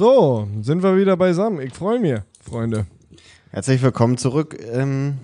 So, 0.00 0.46
sind 0.62 0.84
wir 0.84 0.96
wieder 0.96 1.16
beisammen. 1.16 1.60
Ich 1.60 1.74
freue 1.74 1.98
mich, 1.98 2.20
Freunde. 2.40 2.86
Herzlich 3.50 3.82
willkommen 3.82 4.16
zurück. 4.16 4.56
Ähm, 4.72 5.18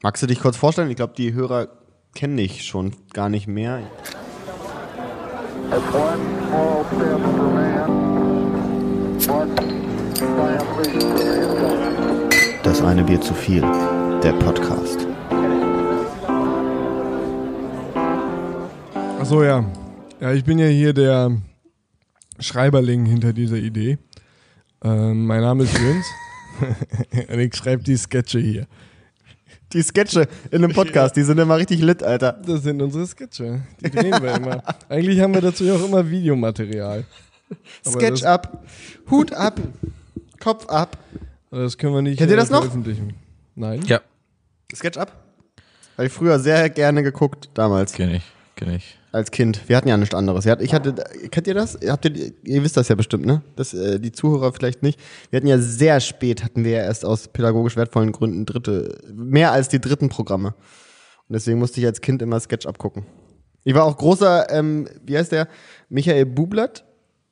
magst 0.00 0.22
du 0.22 0.28
dich 0.28 0.38
kurz 0.38 0.56
vorstellen? 0.56 0.90
Ich 0.90 0.96
glaube, 0.96 1.14
die 1.16 1.32
Hörer 1.32 1.66
kennen 2.14 2.36
dich 2.36 2.62
schon 2.62 2.94
gar 3.12 3.28
nicht 3.28 3.48
mehr. 3.48 3.80
Das 12.62 12.82
eine 12.82 13.02
Bier 13.02 13.20
zu 13.20 13.34
viel. 13.34 13.62
Der 14.22 14.34
Podcast. 14.34 15.04
Achso, 19.18 19.42
ja. 19.42 19.64
Ja, 20.20 20.32
ich 20.32 20.44
bin 20.44 20.60
ja 20.60 20.66
hier 20.66 20.92
der 20.92 21.32
Schreiberling 22.40 23.06
hinter 23.06 23.32
dieser 23.32 23.56
Idee. 23.56 23.98
Ähm, 24.82 25.26
mein 25.26 25.40
Name 25.42 25.64
ist 25.64 25.78
Jöns. 25.78 26.06
Und 27.28 27.38
ich 27.38 27.54
schreibe 27.54 27.82
die 27.82 27.96
Sketche 27.96 28.38
hier. 28.38 28.66
Die 29.72 29.82
Sketche 29.82 30.26
in 30.50 30.64
einem 30.64 30.72
Podcast, 30.72 31.16
die 31.16 31.22
sind 31.22 31.38
immer 31.38 31.56
richtig 31.56 31.80
lit, 31.80 32.02
Alter. 32.02 32.32
Das 32.44 32.62
sind 32.62 32.82
unsere 32.82 33.06
Sketche. 33.06 33.62
Die 33.80 33.90
drehen 33.90 34.20
wir 34.20 34.34
immer. 34.34 34.62
Eigentlich 34.88 35.20
haben 35.20 35.32
wir 35.32 35.40
dazu 35.40 35.64
ja 35.64 35.74
auch 35.74 35.84
immer 35.84 36.08
Videomaterial. 36.08 37.04
Aber 37.84 37.92
Sketch 37.92 38.24
ab, 38.24 38.64
Hut 39.10 39.32
ab, 39.32 39.60
Kopf 40.40 40.66
ab. 40.66 40.98
Das 41.50 41.78
können 41.78 41.94
wir 41.94 42.02
nicht 42.02 42.18
Kennt 42.18 42.30
ihr 42.30 42.36
äh, 42.36 42.40
das 42.40 42.50
noch? 42.50 42.60
veröffentlichen. 42.60 43.14
Nein? 43.54 43.82
Ja, 43.86 44.00
Sketch 44.74 44.98
ab? 44.98 45.24
Habe 45.96 46.06
ich 46.06 46.12
früher 46.12 46.38
sehr 46.38 46.70
gerne 46.70 47.02
geguckt, 47.02 47.50
damals, 47.54 47.92
kenne 47.92 48.16
ich, 48.16 48.22
kenne 48.56 48.76
ich. 48.76 48.99
Als 49.12 49.30
Kind. 49.30 49.68
Wir 49.68 49.76
hatten 49.76 49.88
ja 49.88 49.96
nichts 49.96 50.14
anderes. 50.14 50.46
Ich 50.46 50.72
hatte, 50.74 50.94
kennt 51.30 51.46
ihr 51.46 51.54
das? 51.54 51.78
Habt 51.86 52.04
ihr, 52.04 52.32
ihr 52.44 52.62
wisst 52.62 52.76
das 52.76 52.88
ja 52.88 52.94
bestimmt, 52.94 53.26
ne? 53.26 53.42
Das, 53.56 53.74
äh, 53.74 53.98
die 53.98 54.12
Zuhörer 54.12 54.52
vielleicht 54.52 54.82
nicht. 54.82 55.00
Wir 55.30 55.38
hatten 55.38 55.46
ja 55.46 55.58
sehr 55.58 56.00
spät, 56.00 56.44
hatten 56.44 56.64
wir 56.64 56.72
ja 56.72 56.82
erst 56.82 57.04
aus 57.04 57.28
pädagogisch 57.28 57.76
wertvollen 57.76 58.12
Gründen 58.12 58.46
dritte, 58.46 58.98
mehr 59.12 59.52
als 59.52 59.68
die 59.68 59.80
dritten 59.80 60.08
Programme. 60.08 60.54
Und 61.28 61.34
deswegen 61.34 61.58
musste 61.58 61.80
ich 61.80 61.86
als 61.86 62.00
Kind 62.00 62.22
immer 62.22 62.38
Sketch 62.40 62.66
abgucken. 62.66 63.04
Ich 63.64 63.74
war 63.74 63.84
auch 63.84 63.96
großer, 63.96 64.50
ähm, 64.50 64.88
wie 65.04 65.16
heißt 65.18 65.32
der? 65.32 65.48
Michael 65.88 66.26
Bublatt? 66.26 66.84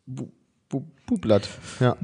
Bu, 0.06 0.28
Bu, 0.68 0.82
Bublatt, 1.06 1.48
ja. 1.80 1.96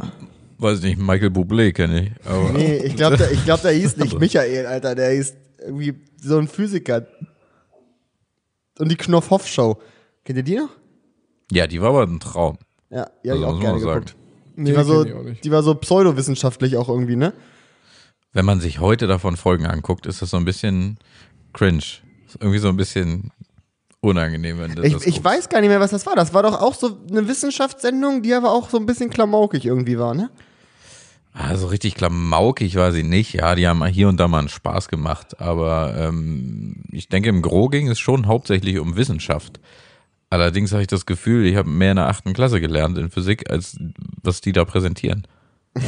Weiß 0.58 0.80
nicht, 0.82 0.98
Michael 0.98 1.30
Bublé 1.30 1.72
kenne 1.72 2.04
ich. 2.04 2.10
Aber 2.24 2.52
Nee, 2.52 2.76
ich 2.78 2.96
glaube, 2.96 3.16
der, 3.16 3.32
ich 3.32 3.44
glaub, 3.44 3.60
der 3.60 3.72
hieß 3.72 3.96
nicht 3.98 4.18
Michael, 4.20 4.66
Alter. 4.66 4.94
Der 4.94 5.10
hieß 5.10 5.34
irgendwie 5.58 5.94
so 6.20 6.38
ein 6.38 6.48
Physiker. 6.48 7.06
Und 8.78 8.90
die 8.90 8.96
Knopf-Hoff-Show. 8.96 9.78
Kennt 10.24 10.36
ihr 10.38 10.42
die 10.42 10.56
noch? 10.56 10.70
Ja, 11.52 11.66
die 11.66 11.80
war 11.80 11.90
aber 11.90 12.02
ein 12.02 12.20
Traum. 12.20 12.58
Ja, 12.90 13.08
die 13.24 13.30
hab 13.30 13.36
Also 13.36 13.42
ich 13.42 13.44
auch 13.46 13.52
muss 13.52 13.60
gerne 13.60 13.80
sagen. 13.80 14.00
geguckt. 14.04 14.16
Nee, 14.56 14.70
Die 14.70 14.76
war, 14.76 14.84
so, 14.84 15.00
auch 15.00 15.06
die 15.42 15.50
war 15.50 15.62
so 15.62 15.74
pseudowissenschaftlich 15.74 16.76
auch 16.76 16.88
irgendwie, 16.88 17.16
ne? 17.16 17.32
Wenn 18.32 18.44
man 18.44 18.60
sich 18.60 18.80
heute 18.80 19.06
davon 19.06 19.36
Folgen 19.36 19.66
anguckt, 19.66 20.06
ist 20.06 20.22
das 20.22 20.30
so 20.30 20.36
ein 20.36 20.44
bisschen 20.44 20.98
cringe. 21.52 21.78
Ist 21.78 22.36
irgendwie 22.40 22.58
so 22.58 22.68
ein 22.68 22.76
bisschen 22.76 23.30
unangenehm, 24.00 24.58
wenn 24.58 24.74
du 24.74 24.82
Ich, 24.82 24.92
das 24.92 25.06
ich 25.06 25.22
weiß 25.22 25.48
gar 25.48 25.60
nicht 25.60 25.70
mehr, 25.70 25.80
was 25.80 25.90
das 25.90 26.06
war. 26.06 26.14
Das 26.14 26.34
war 26.34 26.42
doch 26.42 26.60
auch 26.60 26.74
so 26.74 26.98
eine 27.10 27.26
Wissenschaftssendung, 27.26 28.22
die 28.22 28.34
aber 28.34 28.50
auch 28.52 28.70
so 28.70 28.76
ein 28.76 28.86
bisschen 28.86 29.10
klamaukig 29.10 29.64
irgendwie 29.66 29.98
war, 29.98 30.14
ne? 30.14 30.30
Ah, 31.36 31.56
so 31.56 31.66
richtig 31.66 31.96
klamaukig 31.96 32.76
war 32.76 32.92
sie 32.92 33.02
nicht. 33.02 33.34
Ja, 33.34 33.56
die 33.56 33.66
haben 33.66 33.84
hier 33.86 34.08
und 34.08 34.20
da 34.20 34.28
mal 34.28 34.38
einen 34.38 34.48
Spaß 34.48 34.88
gemacht. 34.88 35.40
Aber 35.40 35.94
ähm, 35.98 36.84
ich 36.92 37.08
denke, 37.08 37.28
im 37.28 37.42
Gro 37.42 37.68
ging 37.68 37.88
es 37.88 37.98
schon 37.98 38.26
hauptsächlich 38.26 38.78
um 38.78 38.96
Wissenschaft. 38.96 39.58
Allerdings 40.30 40.70
habe 40.70 40.82
ich 40.82 40.88
das 40.88 41.06
Gefühl, 41.06 41.44
ich 41.44 41.56
habe 41.56 41.68
mehr 41.68 41.90
in 41.90 41.96
der 41.96 42.08
achten 42.08 42.34
Klasse 42.34 42.60
gelernt 42.60 42.96
in 42.98 43.10
Physik, 43.10 43.50
als 43.50 43.76
was 44.22 44.40
die 44.40 44.52
da 44.52 44.64
präsentieren. 44.64 45.26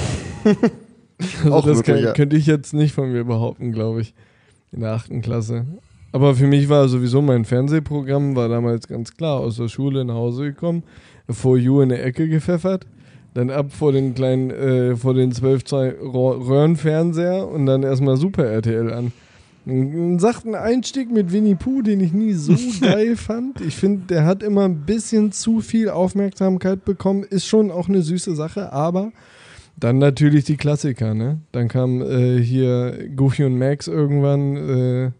Also 1.18 1.54
Auch 1.54 1.64
das 1.64 1.78
möglich, 1.78 1.96
kann, 1.96 2.04
ja. 2.04 2.12
könnte 2.12 2.36
ich 2.36 2.44
jetzt 2.44 2.74
nicht 2.74 2.92
von 2.92 3.10
mir 3.10 3.24
behaupten, 3.24 3.72
glaube 3.72 4.02
ich, 4.02 4.12
in 4.70 4.80
der 4.80 4.92
achten 4.92 5.22
Klasse. 5.22 5.64
Aber 6.12 6.34
für 6.34 6.46
mich 6.46 6.68
war 6.68 6.88
sowieso 6.88 7.22
mein 7.22 7.44
Fernsehprogramm, 7.44 8.36
war 8.36 8.48
damals 8.48 8.86
ganz 8.86 9.14
klar, 9.14 9.40
aus 9.40 9.56
der 9.56 9.68
Schule 9.68 10.04
nach 10.04 10.14
Hause 10.14 10.44
gekommen, 10.44 10.82
vor 11.28 11.56
You 11.56 11.80
in 11.80 11.88
der 11.88 12.04
Ecke 12.04 12.28
gepfeffert, 12.28 12.86
dann 13.36 13.50
ab 13.50 13.66
vor 13.70 13.92
den 13.92 14.14
kleinen, 14.14 14.50
äh, 14.50 14.96
vor 14.96 15.12
den 15.12 15.30
12 15.30 15.64
Zoll 15.64 15.96
Röhrenfernseher 16.00 17.46
und 17.46 17.66
dann 17.66 17.82
erstmal 17.82 18.16
Super 18.16 18.46
RTL 18.46 18.90
an. 18.90 19.12
Einen 19.66 20.18
sachten 20.18 20.54
Einstieg 20.54 21.10
mit 21.12 21.32
Winnie 21.32 21.54
Pooh, 21.54 21.82
den 21.82 22.00
ich 22.00 22.14
nie 22.14 22.32
so 22.32 22.54
geil 22.80 23.14
fand. 23.16 23.60
Ich 23.60 23.76
finde, 23.76 24.06
der 24.06 24.24
hat 24.24 24.42
immer 24.42 24.64
ein 24.64 24.86
bisschen 24.86 25.32
zu 25.32 25.60
viel 25.60 25.90
Aufmerksamkeit 25.90 26.86
bekommen. 26.86 27.24
Ist 27.24 27.46
schon 27.46 27.70
auch 27.70 27.88
eine 27.90 28.00
süße 28.00 28.34
Sache, 28.34 28.72
aber 28.72 29.12
dann 29.76 29.98
natürlich 29.98 30.44
die 30.44 30.56
Klassiker, 30.56 31.12
ne? 31.12 31.40
Dann 31.52 31.68
kam 31.68 32.00
äh, 32.00 32.40
hier 32.40 33.10
Goofy 33.14 33.44
und 33.44 33.58
Max 33.58 33.86
irgendwann, 33.86 34.56
äh, 34.56 35.10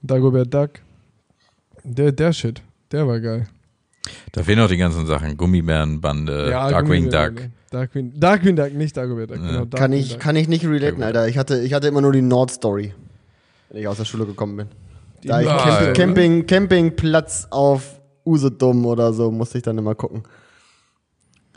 Dagobert 0.00 0.54
Duck. 0.54 0.70
Der, 1.84 2.12
der 2.12 2.32
Shit, 2.32 2.62
der 2.92 3.06
war 3.06 3.20
geil. 3.20 3.46
Da 4.32 4.42
fehlen 4.42 4.58
noch 4.58 4.68
die 4.68 4.76
ganzen 4.76 5.06
Sachen. 5.06 5.36
Gummibärenbande, 5.36 6.50
Darkwing 6.50 7.04
Gummibären, 7.04 7.36
Duck. 7.36 7.44
Darkwing, 7.70 8.12
Darkwing 8.18 8.56
Duck, 8.56 8.72
nicht 8.74 8.96
Dagobert 8.96 9.30
Duck. 9.30 9.38
Ja. 9.38 9.46
Genau, 9.46 9.58
Kann 9.60 9.70
Darkwing 9.70 9.98
ich, 10.00 10.10
Duck. 10.12 10.20
kann 10.20 10.36
ich 10.36 10.48
nicht 10.48 10.64
relaten. 10.66 11.02
Alter. 11.02 11.28
Ich 11.28 11.38
hatte, 11.38 11.60
ich 11.60 11.72
hatte 11.72 11.88
immer 11.88 12.00
nur 12.00 12.12
die 12.12 12.22
Nord-Story, 12.22 12.94
wenn 13.70 13.80
ich 13.80 13.86
aus 13.88 13.98
der 13.98 14.04
Schule 14.04 14.26
gekommen 14.26 14.56
bin. 14.56 14.66
Da 15.24 15.40
ich 15.40 15.46
Camp 15.46 15.94
Camping, 15.96 16.46
Campingplatz 16.46 17.46
auf 17.50 18.00
Usedom 18.26 18.84
oder 18.86 19.12
so 19.12 19.30
musste 19.30 19.58
ich 19.58 19.62
dann 19.64 19.78
immer 19.78 19.94
gucken. 19.94 20.24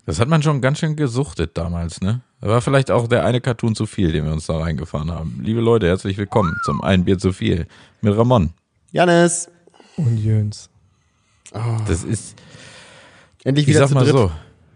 Das 0.05 0.19
hat 0.19 0.27
man 0.27 0.43
schon 0.43 0.61
ganz 0.61 0.77
schön 0.79 0.95
gesuchtet 0.95 1.57
damals, 1.57 1.99
ne? 2.01 2.21
Da 2.41 2.49
war 2.49 2.61
vielleicht 2.61 2.91
auch 2.91 3.07
der 3.07 3.25
eine 3.25 3.41
Cartoon 3.41 3.73
zu 3.73 3.87
viel, 3.87 4.11
den 4.11 4.25
wir 4.25 4.31
uns 4.33 4.45
da 4.45 4.59
reingefahren 4.59 5.09
haben. 5.11 5.39
Liebe 5.41 5.61
Leute, 5.61 5.87
herzlich 5.87 6.15
willkommen 6.19 6.55
zum 6.63 6.81
Ein 6.81 7.05
Bier 7.05 7.17
zu 7.17 7.33
viel 7.33 7.65
mit 8.01 8.15
Ramon. 8.15 8.51
Janis, 8.91 9.49
Und 9.97 10.17
Jöns. 10.17 10.69
Das 11.87 12.03
ist, 12.03 12.35
endlich 13.43 13.67
ich 13.67 13.69
wieder 13.73 13.79
sag 13.81 13.89
zu 13.89 13.93
mal 13.95 14.03
dritt. 14.03 14.13
so, 14.13 14.31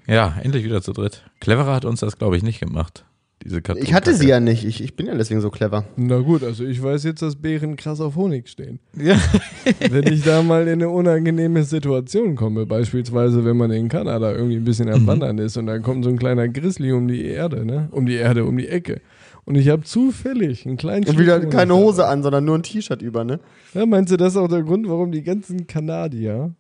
ja, 0.08 0.36
endlich 0.42 0.64
wieder 0.64 0.82
zu 0.82 0.94
dritt. 0.94 1.24
Cleverer 1.40 1.74
hat 1.76 1.86
uns 1.86 2.00
das, 2.00 2.18
glaube 2.18 2.38
ich, 2.38 2.44
nicht 2.44 2.60
gemacht. 2.60 3.06
Diese 3.44 3.62
Cartoon 3.62 3.86
Ich 3.86 3.94
hatte 3.94 4.14
sie 4.16 4.28
ja 4.28 4.42
nicht. 4.42 4.66
Ich, 4.66 4.84
ich 4.84 4.98
bin 4.98 5.06
ja 5.08 5.16
deswegen 5.16 5.40
so 5.40 5.50
clever. 5.50 5.86
Na 5.96 6.20
gut, 6.20 6.44
also 6.44 6.66
ich 6.66 6.84
weiß 6.84 7.06
jetzt, 7.06 7.22
dass 7.22 7.38
Bären 7.38 7.78
krass 7.78 8.02
auf 8.02 8.18
Honig 8.18 8.50
stehen. 8.50 8.80
Ja. 9.02 9.18
Wenn 9.90 10.08
ich 10.12 10.24
da 10.24 10.42
mal 10.44 10.64
in 10.64 10.74
eine 10.74 10.90
unangenehme 10.90 11.64
Situation 11.64 12.36
komme, 12.36 12.66
beispielsweise 12.66 13.46
wenn 13.46 13.56
man 13.56 13.72
in 13.72 13.88
Kanada 13.88 14.34
irgendwie 14.34 14.58
ein 14.58 14.66
bisschen 14.66 14.88
Mhm. 14.90 14.94
am 14.94 15.08
Wandern 15.08 15.38
ist 15.38 15.56
und 15.56 15.68
dann 15.68 15.82
kommt 15.84 16.04
so 16.04 16.10
ein 16.10 16.20
kleiner 16.20 16.50
Grizzly 16.50 16.92
um 16.92 17.08
die 17.08 17.24
Erde, 17.24 17.66
ne? 17.66 17.88
Um 17.92 18.06
die 18.06 18.16
Erde, 18.16 18.44
um 18.44 18.58
die 18.58 18.68
Ecke. 18.68 19.00
Und 19.46 19.56
ich 19.56 19.70
habe 19.70 19.84
zufällig 19.84 20.66
einen 20.66 20.76
kleinen 20.76 21.06
Und 21.08 21.18
wieder 21.18 21.40
keine. 21.46 21.76
Hose 21.76 22.08
an, 22.08 22.24
sondern 22.24 22.44
nur 22.44 22.56
ein 22.58 22.64
T-Shirt 22.64 23.02
über, 23.02 23.24
ne? 23.24 23.40
Ja, 23.74 23.86
meinst 23.86 24.12
du, 24.12 24.18
das 24.18 24.34
ist 24.34 24.38
auch 24.38 24.50
der 24.50 24.64
Grund, 24.64 24.90
warum 24.90 25.14
die 25.14 25.24
ganzen 25.24 25.66
Kanadier 25.66 26.54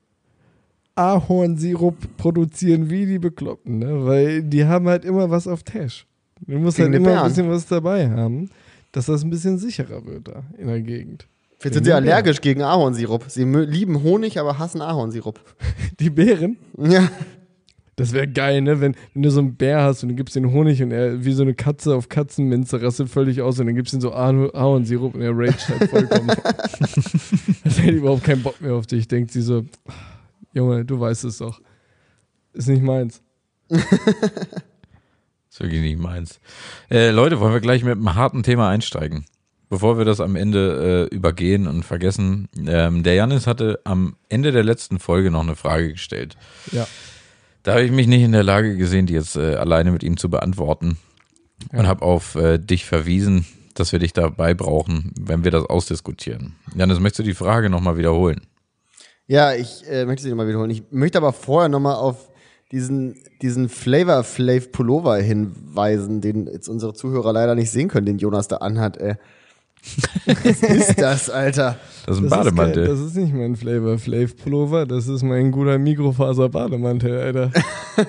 Ahornsirup 0.99 1.95
produzieren 2.17 2.89
wie 2.89 3.05
die 3.05 3.19
Bekloppten, 3.19 3.79
ne? 3.79 4.05
Weil 4.05 4.43
die 4.43 4.65
haben 4.65 4.87
halt 4.87 5.05
immer 5.05 5.29
was 5.29 5.47
auf 5.47 5.63
Tash. 5.63 6.05
Du 6.45 6.57
musst 6.59 6.77
Gegen 6.77 6.93
halt 6.93 7.01
immer 7.01 7.23
ein 7.23 7.29
bisschen 7.29 7.49
was 7.49 7.65
dabei 7.65 8.09
haben, 8.09 8.49
dass 8.91 9.05
das 9.07 9.23
ein 9.23 9.29
bisschen 9.29 9.57
sicherer 9.57 10.05
wird 10.05 10.27
da 10.27 10.43
in 10.57 10.67
der 10.67 10.81
Gegend. 10.81 11.27
Jetzt 11.63 11.73
sind 11.73 11.83
sie 11.83 11.91
allergisch 11.93 12.39
gegen 12.41 12.61
Ahornsirup. 12.61 13.25
Sie 13.27 13.43
lieben 13.43 14.03
Honig, 14.03 14.39
aber 14.39 14.59
hassen 14.59 14.81
Ahornsirup. 14.81 15.39
Die 15.99 16.09
Bären, 16.09 16.55
Ja. 16.77 17.09
das 17.97 18.13
wäre 18.13 18.29
geil, 18.29 18.61
ne? 18.61 18.79
Wenn, 18.79 18.95
wenn 19.13 19.23
du 19.23 19.29
so 19.29 19.41
einen 19.41 19.55
Bär 19.55 19.81
hast 19.83 20.01
und 20.03 20.09
du 20.09 20.15
gibst 20.15 20.38
den 20.38 20.53
Honig 20.53 20.81
und 20.81 20.91
er 20.91 21.25
wie 21.25 21.33
so 21.33 21.43
eine 21.43 21.53
Katze 21.53 21.95
auf 21.95 22.07
Katzenminze 22.07 22.81
rastet 22.81 23.09
völlig 23.09 23.41
aus 23.41 23.59
und 23.59 23.65
dann 23.65 23.75
gibst 23.75 23.91
du 23.91 23.97
ihm 23.97 24.01
so 24.01 24.11
Ahorn- 24.13 24.49
Ahornsirup 24.55 25.15
und 25.15 25.21
er 25.21 25.31
raged 25.38 25.67
halt 25.67 25.89
vollkommen. 25.89 26.27
das 27.65 27.79
hat 27.79 27.89
überhaupt 27.89 28.23
keinen 28.23 28.41
Bock 28.41 28.61
mehr 28.61 28.75
auf 28.75 28.88
dich. 28.88 29.09
Denkt 29.09 29.31
sie 29.31 29.41
so, 29.41 29.63
Junge, 30.53 30.85
du 30.85 30.99
weißt 30.99 31.23
es 31.25 31.37
doch. 31.37 31.61
Ist 32.53 32.67
nicht 32.67 32.83
meins. 32.83 33.21
Ist 33.69 35.59
wirklich 35.59 35.81
nicht 35.81 36.00
meins. 36.00 36.39
Äh, 36.89 37.12
Leute, 37.12 37.39
wollen 37.39 37.53
wir 37.53 37.59
gleich 37.59 37.83
mit 37.83 37.94
einem 37.94 38.15
harten 38.15 38.44
Thema 38.44 38.69
einsteigen? 38.69 39.25
Bevor 39.69 40.00
wir 40.00 40.06
das 40.06 40.19
am 40.19 40.35
Ende 40.35 41.07
äh, 41.12 41.15
übergehen 41.15 41.68
und 41.68 41.83
vergessen. 41.83 42.47
Ähm, 42.68 43.03
der 43.03 43.13
Janis 43.13 43.45
hatte 43.45 43.79
am 43.83 44.15
Ende 44.27 44.51
der 44.51 44.63
letzten 44.63 44.97
Folge 44.97 45.29
noch 45.29 45.41
eine 45.41 45.56
Frage 45.56 45.91
gestellt. 45.91 46.38
Ja. 46.71 46.88
Da 47.62 47.74
habe 47.74 47.83
ich 47.83 47.91
mich 47.91 48.07
nicht 48.07 48.24
in 48.24 48.31
der 48.31 48.44
Lage 48.44 48.77
gesehen, 48.77 49.06
die 49.06 49.13
jetzt 49.13 49.35
äh, 49.35 49.56
alleine 49.56 49.91
mit 49.91 50.01
ihm 50.01 50.18
zu 50.18 50.29
beantworten. 50.29 50.97
Und 51.71 51.88
habe 51.88 52.03
auf 52.03 52.35
äh, 52.35 52.57
dich 52.57 52.85
verwiesen, 52.85 53.45
dass 53.75 53.91
wir 53.91 54.00
dich 54.00 54.13
dabei 54.13 54.53
brauchen, 54.53 55.13
wenn 55.19 55.44
wir 55.44 55.51
das 55.51 55.65
ausdiskutieren. 55.65 56.56
Janis, 56.74 57.00
möchtest 57.00 57.19
du 57.19 57.24
die 57.24 57.33
Frage 57.33 57.69
nochmal 57.69 57.97
wiederholen? 57.97 58.41
Ja, 59.29 59.53
ich 59.53 59.83
äh, 59.87 60.05
möchte 60.05 60.23
sie 60.23 60.29
nochmal 60.29 60.47
wiederholen. 60.47 60.71
Ich 60.71 60.83
möchte 60.89 61.19
aber 61.19 61.33
vorher 61.33 61.69
nochmal 61.69 61.95
auf 61.95 62.29
diesen, 62.71 63.15
diesen 63.43 63.69
Flavor 63.69 64.23
Flav 64.23 64.71
Pullover 64.71 65.17
hinweisen, 65.17 66.19
den 66.19 66.47
jetzt 66.47 66.67
unsere 66.67 66.93
Zuhörer 66.95 67.31
leider 67.31 67.53
nicht 67.53 67.69
sehen 67.69 67.89
können, 67.89 68.07
den 68.07 68.17
Jonas 68.17 68.47
da 68.47 68.57
anhat. 68.57 68.97
Äh. 68.97 69.15
Was 70.25 70.61
ist 70.63 70.99
das, 70.99 71.29
Alter? 71.29 71.77
Das 72.07 72.17
ist 72.17 72.23
ein 72.23 72.29
Das 72.29 72.37
Bademantel. 72.39 72.87
das 72.87 72.99
ist 72.99 73.15
nicht 73.15 73.33
mein 73.33 73.55
Flavor 73.55 73.99
Flav 73.99 74.35
Pullover, 74.35 74.85
das 74.87 75.07
ist 75.07 75.21
mein 75.23 75.51
guter 75.51 75.77
Mikrofaser 75.77 76.49
Bademantel, 76.49 77.19
Alter. 77.19 77.51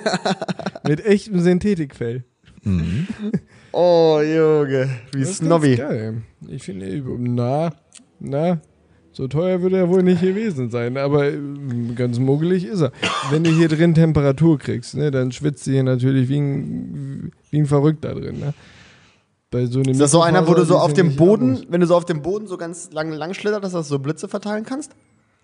Mit 0.89 1.05
echtem 1.05 1.39
Synthetikfell. 1.41 2.25
Oh, 3.73 4.21
Junge, 4.23 4.89
wie 5.13 5.21
Das 5.21 5.31
ist 5.31 5.37
snobby. 5.39 5.77
geil. 5.77 6.23
Ich 6.49 6.63
finde, 6.65 7.03
na, 7.19 7.73
na, 8.19 8.61
so 9.21 9.29
teuer 9.29 9.61
wird 9.61 9.75
er 9.75 9.91
wohl 9.91 10.03
nicht 10.03 10.23
gewesen 10.23 10.71
sein, 10.71 10.97
aber 10.97 11.27
äh, 11.27 11.39
ganz 11.95 12.19
muggelig 12.19 12.65
ist 12.65 12.81
er. 12.81 12.91
Wenn 13.31 13.45
du 13.45 13.51
hier 13.51 13.69
drin 13.69 13.95
Temperatur 13.95 14.59
kriegst, 14.59 14.97
ne, 14.97 15.11
dann 15.11 15.31
schwitzt 15.31 15.67
du 15.67 15.73
hier 15.73 15.83
natürlich 15.83 16.31
wie 16.31 16.39
ein, 16.39 17.31
wie 17.51 17.59
ein 17.59 17.67
Verrückter 17.67 18.15
drin. 18.15 18.39
Ne? 18.39 18.55
Bei 19.51 19.67
so 19.67 19.81
einem 19.81 19.91
Ist 19.91 20.01
das 20.01 20.13
so 20.13 20.23
einer, 20.23 20.49
wo 20.49 20.55
du 20.55 20.65
so 20.65 20.79
auf 20.79 20.95
dem 20.95 21.17
Boden, 21.17 21.67
wenn 21.69 21.83
du 21.83 21.87
so 21.87 21.97
auf 21.97 22.07
dem 22.07 22.23
Boden 22.23 22.47
so 22.47 22.57
ganz 22.57 22.93
lang, 22.93 23.13
lang 23.13 23.35
schlittert, 23.35 23.63
dass 23.63 23.73
du 23.73 23.83
so 23.83 23.99
Blitze 23.99 24.27
verteilen 24.27 24.65
kannst? 24.65 24.93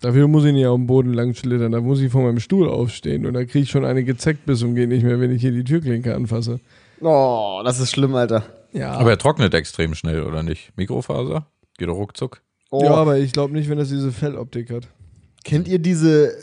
Dafür 0.01 0.27
muss 0.27 0.43
ich 0.43 0.53
nicht 0.53 0.65
auf 0.65 0.75
dem 0.75 0.87
Boden 0.87 1.13
lang 1.13 1.35
schlittern, 1.35 1.71
da 1.71 1.79
muss 1.79 2.01
ich 2.01 2.11
von 2.11 2.23
meinem 2.23 2.39
Stuhl 2.39 2.67
aufstehen 2.67 3.27
und 3.27 3.35
da 3.35 3.45
kriege 3.45 3.59
ich 3.59 3.69
schon 3.69 3.85
eine 3.85 4.03
gezeckt 4.03 4.47
bis 4.47 4.63
und 4.63 4.73
geht 4.73 4.89
nicht 4.89 5.03
mehr, 5.03 5.19
wenn 5.19 5.31
ich 5.31 5.41
hier 5.41 5.51
die 5.51 5.63
Türklinke 5.63 6.15
anfasse. 6.15 6.59
Oh, 7.01 7.61
das 7.63 7.79
ist 7.79 7.91
schlimm, 7.91 8.15
Alter. 8.15 8.43
Ja, 8.73 8.93
Aber 8.93 9.11
er 9.11 9.19
trocknet 9.19 9.53
extrem 9.53 9.93
schnell, 9.93 10.23
oder 10.23 10.41
nicht? 10.41 10.71
Mikrofaser? 10.77 11.45
Geht 11.77 11.89
doch 11.89 11.95
ruckzuck. 11.95 12.41
Oh. 12.69 12.83
ja 12.83 12.91
aber 12.91 13.17
ich 13.17 13.31
glaube 13.31 13.53
nicht, 13.53 13.69
wenn 13.69 13.77
das 13.77 13.89
diese 13.89 14.11
Felloptik 14.11 14.71
hat. 14.71 14.87
Kennt 15.43 15.67
ihr 15.67 15.79
diese, 15.79 16.33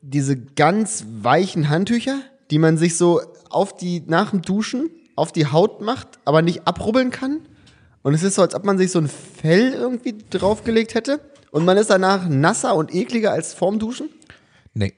diese 0.00 0.36
ganz 0.36 1.04
weichen 1.20 1.68
Handtücher, 1.68 2.20
die 2.50 2.58
man 2.58 2.78
sich 2.78 2.96
so 2.96 3.20
auf 3.50 3.76
die, 3.76 4.02
nach 4.06 4.30
dem 4.30 4.42
Duschen 4.42 4.90
auf 5.16 5.32
die 5.32 5.46
Haut 5.46 5.80
macht, 5.80 6.08
aber 6.24 6.42
nicht 6.42 6.66
abrubbeln 6.66 7.10
kann? 7.10 7.40
Und 8.02 8.14
es 8.14 8.22
ist 8.22 8.34
so, 8.34 8.42
als 8.42 8.54
ob 8.54 8.64
man 8.64 8.78
sich 8.78 8.90
so 8.90 8.98
ein 8.98 9.08
Fell 9.08 9.72
irgendwie 9.72 10.14
draufgelegt 10.30 10.94
hätte. 10.94 11.20
Und 11.50 11.64
man 11.64 11.76
ist 11.76 11.88
danach 11.88 12.28
nasser 12.28 12.74
und 12.74 12.94
ekliger 12.94 13.32
als 13.32 13.54
vorm 13.54 13.78
Duschen? 13.78 14.10
Nee. 14.74 14.94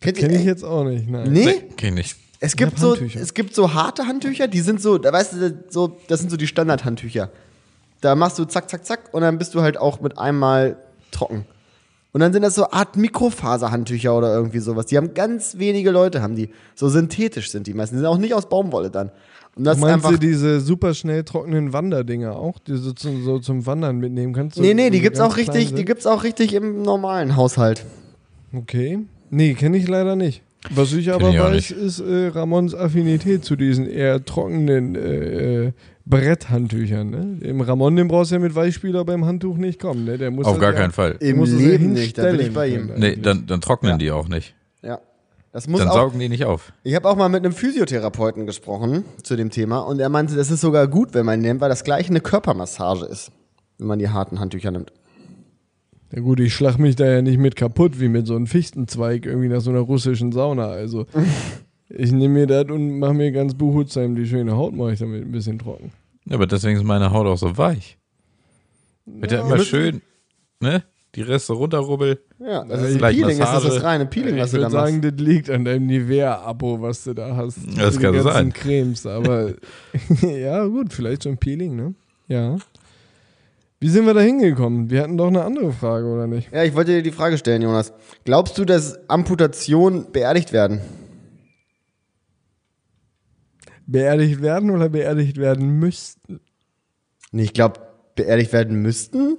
Kennt 0.00 0.18
Kenne 0.18 0.36
ich 0.36 0.44
jetzt 0.44 0.64
auch 0.64 0.84
nicht, 0.84 1.08
nein. 1.08 1.32
Nee? 1.32 1.44
Nee, 1.44 1.62
kenn 1.76 1.96
ich. 1.96 2.14
Es 2.40 2.54
gibt 2.54 2.78
so, 2.78 2.94
es 2.94 3.34
gibt 3.34 3.54
so 3.54 3.74
harte 3.74 4.06
Handtücher, 4.06 4.46
die 4.46 4.60
sind 4.60 4.80
so, 4.80 4.98
da 4.98 5.12
weißt 5.12 5.32
du, 5.34 5.64
so, 5.68 5.96
das 6.06 6.20
sind 6.20 6.30
so 6.30 6.36
die 6.36 6.46
Standardhandtücher. 6.46 7.30
Da 8.00 8.14
machst 8.14 8.38
du 8.38 8.44
zack, 8.44 8.70
zack, 8.70 8.84
zack 8.86 9.12
und 9.12 9.22
dann 9.22 9.38
bist 9.38 9.54
du 9.54 9.62
halt 9.62 9.76
auch 9.76 10.00
mit 10.00 10.18
einmal 10.18 10.76
trocken. 11.10 11.46
Und 12.12 12.20
dann 12.20 12.32
sind 12.32 12.42
das 12.42 12.54
so 12.54 12.70
Art 12.70 12.96
Mikrofaserhandtücher 12.96 14.16
oder 14.16 14.34
irgendwie 14.34 14.60
sowas. 14.60 14.86
Die 14.86 14.96
haben 14.96 15.14
ganz 15.14 15.58
wenige 15.58 15.90
Leute, 15.90 16.22
haben 16.22 16.36
die. 16.36 16.50
So 16.74 16.88
synthetisch 16.88 17.50
sind 17.50 17.66
die 17.66 17.74
meisten. 17.74 17.96
Die 17.96 18.00
sind 18.00 18.06
auch 18.06 18.18
nicht 18.18 18.34
aus 18.34 18.48
Baumwolle 18.48 18.90
dann. 18.90 19.10
Und 19.54 19.64
das 19.64 19.76
ist 19.76 19.82
Meinst 19.82 20.06
einfach. 20.06 20.10
du 20.10 20.18
diese 20.18 20.60
super 20.60 20.94
schnell 20.94 21.24
trockenen 21.24 21.72
Wanderdinger 21.72 22.36
auch, 22.36 22.58
die 22.60 22.72
du 22.72 22.92
zum, 22.92 23.24
so 23.24 23.40
zum 23.40 23.66
Wandern 23.66 23.98
mitnehmen 23.98 24.32
kannst? 24.32 24.56
So, 24.56 24.62
nee, 24.62 24.72
nee, 24.72 24.90
die 24.90 25.00
gibt's 25.00 25.20
auch 25.20 25.36
richtig, 25.36 25.74
die 25.74 25.84
gibt's 25.84 26.06
auch 26.06 26.22
richtig 26.22 26.54
im 26.54 26.82
normalen 26.82 27.36
Haushalt. 27.36 27.84
Okay. 28.52 29.00
Nee, 29.30 29.54
kenne 29.54 29.76
ich 29.76 29.88
leider 29.88 30.16
nicht. 30.16 30.42
Was 30.70 30.92
ich 30.92 31.12
aber 31.12 31.30
ich 31.30 31.38
weiß, 31.38 31.70
ist 31.70 32.00
äh, 32.00 32.28
Ramons 32.28 32.74
Affinität 32.74 33.44
zu 33.44 33.56
diesen 33.56 33.88
eher 33.88 34.24
trockenen 34.24 34.94
äh, 34.94 35.66
äh, 35.66 35.72
Bretthandtüchern. 36.06 37.10
Ne? 37.10 37.38
Im 37.46 37.60
Ramon, 37.60 37.96
den 37.96 38.08
brauchst 38.08 38.30
du 38.30 38.36
ja 38.36 38.40
mit 38.40 38.54
Weichspüler 38.54 39.04
beim 39.04 39.24
Handtuch 39.24 39.56
nicht 39.56 39.80
kommen. 39.80 40.04
Ne? 40.04 40.18
Der 40.18 40.30
muss 40.30 40.46
Auf 40.46 40.58
gar 40.58 40.72
ja- 40.72 40.78
keinen 40.78 40.92
Fall. 40.92 41.16
Im 41.20 41.36
musst 41.36 41.52
du 41.52 41.58
sie 41.58 41.66
Leben 41.66 41.92
nicht, 41.92 42.16
da 42.18 42.30
bin 42.30 42.40
ich 42.40 42.52
bei 42.52 42.68
ihm. 42.68 42.90
Nee, 42.96 43.16
dann, 43.16 43.46
dann 43.46 43.60
trocknen 43.60 43.98
die 43.98 44.10
auch 44.10 44.28
nicht. 44.28 44.54
Ja. 44.82 45.00
Das 45.52 45.66
muss 45.66 45.80
Dann 45.80 45.88
auch, 45.88 45.94
saugen 45.94 46.18
die 46.18 46.28
nicht 46.28 46.44
auf. 46.44 46.72
Ich 46.84 46.94
habe 46.94 47.08
auch 47.08 47.16
mal 47.16 47.28
mit 47.28 47.44
einem 47.44 47.54
Physiotherapeuten 47.54 48.46
gesprochen 48.46 49.04
zu 49.22 49.34
dem 49.34 49.50
Thema 49.50 49.80
und 49.80 49.98
er 49.98 50.08
meinte, 50.08 50.36
das 50.36 50.50
ist 50.50 50.60
sogar 50.60 50.86
gut, 50.86 51.14
wenn 51.14 51.24
man 51.24 51.40
nimmt, 51.40 51.60
weil 51.60 51.68
das 51.70 51.84
gleich 51.84 52.08
eine 52.10 52.20
Körpermassage 52.20 53.06
ist, 53.06 53.32
wenn 53.78 53.86
man 53.88 53.98
die 53.98 54.08
harten 54.08 54.40
Handtücher 54.40 54.70
nimmt. 54.70 54.92
Ja 56.12 56.20
gut, 56.20 56.40
ich 56.40 56.54
schlag 56.54 56.78
mich 56.78 56.96
da 56.96 57.06
ja 57.06 57.20
nicht 57.22 57.38
mit 57.38 57.54
kaputt, 57.56 58.00
wie 58.00 58.08
mit 58.08 58.26
so 58.26 58.34
einem 58.34 58.46
Fichtenzweig 58.46 59.26
irgendwie 59.26 59.48
nach 59.48 59.60
so 59.60 59.70
einer 59.70 59.80
russischen 59.80 60.32
Sauna. 60.32 60.68
Also 60.68 61.06
ich 61.90 62.12
nehme 62.12 62.34
mir 62.34 62.46
das 62.46 62.70
und 62.70 62.98
mache 62.98 63.14
mir 63.14 63.30
ganz 63.32 63.54
behutsam 63.54 64.14
die 64.14 64.26
schöne 64.26 64.56
Haut, 64.56 64.74
mache 64.74 64.92
ich 64.94 64.98
damit 65.00 65.22
ein 65.22 65.32
bisschen 65.32 65.58
trocken. 65.58 65.92
Ja, 66.24 66.34
aber 66.36 66.46
deswegen 66.46 66.76
ist 66.78 66.84
meine 66.84 67.10
Haut 67.12 67.26
auch 67.26 67.36
so 67.38 67.56
weich. 67.58 67.98
Wird 69.06 69.32
ja, 69.32 69.40
immer 69.40 69.58
schön, 69.58 70.02
ne? 70.60 70.82
Die 71.14 71.22
Reste 71.22 71.54
runterrubbel. 71.54 72.20
Ja, 72.38 72.64
das 72.64 72.82
Ja, 72.82 72.86
ist 72.88 72.98
Peeling, 72.98 73.28
ist 73.30 73.40
das 73.40 73.52
Massage. 73.54 73.68
das 73.74 73.82
reine 73.82 74.06
Peeling, 74.06 74.36
was 74.36 74.52
ich 74.52 74.52
du 74.52 74.56
da 74.58 74.64
würde 74.70 74.76
machst. 74.76 74.92
sagen, 74.92 75.02
das 75.02 75.26
liegt 75.26 75.50
an 75.50 75.64
deinem 75.64 75.86
Nivea-Abo, 75.86 76.82
was 76.82 77.04
du 77.04 77.14
da 77.14 77.34
hast. 77.34 77.58
Das 77.76 77.96
Für 77.96 78.02
kann 78.02 78.12
die 78.12 78.18
ganzen 78.18 78.32
sein. 78.32 78.52
Cremes, 78.52 79.06
aber 79.06 79.54
ja 80.22 80.64
gut, 80.66 80.92
vielleicht 80.92 81.22
so 81.22 81.30
ein 81.30 81.38
Peeling, 81.38 81.76
ne? 81.76 81.94
Ja. 82.28 82.56
Wie 83.80 83.88
sind 83.88 84.06
wir 84.06 84.14
da 84.14 84.20
hingekommen? 84.20 84.90
Wir 84.90 85.02
hatten 85.02 85.16
doch 85.16 85.28
eine 85.28 85.44
andere 85.44 85.72
Frage, 85.72 86.06
oder 86.06 86.26
nicht? 86.26 86.50
Ja, 86.52 86.64
ich 86.64 86.74
wollte 86.74 86.92
dir 86.92 87.02
die 87.02 87.12
Frage 87.12 87.38
stellen, 87.38 87.62
Jonas. 87.62 87.92
Glaubst 88.24 88.58
du, 88.58 88.64
dass 88.64 89.08
Amputationen 89.08 90.10
beerdigt 90.10 90.52
werden? 90.52 90.80
Beerdigt 93.86 94.42
werden 94.42 94.70
oder 94.70 94.88
beerdigt 94.88 95.36
werden 95.38 95.78
müssten? 95.78 96.40
Nee, 97.30 97.44
ich 97.44 97.52
glaube, 97.54 97.80
beerdigt 98.16 98.52
werden 98.52 98.82
müssten. 98.82 99.38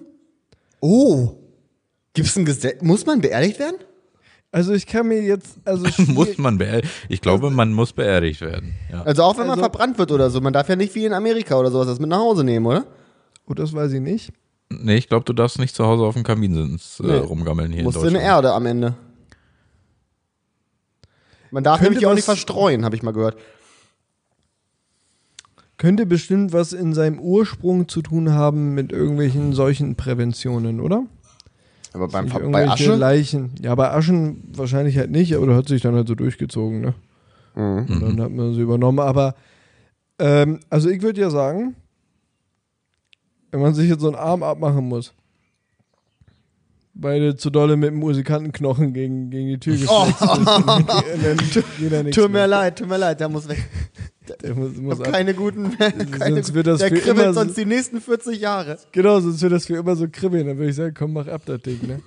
Oh. 0.80 1.36
Gibt's 2.14 2.36
ein 2.38 2.46
Gesetz? 2.46 2.82
Muss 2.82 3.06
man 3.06 3.22
beerdigt 3.22 3.60
werden? 3.60 3.76
Also 4.52 4.74
ich 4.74 4.88
kann 4.88 5.08
mir 5.08 5.22
jetzt, 5.22 5.58
also 5.66 5.86
Muss 6.12 6.38
man 6.40 6.58
beerdigt. 6.58 6.92
Ich 7.10 7.22
glaube, 7.22 7.52
man 7.52 7.72
muss 7.74 7.94
beerdigt 7.94 8.42
werden. 8.42 8.74
Ja. 8.92 9.04
Also 9.04 9.22
auch 9.24 9.34
wenn 9.38 9.46
man 9.48 9.60
Also- 9.60 9.64
verbrannt 9.64 9.98
wird 10.00 10.12
oder 10.12 10.30
so. 10.32 10.42
Man 10.42 10.54
darf 10.54 10.70
ja 10.70 10.76
nicht 10.76 10.96
wie 10.96 11.06
in 11.06 11.14
Amerika 11.14 11.60
oder 11.60 11.70
sowas 11.70 11.88
das 11.88 12.00
mit 12.00 12.10
nach 12.10 12.18
Hause 12.20 12.44
nehmen, 12.44 12.66
oder? 12.66 12.88
Oh, 13.50 13.54
das 13.54 13.74
weiß 13.74 13.92
ich 13.94 14.02
nicht. 14.02 14.32
Nee, 14.72 14.96
ich 14.98 15.10
glaube, 15.10 15.26
du 15.26 15.34
darfst 15.34 15.58
nicht 15.60 15.76
zu 15.76 15.86
Hause 15.86 16.04
auf 16.04 16.14
dem 16.14 16.24
Kaminsitz 16.24 17.00
äh, 17.00 17.08
Nee. 17.08 17.18
rumgammeln 17.18 17.72
hier 17.72 17.84
Musst 17.84 17.98
in 17.98 18.04
Deutschland. 18.04 18.24
eine 18.24 18.34
Erde 18.34 18.54
am 18.54 18.66
Ende. 18.68 18.94
Man 21.52 21.64
darf 21.64 21.80
Könnte 21.80 21.94
nämlich 21.94 22.06
auch 22.08 22.14
nicht 22.14 22.26
verstreuen, 22.26 22.86
habe 22.86 22.96
ich 22.96 23.02
mal 23.02 23.12
gehört. 23.12 23.38
Könnte 25.78 26.06
bestimmt 26.06 26.54
was 26.54 26.74
in 26.74 26.94
seinem 26.94 27.20
Ursprung 27.20 27.88
zu 27.88 28.02
tun 28.02 28.34
haben 28.34 28.76
mit 28.76 28.92
irgendwelchen 28.92 29.54
solchen 29.54 29.96
Präventionen, 29.96 30.80
oder? 30.82 31.06
Aber 31.94 32.08
beim 32.10 32.28
bei 32.52 32.70
Asche? 32.70 32.94
Leichen. 32.96 33.52
Ja, 33.64 33.74
bei 33.74 33.90
Aschen 33.90 34.44
wahrscheinlich 34.56 34.98
halt 34.98 35.10
nicht, 35.10 35.34
aber 35.36 35.48
da 35.48 35.56
hat 35.56 35.68
sich 35.68 35.82
dann 35.82 35.96
halt 35.96 36.08
so 36.08 36.14
durchgezogen, 36.16 36.82
ne? 36.82 36.94
Mhm. 37.56 37.88
Und 37.88 38.02
dann 38.02 38.22
hat 38.22 38.32
man 38.32 38.54
sie 38.54 38.62
übernommen. 38.62 39.00
Aber, 39.00 39.34
ähm, 40.20 40.60
also 40.70 40.90
ich 40.90 41.02
würde 41.02 41.20
ja 41.22 41.32
sagen, 41.32 41.76
wenn 43.52 43.62
man 43.62 43.74
sich 43.74 43.90
jetzt 43.90 44.02
so 44.02 44.08
einen 44.08 44.16
Arm 44.16 44.44
abmachen 44.44 44.88
muss, 44.88 45.14
weil 46.94 47.20
du 47.22 47.36
zu 47.36 47.50
dolle 47.50 47.78
mit 47.78 47.90
dem 47.92 47.98
Musikantenknochen 48.00 48.94
gegen, 48.94 49.30
gegen 49.30 49.48
die 49.48 49.60
Tür 49.60 49.78
geschlagen 49.78 50.14
oh. 50.22 50.26
dann 51.24 51.38
geht 51.80 51.94
da 51.94 52.04
nichts 52.04 52.16
Tut 52.16 52.26
mir 52.30 52.40
mehr. 52.40 52.48
leid, 52.48 52.78
tut 52.78 52.90
mir 52.90 52.98
leid, 52.98 53.20
der 53.20 53.30
muss 53.30 53.48
weg. 53.48 53.64
Der 54.44 54.54
muss, 54.54 54.76
muss 54.78 55.00
keine 55.00 55.34
guten. 55.34 55.76
Keine, 55.78 56.36
Sonst 56.36 56.54
wird 56.54 56.68
das 56.68 56.80
der 56.80 56.90
für 56.90 56.96
kribbelt 56.98 57.18
immer 57.26 57.34
so- 57.34 57.40
sonst 57.42 57.58
die 57.58 57.66
nächsten 57.66 58.00
40 58.00 58.40
Jahre. 58.40 58.78
Genau, 58.92 59.20
sonst 59.22 59.42
wird 59.42 59.54
das 59.54 59.66
für 59.66 59.78
immer 59.78 59.96
so 59.96 60.08
kribbeln. 60.08 60.46
Dann 60.46 60.56
würde 60.58 60.70
ich 60.70 60.76
sagen, 60.76 60.94
komm, 60.96 61.14
mach 61.14 61.28
ab 61.28 61.42
das 61.48 61.60
Ding, 61.64 61.80
ne? 61.88 62.00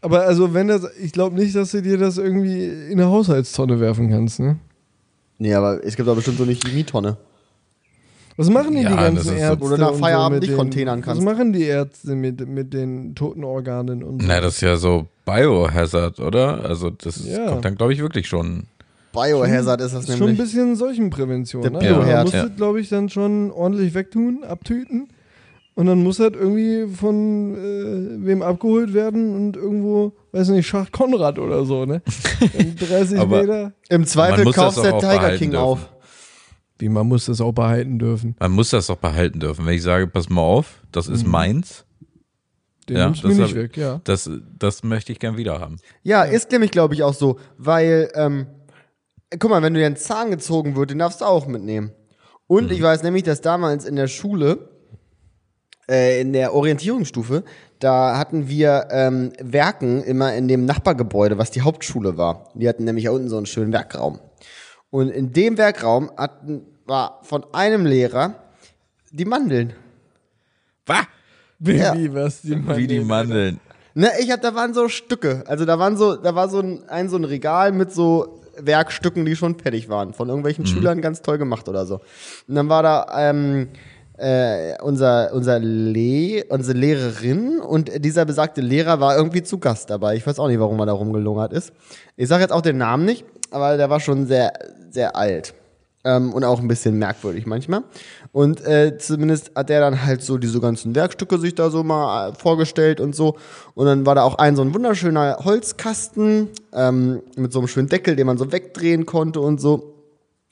Aber 0.00 0.22
also, 0.22 0.54
wenn 0.54 0.68
das, 0.68 0.86
ich 0.98 1.12
glaube 1.12 1.36
nicht, 1.36 1.54
dass 1.54 1.72
du 1.72 1.82
dir 1.82 1.98
das 1.98 2.16
irgendwie 2.16 2.64
in 2.64 2.92
eine 2.98 3.10
Haushaltstonne 3.10 3.78
werfen 3.78 4.08
kannst, 4.08 4.40
ne? 4.40 4.58
Nee, 5.36 5.52
aber 5.52 5.84
es 5.84 5.96
gibt 5.96 6.08
doch 6.08 6.14
bestimmt 6.16 6.38
so 6.38 6.44
eine 6.44 6.52
Chemietonne. 6.54 7.18
Was 8.38 8.48
machen 8.50 8.74
die, 8.74 8.82
Ja, 8.82 8.90
die 8.90 8.96
ganzen 8.96 9.22
so- 9.28 9.32
Ärzte? 9.34 9.60
Wo 9.60 9.68
du 9.68 9.76
nach 9.76 9.94
Feierabend 9.94 10.36
mit 10.36 10.42
nicht 10.42 10.52
den- 10.52 10.58
containern 10.58 11.02
kannst. 11.02 11.20
Was 11.20 11.24
machen 11.34 11.52
die 11.52 11.64
Ärzte 11.64 12.14
mit, 12.14 12.48
mit 12.48 12.72
den 12.72 13.14
toten 13.14 13.44
Organen 13.44 14.02
und 14.02 14.22
so? 14.22 14.28
Na, 14.28 14.40
das 14.40 14.54
ist 14.54 14.60
ja 14.62 14.76
so 14.76 15.06
Biohazard, 15.26 16.20
oder? 16.20 16.64
Also 16.64 16.88
das 16.90 17.26
Ja. 17.26 17.46
kommt 17.50 17.64
dann, 17.64 17.74
glaube 17.76 17.92
ich, 17.92 18.00
wirklich 18.00 18.26
schon. 18.26 18.64
Biohazard 19.12 19.80
ist 19.80 19.92
das 19.94 20.06
Das 20.06 20.10
ist 20.10 20.18
schon 20.18 20.28
ein 20.28 20.32
nämlich. 20.34 20.38
bisschen 20.38 20.76
Seuchenprävention. 20.76 21.62
Der 21.62 21.70
Ne? 21.72 21.78
Bioherd. 21.80 22.06
Man 22.06 22.22
muss 22.24 22.32
Ja. 22.32 22.42
das, 22.46 22.56
glaube 22.56 22.80
ich, 22.80 22.88
dann 22.88 23.08
schon 23.08 23.50
ordentlich 23.50 23.94
wegtun, 23.94 24.44
abtüten. 24.44 25.08
Und 25.74 25.86
dann 25.86 26.02
muss 26.02 26.16
das 26.16 26.32
irgendwie 26.34 26.92
von 26.92 27.54
äh, 27.54 28.26
wem 28.26 28.42
abgeholt 28.42 28.94
werden 28.94 29.34
und 29.34 29.56
irgendwo, 29.56 30.12
weiß 30.32 30.48
nicht, 30.48 30.66
Schacht 30.66 30.90
Konrad 30.92 31.38
oder 31.38 31.64
so, 31.64 31.84
ne? 31.86 32.02
In 32.58 32.74
30 32.76 33.18
Aber- 33.18 33.40
Meter. 33.40 33.72
Im 33.88 34.04
Zweifel 34.04 34.44
kaufst 34.52 34.84
der 34.84 34.98
Tiger 34.98 35.36
King 35.36 35.52
dürfen. 35.52 35.64
auf. 35.64 35.88
Wie, 36.78 36.88
man 36.88 37.06
muss 37.08 37.26
das 37.26 37.40
auch 37.40 37.52
behalten 37.52 37.98
dürfen. 37.98 38.36
Man 38.38 38.52
muss 38.52 38.70
das 38.70 38.86
doch 38.86 38.96
behalten 38.96 39.40
dürfen. 39.40 39.66
Wenn 39.66 39.74
ich 39.74 39.82
sage, 39.82 40.06
pass 40.06 40.28
mal 40.28 40.42
auf, 40.42 40.82
das 40.92 41.08
ist 41.08 41.26
meins, 41.26 41.84
Den 42.88 42.96
Ja, 42.96 43.04
nimmst 43.06 43.24
du 43.24 43.28
hab- 43.28 43.36
nicht 43.36 43.54
weg, 43.54 43.76
ja. 43.76 44.00
das, 44.04 44.30
das 44.58 44.82
möchte 44.84 45.12
ich 45.12 45.18
gern 45.18 45.36
wieder 45.36 45.60
haben. 45.60 45.76
Ja, 46.02 46.22
ist 46.22 46.50
nämlich, 46.52 46.70
glaube 46.70 46.94
ich, 46.94 47.02
auch 47.02 47.14
so. 47.14 47.38
Weil, 47.58 48.10
ähm, 48.14 48.46
guck 49.38 49.50
mal, 49.50 49.60
wenn 49.62 49.74
dir 49.74 49.84
ein 49.86 49.96
Zahn 49.96 50.30
gezogen 50.30 50.74
wird, 50.76 50.90
den 50.90 50.98
darfst 51.00 51.20
du 51.20 51.24
auch 51.26 51.46
mitnehmen. 51.46 51.90
Und 52.46 52.70
ich 52.72 52.80
weiß 52.80 53.02
nämlich, 53.02 53.24
dass 53.24 53.42
damals 53.42 53.84
in 53.84 53.96
der 53.96 54.06
Schule, 54.06 54.70
äh, 55.90 56.20
in 56.20 56.32
der 56.32 56.54
Orientierungsstufe, 56.54 57.44
da 57.78 58.16
hatten 58.16 58.48
wir 58.48 58.88
ähm, 58.90 59.32
Werken 59.40 60.02
immer 60.02 60.34
in 60.34 60.48
dem 60.48 60.64
Nachbargebäude, 60.64 61.36
was 61.38 61.50
die 61.50 61.60
Hauptschule 61.62 62.16
war. 62.16 62.48
Die 62.54 62.68
hatten 62.68 62.84
nämlich 62.84 63.08
unten 63.08 63.28
so 63.28 63.36
einen 63.36 63.46
schönen 63.46 63.72
Werkraum. 63.72 64.18
Und 64.90 65.10
in 65.10 65.32
dem 65.32 65.58
Werkraum 65.58 66.10
hatten, 66.16 66.62
war 66.86 67.20
von 67.22 67.44
einem 67.52 67.84
Lehrer 67.84 68.34
die 69.10 69.24
Mandeln. 69.24 69.74
Was? 70.86 71.06
Ja. 71.60 71.94
Wie, 71.94 72.14
was 72.14 72.42
die 72.42 72.56
Mandeln, 72.56 72.76
Wie 72.76 72.86
die 72.86 73.00
Mandeln. 73.00 73.60
Ne, 73.94 74.10
ich 74.20 74.30
hab, 74.30 74.40
da 74.42 74.54
waren 74.54 74.74
so 74.74 74.88
Stücke. 74.88 75.42
Also 75.46 75.64
da 75.64 75.78
waren 75.78 75.96
so, 75.96 76.16
da 76.16 76.34
war 76.34 76.48
so 76.48 76.60
ein, 76.60 76.88
ein 76.88 77.08
so 77.08 77.16
ein 77.16 77.24
Regal 77.24 77.72
mit 77.72 77.92
so 77.92 78.40
Werkstücken, 78.56 79.24
die 79.24 79.36
schon 79.36 79.58
fertig 79.58 79.88
waren. 79.88 80.14
Von 80.14 80.28
irgendwelchen 80.28 80.66
Schülern 80.66 81.00
ganz 81.00 81.22
toll 81.22 81.38
gemacht 81.38 81.68
oder 81.68 81.84
so. 81.84 82.00
Und 82.46 82.54
dann 82.54 82.68
war 82.68 82.82
da 82.82 83.06
ähm, 83.16 83.68
äh, 84.18 84.80
unser, 84.82 85.32
unser 85.32 85.58
Le 85.58 86.44
unsere 86.48 86.76
Lehrerin 86.76 87.60
und 87.60 88.04
dieser 88.04 88.24
besagte 88.24 88.60
Lehrer 88.60 89.00
war 89.00 89.16
irgendwie 89.16 89.42
zu 89.42 89.58
Gast 89.58 89.90
dabei. 89.90 90.16
Ich 90.16 90.26
weiß 90.26 90.38
auch 90.38 90.48
nicht, 90.48 90.60
warum 90.60 90.78
er 90.80 90.86
da 90.86 90.92
rumgelungert 90.92 91.52
ist. 91.52 91.72
Ich 92.16 92.28
sage 92.28 92.42
jetzt 92.42 92.52
auch 92.52 92.62
den 92.62 92.78
Namen 92.78 93.04
nicht, 93.04 93.24
aber 93.50 93.76
der 93.76 93.90
war 93.90 94.00
schon 94.00 94.26
sehr, 94.26 94.52
sehr 94.90 95.16
alt. 95.16 95.54
Ähm, 96.04 96.32
und 96.32 96.44
auch 96.44 96.60
ein 96.60 96.68
bisschen 96.68 96.96
merkwürdig 96.98 97.44
manchmal. 97.44 97.82
Und 98.30 98.64
äh, 98.64 98.96
zumindest 98.98 99.50
hat 99.56 99.68
der 99.68 99.80
dann 99.80 100.04
halt 100.04 100.22
so 100.22 100.38
diese 100.38 100.60
ganzen 100.60 100.94
Werkstücke 100.94 101.38
sich 101.38 101.56
da 101.56 101.70
so 101.70 101.82
mal 101.82 102.30
äh, 102.30 102.34
vorgestellt 102.34 103.00
und 103.00 103.16
so. 103.16 103.36
Und 103.74 103.86
dann 103.86 104.06
war 104.06 104.14
da 104.14 104.22
auch 104.22 104.36
ein 104.36 104.54
so 104.54 104.62
ein 104.62 104.72
wunderschöner 104.72 105.38
Holzkasten 105.44 106.50
ähm, 106.72 107.20
mit 107.36 107.52
so 107.52 107.58
einem 107.58 107.68
schönen 107.68 107.88
Deckel, 107.88 108.14
den 108.14 108.26
man 108.26 108.38
so 108.38 108.52
wegdrehen 108.52 109.06
konnte 109.06 109.40
und 109.40 109.60
so. 109.60 109.94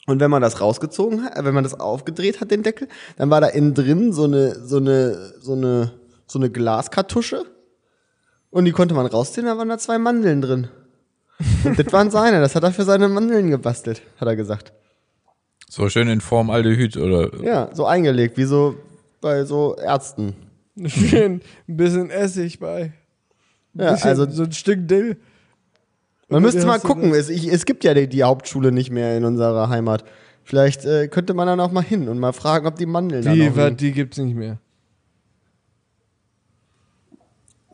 Und 0.07 0.21
wenn 0.21 0.31
man 0.31 0.43
das 0.43 0.61
rausgezogen 0.61 1.25
hat, 1.25 1.37
äh, 1.37 1.45
wenn 1.45 1.55
man 1.55 1.65
das 1.65 1.79
aufgedreht 1.79 2.41
hat, 2.41 2.50
den 2.50 2.62
Deckel, 2.62 2.88
dann 3.17 3.31
war 3.31 3.41
da 3.41 3.49
innen 3.49 3.75
drin 3.75 4.12
so 4.12 4.25
eine, 4.25 4.67
so 4.67 4.79
eine, 4.79 5.33
so 5.41 5.53
eine, 5.53 5.93
so 6.26 6.38
eine 6.38 6.50
Glaskartusche. 6.50 7.45
Und 8.50 8.65
die 8.65 8.73
konnte 8.73 8.95
man 8.95 9.07
rausziehen, 9.07 9.47
da 9.47 9.59
waren 9.59 9.69
da 9.69 9.79
zwei 9.79 9.99
Mandeln 9.99 10.41
drin. 10.41 10.69
Das 11.75 11.92
waren 11.92 12.11
seine, 12.11 12.40
das 12.40 12.54
hat 12.54 12.62
er 12.62 12.73
für 12.73 12.85
seine 12.85 13.08
Mandeln 13.08 13.50
gebastelt, 13.50 14.02
hat 14.20 14.28
er 14.28 14.37
gesagt. 14.37 14.73
So 15.68 15.88
schön 15.88 16.08
in 16.08 16.20
Form 16.20 16.50
Aldehyd 16.50 16.96
oder 16.96 17.30
Ja, 17.42 17.70
so 17.73 17.87
eingelegt, 17.87 18.37
wie 18.37 18.44
so 18.44 18.76
bei 19.20 19.44
so 19.44 19.76
Ärzten. 19.76 20.35
Schön, 20.87 21.40
ein 21.68 21.76
bisschen 21.76 22.11
Essig 22.11 22.61
bei. 22.61 22.92
Ein 23.75 23.80
Ja, 23.82 23.92
bisschen, 23.92 24.08
also 24.11 24.30
so 24.30 24.44
ein 24.44 24.52
Stück 24.52 24.87
Dill. 24.87 25.16
man 26.28 26.42
müsste 26.42 26.66
mal 26.66 26.78
gucken. 26.78 27.12
Es, 27.14 27.28
ich, 27.28 27.46
es 27.52 27.64
gibt 27.64 27.82
ja 27.85 27.94
die, 27.94 28.08
die 28.08 28.23
Hauptschule 28.23 28.73
nicht 28.73 28.90
mehr 28.90 29.16
in 29.16 29.25
unserer 29.25 29.68
Heimat. 29.68 30.04
Vielleicht 30.44 30.85
äh, 30.85 31.08
könnte 31.08 31.35
man 31.35 31.46
dann 31.49 31.58
auch 31.61 31.73
mal 31.73 31.82
hin 31.82 32.08
und 32.08 32.18
mal 32.20 32.32
fragen, 32.32 32.66
ob 32.66 32.76
die 32.76 32.87
Mandeln 32.87 33.25
da 33.25 33.32
Die, 33.32 33.49
noch 33.49 33.56
was, 33.56 33.64
liegen. 33.64 33.76
die 33.78 33.92
gibt's 33.92 34.18
nicht 34.18 34.37
mehr. 34.37 34.58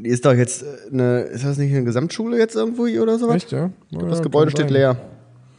Die 0.04 0.08
ist 0.08 0.24
doch 0.24 0.34
jetzt 0.34 0.62
äh, 0.62 0.66
eine, 0.92 1.20
ist 1.20 1.44
das 1.44 1.58
nicht 1.58 1.72
eine 1.72 1.84
Gesamtschule 1.84 2.36
jetzt 2.36 2.56
irgendwo 2.56 2.88
hier 2.88 3.02
oder 3.04 3.18
sowas? 3.18 3.36
Echt, 3.36 3.52
ja? 3.52 3.70
ja 3.90 4.02
Das 4.02 4.20
Gebäude 4.20 4.46
kann 4.46 4.56
steht 4.56 4.68
sein. 4.68 4.72
leer. 4.72 4.96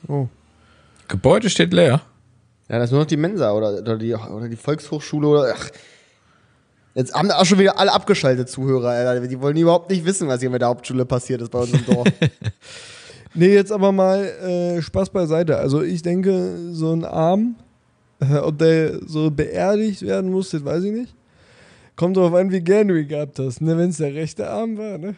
Oh. 0.09 0.27
Gebäude 1.07 1.50
steht 1.50 1.71
leer. 1.71 2.01
Ja, 2.67 2.79
das 2.79 2.85
ist 2.85 2.91
nur 2.91 3.01
noch 3.01 3.07
die 3.07 3.15
Mensa 3.15 3.53
oder, 3.53 3.79
oder, 3.79 3.97
die, 3.97 4.13
oder 4.13 4.50
die 4.50 4.57
Volkshochschule 4.57 5.27
oder. 5.27 5.55
Ach. 5.55 5.69
Jetzt 6.93 7.13
haben 7.13 7.31
auch 7.31 7.45
schon 7.45 7.57
wieder 7.57 7.79
alle 7.79 7.93
abgeschaltet, 7.93 8.50
Zuhörer. 8.50 8.89
Alter. 8.89 9.25
Die 9.25 9.39
wollen 9.39 9.55
überhaupt 9.55 9.89
nicht 9.89 10.03
wissen, 10.05 10.27
was 10.27 10.41
hier 10.41 10.50
mit 10.50 10.62
der 10.62 10.67
Hauptschule 10.67 11.05
passiert 11.05 11.41
ist 11.41 11.50
bei 11.50 11.59
uns 11.59 11.71
im 11.71 11.85
Dorf. 11.88 12.07
Nee, 13.35 13.53
jetzt 13.53 13.71
aber 13.71 13.93
mal 13.93 14.25
äh, 14.25 14.81
Spaß 14.81 15.09
beiseite. 15.09 15.57
Also 15.57 15.81
ich 15.81 16.01
denke, 16.01 16.57
so 16.71 16.91
ein 16.91 17.05
Arm, 17.05 17.55
äh, 18.19 18.35
ob 18.35 18.57
der 18.57 19.00
so 19.07 19.31
beerdigt 19.31 20.01
werden 20.01 20.31
muss, 20.31 20.51
das 20.51 20.63
weiß 20.63 20.83
ich 20.83 20.91
nicht. 20.91 21.15
Kommt 21.95 22.17
darauf 22.17 22.33
an, 22.33 22.51
wie 22.51 22.62
gern 22.62 22.88
du 22.88 23.00
ihn 23.00 23.07
gehabt 23.07 23.38
hast, 23.39 23.62
ne? 23.62 23.77
Wenn 23.77 23.89
es 23.89 23.97
der 23.97 24.13
rechte 24.13 24.50
Arm 24.50 24.77
war, 24.77 24.97
ne? 24.97 25.15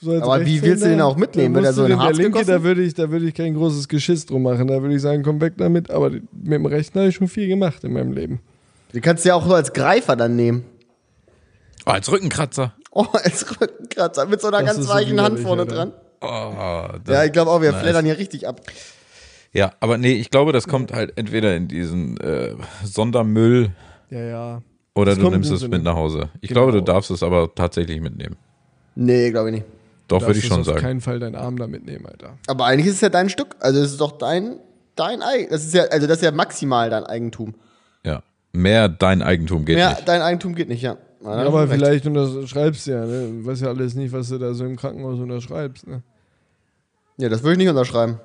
So 0.00 0.12
als 0.12 0.22
Aber 0.22 0.44
wie 0.44 0.60
willst 0.62 0.84
du 0.84 0.88
den 0.88 1.00
auch 1.00 1.16
mitnehmen? 1.16 1.54
Wird 1.54 1.64
er 1.66 1.72
so 1.72 1.82
in 1.84 1.88
den- 1.90 1.98
der 1.98 2.06
Harz 2.06 2.16
linke, 2.18 2.44
da 2.44 2.62
würde 2.62 2.82
ich, 2.82 2.94
da 2.94 3.10
würde 3.10 3.26
ich 3.26 3.34
kein 3.34 3.54
großes 3.54 3.88
Geschiss 3.88 4.26
drum 4.26 4.42
machen. 4.42 4.66
Da 4.68 4.80
würde 4.82 4.94
ich 4.94 5.00
sagen, 5.02 5.22
komm 5.22 5.40
weg 5.40 5.54
damit. 5.56 5.90
Aber 5.90 6.10
mit 6.10 6.22
dem 6.32 6.66
rechten 6.66 6.98
habe 6.98 7.08
ich 7.08 7.14
schon 7.14 7.28
viel 7.28 7.48
gemacht 7.48 7.82
in 7.84 7.92
meinem 7.94 8.12
Leben. 8.12 8.40
Die 8.92 9.00
kannst 9.00 9.24
du 9.24 9.30
ja 9.30 9.34
auch 9.34 9.46
so 9.46 9.54
als 9.54 9.72
Greifer 9.72 10.14
dann 10.16 10.36
nehmen. 10.36 10.64
Oh, 11.86 11.90
als 11.90 12.10
Rückenkratzer. 12.10 12.74
Oh, 12.90 13.06
als 13.12 13.60
Rückenkratzer 13.60 14.26
mit 14.26 14.40
so 14.40 14.48
einer 14.48 14.58
Das 14.58 14.66
ganz 14.66 14.78
ist 14.80 14.86
so 14.88 14.94
weichen 14.94 15.20
Hand 15.20 15.38
vorne 15.40 15.62
Alter. 15.62 15.74
dran. 15.74 15.92
Oh, 16.20 16.98
das, 17.04 17.14
Ja, 17.14 17.24
ich 17.24 17.32
glaube 17.32 17.50
auch, 17.50 17.60
wir 17.62 17.72
nice. 17.72 17.82
flattern 17.82 18.04
hier 18.06 18.18
richtig 18.18 18.46
ab. 18.48 18.60
Ja, 19.52 19.72
aber 19.80 19.96
nee, 19.98 20.12
ich 20.14 20.30
glaube, 20.30 20.52
das 20.52 20.66
kommt 20.68 20.92
halt 20.92 21.12
entweder 21.16 21.56
in 21.56 21.68
diesen 21.68 22.18
äh, 22.20 22.54
Sondermüll 22.84 23.70
Ja, 24.10 24.20
ja. 24.20 24.62
Oder 24.96 25.12
Das 25.14 25.18
du 25.22 25.30
nimmst 25.30 25.52
es 25.52 25.68
mit 25.68 25.82
nach 25.84 25.94
Hause. 25.94 26.30
Ich 26.40 26.48
Genau. 26.48 26.62
glaube, 26.62 26.72
du 26.78 26.82
darfst 26.82 27.10
es 27.12 27.22
aber 27.22 27.54
tatsächlich 27.54 28.00
mitnehmen. 28.00 28.34
Nee, 28.96 29.30
glaube 29.30 29.50
ich 29.50 29.54
nicht. 29.56 29.66
Doch, 30.08 30.20
würde 30.22 30.26
Darfst 30.26 30.38
ich 30.38 30.44
es 30.44 30.48
schon 30.48 30.60
auf 30.60 30.66
sagen. 30.66 30.80
keinen 30.80 31.00
Fall 31.00 31.18
deinen 31.20 31.34
Arm 31.36 31.56
da 31.58 31.66
mitnehmen, 31.66 32.06
Alter. 32.06 32.38
Aber 32.46 32.64
eigentlich 32.66 32.86
ist 32.86 32.94
es 32.94 33.00
ja 33.02 33.08
dein 33.08 33.28
Stück. 33.28 33.56
Also 33.60 33.80
es 33.80 33.92
ist 33.92 34.00
doch 34.00 34.12
dein, 34.12 34.58
dein 34.94 35.20
Eigen. 35.22 35.50
Das 35.50 35.64
ist 35.64 35.74
ja, 35.74 35.84
also 35.84 36.06
das 36.06 36.18
ist 36.18 36.22
ja 36.24 36.30
maximal 36.32 36.90
dein 36.90 37.04
Eigentum. 37.04 37.54
Ja. 38.04 38.22
Mehr 38.52 38.88
dein 38.88 39.20
Eigentum 39.22 39.64
geht 39.64 39.78
Ja, 39.78 39.90
nicht. 39.90 40.08
dein 40.08 40.22
Eigentum 40.22 40.54
geht 40.54 40.68
nicht, 40.68 40.82
ja. 40.82 40.96
Ja, 41.24 41.40
Ja, 41.42 41.46
aber 41.46 41.66
du 41.66 41.72
vielleicht 41.72 42.06
unterschreibst 42.06 42.86
du 42.86 42.90
ja, 42.92 43.04
ne? 43.04 43.28
Du 43.40 43.46
weißt 43.46 43.62
ja 43.62 43.68
alles 43.68 43.94
nicht, 43.94 44.12
was 44.12 44.28
du 44.28 44.38
da 44.38 44.54
so 44.54 44.64
im 44.64 44.76
Krankenhaus 44.76 45.18
unterschreibst, 45.18 45.86
ne? 45.86 46.02
Ja, 47.18 47.28
das 47.28 47.42
würde 47.42 47.52
ich 47.52 47.58
nicht 47.58 47.68
unterschreiben. 47.68 48.20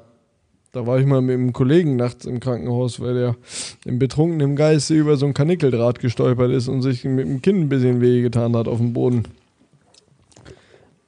Da 0.74 0.88
war 0.88 1.00
ich 1.00 1.06
mal 1.06 1.22
mit 1.22 1.34
einem 1.34 1.52
Kollegen 1.52 1.98
nachts 1.98 2.26
im 2.26 2.40
Krankenhaus, 2.40 3.02
weil 3.02 3.14
der 3.14 3.36
im 3.84 4.00
betrunkenen 4.00 4.56
Geiste 4.56 4.94
über 4.94 5.18
so 5.18 5.26
ein 5.26 5.34
Kanickeldraht 5.34 6.00
gestolpert 6.00 6.50
ist 6.52 6.70
und 6.70 6.82
sich 6.82 7.04
mit 7.04 7.28
dem 7.28 7.42
Kinn 7.42 7.64
ein 7.64 7.70
bisschen 7.70 8.00
wehgetan 8.00 8.56
hat 8.56 8.70
auf 8.70 8.78
dem 8.78 8.94
Boden. 8.94 9.24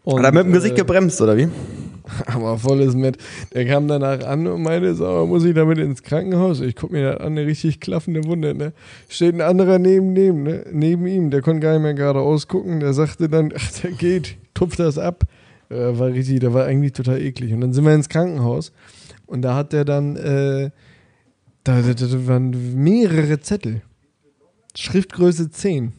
Und, 0.04 0.20
Hat 0.20 0.26
er 0.26 0.32
mit 0.34 0.48
dem 0.48 0.52
Gesicht 0.52 0.74
äh, 0.74 0.80
gebremst, 0.80 1.22
oder 1.22 1.38
wie? 1.38 1.48
Aber 2.26 2.58
volles 2.58 2.94
Met. 2.94 3.18
Der 3.54 3.66
kam 3.66 3.88
danach 3.88 4.20
an 4.26 4.46
und 4.48 4.64
meinte, 4.64 4.96
so, 4.96 5.26
muss 5.26 5.46
ich 5.46 5.56
damit 5.56 5.78
ins 5.78 6.04
Krankenhaus? 6.04 6.60
Ich 6.60 6.76
guck 6.76 6.92
mir 6.92 7.14
das 7.14 7.22
an, 7.22 7.28
eine 7.28 7.46
richtig 7.46 7.80
klaffende 7.80 8.26
Wunde, 8.26 8.54
ne? 8.54 8.74
Steht 9.08 9.34
ein 9.34 9.40
anderer 9.40 9.80
neben, 9.80 10.12
neben, 10.12 10.44
ne? 10.44 10.66
neben 10.74 11.08
ihm, 11.08 11.30
der 11.30 11.42
konnte 11.42 11.62
gar 11.62 11.72
nicht 11.72 11.84
mehr 11.84 11.94
geradeaus 11.94 12.50
gucken. 12.50 12.82
Der 12.82 12.92
sagte 12.92 13.30
dann, 13.30 13.54
ach, 13.58 13.72
der 13.82 13.92
geht, 13.92 14.36
tupft 14.54 14.80
das 14.80 14.98
ab. 14.98 15.24
Äh, 15.70 15.98
war 15.98 16.10
richtig, 16.10 16.42
der 16.42 16.54
war 16.54 16.66
eigentlich 16.66 16.92
total 16.92 17.22
eklig. 17.22 17.54
Und 17.54 17.62
dann 17.62 17.72
sind 17.72 17.86
wir 17.86 17.96
ins 17.96 18.10
Krankenhaus 18.10 18.74
und 19.34 19.42
da 19.42 19.56
hat 19.56 19.74
der 19.74 19.84
dann, 19.84 20.16
äh, 20.16 20.70
da, 21.64 21.82
da, 21.82 21.94
da 21.94 22.28
waren 22.28 22.52
mehrere 22.76 23.40
Zettel. 23.40 23.82
Schriftgröße 24.76 25.50
10. 25.50 25.92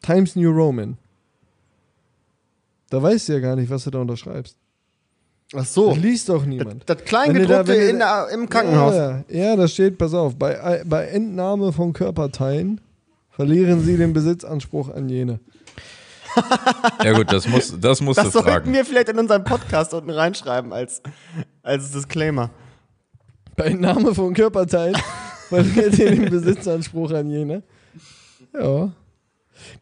Times 0.00 0.34
New 0.34 0.50
Roman. 0.50 0.96
Da 2.88 3.02
weißt 3.02 3.28
du 3.28 3.34
ja 3.34 3.40
gar 3.40 3.54
nicht, 3.56 3.68
was 3.68 3.84
du 3.84 3.90
da 3.90 3.98
unterschreibst. 3.98 4.56
Ach 5.54 5.66
so. 5.66 5.90
Das 5.90 5.98
liest 5.98 6.30
doch 6.30 6.46
niemand. 6.46 6.88
Das, 6.88 6.96
das 6.96 7.04
Kleingedruckte 7.06 7.98
da- 7.98 8.28
im 8.28 8.48
Krankenhaus. 8.48 8.94
Ja, 8.94 9.24
ja, 9.28 9.56
da 9.56 9.68
steht, 9.68 9.98
pass 9.98 10.14
auf, 10.14 10.36
bei, 10.36 10.82
bei 10.86 11.04
Entnahme 11.08 11.70
von 11.74 11.92
Körperteilen 11.92 12.80
verlieren 13.28 13.80
sie 13.80 13.98
den 13.98 14.14
Besitzanspruch 14.14 14.88
an 14.88 15.10
jene. 15.10 15.38
Ja 17.02 17.12
gut, 17.12 17.32
das 17.32 17.46
muss, 17.48 17.74
das 17.80 18.00
musst 18.00 18.18
Das 18.18 18.26
du 18.26 18.30
sollten 18.32 18.48
fragen. 18.50 18.72
wir 18.72 18.84
vielleicht 18.84 19.08
in 19.08 19.18
unseren 19.18 19.44
Podcast 19.44 19.94
unten 19.94 20.10
reinschreiben 20.10 20.72
als, 20.72 21.02
als 21.62 21.90
Disclaimer. 21.92 22.50
Bei 23.56 23.64
Entnahme 23.66 24.14
von 24.14 24.34
Körperteilen 24.34 24.96
verlieren 25.48 25.92
sie 25.92 26.04
den 26.04 26.30
Besitzanspruch 26.30 27.12
an 27.12 27.30
jene. 27.30 27.62
Ja. 28.52 28.90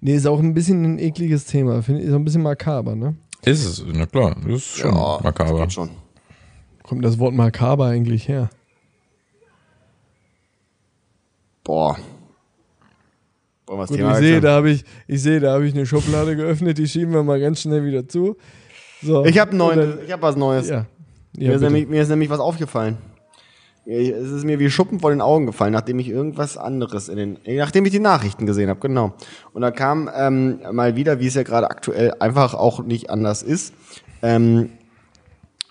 Nee, 0.01 0.15
ist 0.17 0.27
auch 0.27 0.39
ein 0.39 0.53
bisschen 0.55 0.85
ein 0.85 0.99
ekliges 0.99 1.47
Thema. 1.47 1.83
Finde 1.83 2.03
ich 2.03 2.11
so 2.11 2.17
ein 2.17 2.25
bisschen 2.25 2.43
makaber, 2.43 2.95
ne? 2.95 3.17
Ist 3.45 3.65
es, 3.65 3.83
na 3.87 4.07
klar, 4.07 4.37
das 4.45 4.53
ist 4.53 4.77
schon 4.79 4.93
makaber. 4.95 5.61
geht 5.61 5.73
schon. 5.73 5.91
Kommt 6.83 7.05
das 7.05 7.19
Wort 7.19 7.35
makaber 7.35 7.87
eigentlich 7.87 8.29
her? 8.29 8.51
Boah. 11.65 11.97
Wollen 13.67 13.79
wir 13.79 13.83
das 13.83 13.91
Gut, 13.91 13.99
Thema 13.99 14.13
ich 14.13 14.19
sehe, 14.19 14.41
da 14.41 14.53
habe 14.53 14.71
ich, 14.71 14.85
ich 15.07 15.23
sehe, 15.23 15.41
da 15.41 15.53
habe 15.53 15.67
ich 15.67 15.75
eine 15.75 15.87
Schublade 15.87 16.37
geöffnet, 16.37 16.79
die 16.79 16.89
schieben 16.89 17.13
wir 17.15 17.23
mal 17.23 17.41
ganz 17.41 17.61
schnell 17.61 17.85
wieder 17.85 18.09
zu. 18.09 18.37
So. 19.03 19.25
Ich 19.25 19.39
habe 19.39 19.55
neun, 19.57 19.99
ich 20.05 20.13
habe 20.13 20.23
was 20.23 20.37
Neues. 20.37 20.69
Ja. 20.69 20.87
mir, 21.37 21.47
ja 21.47 21.53
ist 21.53 21.61
bitte. 21.61 21.73
nämlich, 21.73 21.89
mir 21.89 22.03
ist 22.03 22.09
nämlich 22.09 22.31
was 22.31 22.41
aufgefallen. 22.41 22.99
Es 23.85 24.31
ist 24.31 24.45
mir 24.45 24.61
wie 24.61 24.71
Schuppen 24.71 25.01
vor 25.01 25.11
den 25.11 25.21
Augen 25.21 25.47
gefallen, 25.47 25.73
nachdem 25.73 25.99
ich 25.99 26.09
irgendwas 26.09 26.57
anderes 26.57 27.09
in 27.09 27.17
den, 27.17 27.45
äh, 27.45 27.57
nachdem 27.57 27.85
ich 27.85 27.91
die 27.91 27.99
Nachrichten 27.99 28.47
gesehen 28.47 28.69
habe, 28.69 28.79
genau. 28.79 29.15
Und 29.53 29.63
da 29.63 29.73
kam 29.73 30.09
ähm, 30.15 30.61
mal 30.71 30.95
wieder, 30.95 31.19
wie 31.19 31.27
es 31.27 31.35
ja 31.35 31.43
gerade 31.43 31.69
aktuell 31.69 32.15
einfach 32.21 32.55
auch 32.55 32.85
nicht 32.85 33.11
anders 33.11 33.43
ist, 33.43 33.75
ähm, 34.23 34.71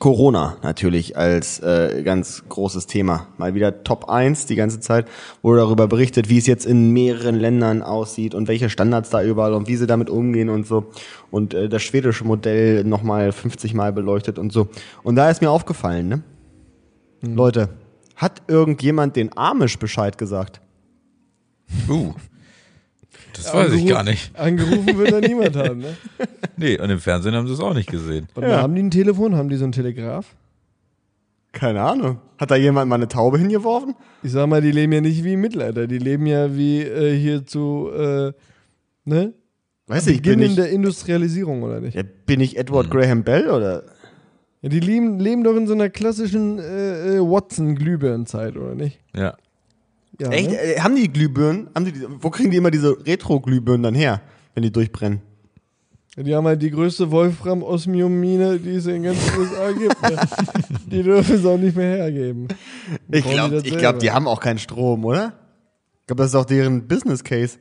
Corona 0.01 0.57
natürlich 0.63 1.15
als 1.15 1.59
äh, 1.59 2.01
ganz 2.03 2.43
großes 2.49 2.87
Thema. 2.87 3.27
Mal 3.37 3.53
wieder 3.53 3.83
Top 3.83 4.09
1 4.09 4.47
die 4.47 4.55
ganze 4.55 4.79
Zeit, 4.79 5.07
wurde 5.43 5.59
darüber 5.59 5.87
berichtet, 5.87 6.27
wie 6.27 6.39
es 6.39 6.47
jetzt 6.47 6.65
in 6.65 6.89
mehreren 6.89 7.35
Ländern 7.35 7.83
aussieht 7.83 8.33
und 8.33 8.47
welche 8.47 8.71
Standards 8.71 9.11
da 9.11 9.21
überall 9.21 9.53
und 9.53 9.67
wie 9.67 9.75
sie 9.75 9.85
damit 9.85 10.09
umgehen 10.09 10.49
und 10.49 10.65
so. 10.65 10.87
Und 11.29 11.53
äh, 11.53 11.69
das 11.69 11.83
schwedische 11.83 12.23
Modell 12.23 12.83
nochmal 12.83 13.31
50 13.31 13.75
Mal 13.75 13.93
beleuchtet 13.93 14.39
und 14.39 14.51
so. 14.51 14.69
Und 15.03 15.17
da 15.17 15.29
ist 15.29 15.39
mir 15.39 15.51
aufgefallen, 15.51 16.07
ne? 16.07 16.23
Leute, 17.21 17.69
hat 18.15 18.41
irgendjemand 18.47 19.15
den 19.15 19.37
Amish 19.37 19.77
Bescheid 19.77 20.17
gesagt? 20.17 20.61
Uh, 21.87 22.15
das 23.43 23.53
weiß 23.53 23.73
ich 23.73 23.87
gar 23.87 24.03
nicht. 24.03 24.37
Angerufen 24.37 24.97
wird 24.97 25.11
da 25.11 25.19
niemand 25.19 25.55
haben, 25.55 25.79
ne? 25.79 25.95
Nee, 26.57 26.79
und 26.79 26.89
im 26.89 26.99
Fernsehen 26.99 27.33
haben 27.33 27.47
sie 27.47 27.53
es 27.53 27.59
auch 27.59 27.73
nicht 27.73 27.89
gesehen. 27.89 28.27
Warte 28.33 28.49
mal, 28.49 28.61
haben 28.61 28.75
die 28.75 28.83
ein 28.83 28.91
Telefon? 28.91 29.35
Haben 29.35 29.49
die 29.49 29.55
so 29.55 29.65
ein 29.65 29.71
Telegraph? 29.71 30.35
Keine 31.51 31.81
Ahnung. 31.81 32.19
Hat 32.37 32.51
da 32.51 32.55
jemand 32.55 32.89
mal 32.89 32.95
eine 32.95 33.07
Taube 33.07 33.37
hingeworfen? 33.37 33.95
Ich 34.23 34.31
sag 34.31 34.47
mal, 34.47 34.61
die 34.61 34.71
leben 34.71 34.93
ja 34.93 35.01
nicht 35.01 35.23
wie 35.23 35.33
im 35.33 35.41
Mittelalter. 35.41 35.87
Die 35.87 35.97
leben 35.97 36.25
ja 36.25 36.55
wie 36.55 36.81
äh, 36.81 37.17
hier 37.17 37.45
zu, 37.45 37.89
äh, 37.93 38.31
ne? 39.05 39.33
Weiß 39.87 40.07
ich, 40.07 40.21
bin 40.21 40.39
Beginn 40.39 40.51
ich, 40.51 40.55
der 40.55 40.69
Industrialisierung, 40.69 41.63
oder 41.63 41.81
nicht? 41.81 41.95
ja, 41.95 42.03
bin 42.25 42.39
ich 42.39 42.57
Edward 42.57 42.89
Graham 42.89 43.23
Bell 43.23 43.49
oder? 43.49 43.83
Ja, 44.61 44.69
die 44.69 44.79
leben, 44.79 45.19
leben 45.19 45.43
doch 45.43 45.55
in 45.55 45.67
so 45.67 45.73
einer 45.73 45.89
klassischen 45.89 46.59
äh, 46.59 47.17
äh, 47.17 47.19
Watson-Glühbirnenzeit, 47.19 48.55
oder 48.55 48.75
nicht? 48.75 48.99
Ja. 49.15 49.35
Ja, 50.21 50.29
Echt? 50.29 50.49
Ne? 50.51 50.57
Äh, 50.57 50.79
haben 50.79 50.95
die 50.95 51.11
Glühbirnen? 51.11 51.69
Haben 51.75 51.85
die, 51.85 51.91
die- 51.93 52.05
wo 52.19 52.29
kriegen 52.29 52.51
die 52.51 52.57
immer 52.57 52.71
diese 52.71 52.95
Retro-Glühbirnen 53.05 53.83
dann 53.83 53.95
her, 53.95 54.21
wenn 54.53 54.63
die 54.63 54.71
durchbrennen? 54.71 55.21
Ja, 56.15 56.23
Die 56.23 56.35
haben 56.35 56.45
halt 56.45 56.61
die 56.61 56.69
größte 56.71 57.09
Wolfram-Osmium-Mine, 57.11 58.59
die 58.59 58.75
es 58.75 58.85
in 58.85 59.03
ganz 59.03 59.17
USA 59.37 59.71
gibt. 59.71 59.95
die 60.91 61.01
dürfen 61.03 61.35
es 61.35 61.45
auch 61.45 61.57
nicht 61.57 61.75
mehr 61.75 61.97
hergeben. 61.97 62.47
Ich 63.09 63.23
glaube, 63.25 63.61
selber. 63.61 63.77
glaub, 63.77 63.99
die 63.99 64.11
haben 64.11 64.27
auch 64.27 64.39
keinen 64.41 64.59
Strom, 64.59 65.05
oder? 65.05 65.33
Ich 66.01 66.07
glaube, 66.07 66.23
das 66.23 66.27
ist 66.27 66.35
doch 66.35 66.45
deren 66.45 66.87
Business 66.87 67.23
Case. 67.23 67.57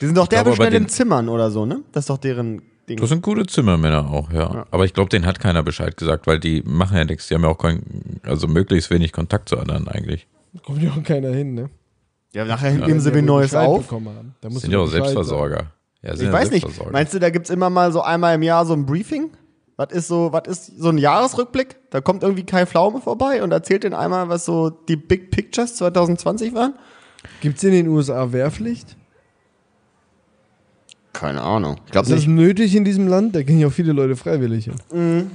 Die 0.00 0.06
sind 0.06 0.16
doch 0.16 0.26
derbe 0.26 0.54
schnell 0.54 0.74
im 0.74 0.84
den- 0.84 0.88
Zimmern 0.88 1.28
oder 1.28 1.50
so, 1.50 1.66
ne? 1.66 1.82
Das 1.92 2.04
ist 2.04 2.10
doch 2.10 2.18
deren 2.18 2.62
Ding. 2.88 2.98
Das 2.98 3.08
sind 3.10 3.22
gute 3.22 3.46
Zimmermänner 3.46 4.10
auch, 4.10 4.32
ja. 4.32 4.66
Aber 4.70 4.84
ich 4.84 4.92
glaube, 4.94 5.08
denen 5.10 5.26
hat 5.26 5.38
keiner 5.40 5.62
Bescheid 5.62 5.96
gesagt, 5.96 6.26
weil 6.26 6.40
die 6.40 6.62
machen 6.66 6.96
ja 6.96 7.04
nichts. 7.04 7.28
Die 7.28 7.34
haben 7.34 7.42
ja 7.42 7.48
auch 7.48 7.58
kein, 7.58 7.82
also 8.22 8.46
möglichst 8.48 8.90
wenig 8.90 9.12
Kontakt 9.12 9.48
zu 9.48 9.58
anderen 9.58 9.88
eigentlich. 9.88 10.26
Da 10.54 10.60
kommt 10.60 10.82
ja 10.82 10.90
auch 10.90 11.02
keiner 11.02 11.30
hin, 11.30 11.54
ne? 11.54 11.68
Ja, 12.32 12.44
nachher 12.44 12.72
Wenn 12.72 12.86
nehmen 12.86 13.00
sie 13.00 13.10
wie 13.10 13.16
wohl 13.16 13.22
Neues 13.22 13.50
Bescheid 13.50 13.68
auf. 13.68 13.86
Da 14.40 14.50
Sind 14.50 14.72
ja 14.72 14.78
auch. 14.78 14.86
Selbstversorger. 14.86 15.72
Ja, 16.02 16.14
Ich 16.14 16.20
ja 16.20 16.32
weiß 16.32 16.50
nicht. 16.50 16.66
Meinst 16.90 17.14
du, 17.14 17.18
da 17.18 17.30
gibt's 17.30 17.50
immer 17.50 17.70
mal 17.70 17.92
so 17.92 18.02
einmal 18.02 18.34
im 18.34 18.42
Jahr 18.42 18.64
so 18.66 18.72
ein 18.72 18.86
Briefing? 18.86 19.30
Was 19.76 19.92
ist 19.92 20.08
so, 20.08 20.32
was 20.32 20.46
ist 20.46 20.78
so 20.78 20.90
ein 20.90 20.98
Jahresrückblick? 20.98 21.76
Da 21.90 22.00
kommt 22.00 22.22
irgendwie 22.22 22.44
Kai 22.44 22.66
Pflaume 22.66 23.00
vorbei 23.00 23.42
und 23.42 23.50
erzählt 23.50 23.82
den 23.82 23.94
einmal, 23.94 24.28
was 24.28 24.44
so 24.44 24.70
die 24.70 24.96
Big 24.96 25.30
Pictures 25.32 25.74
2020 25.76 26.54
waren? 26.54 26.74
Gibt's 27.40 27.64
in 27.64 27.72
den 27.72 27.88
USA 27.88 28.32
Wehrpflicht? 28.32 28.96
Keine 31.12 31.42
Ahnung. 31.42 31.76
Ich 31.88 31.94
Ist 31.94 32.10
das 32.10 32.26
nötig 32.26 32.74
in 32.74 32.84
diesem 32.84 33.08
Land? 33.08 33.34
Da 33.34 33.42
gehen 33.42 33.58
ja 33.58 33.68
auch 33.68 33.72
viele 33.72 33.92
Leute 33.92 34.16
freiwillig 34.16 34.68
hin. 34.90 35.30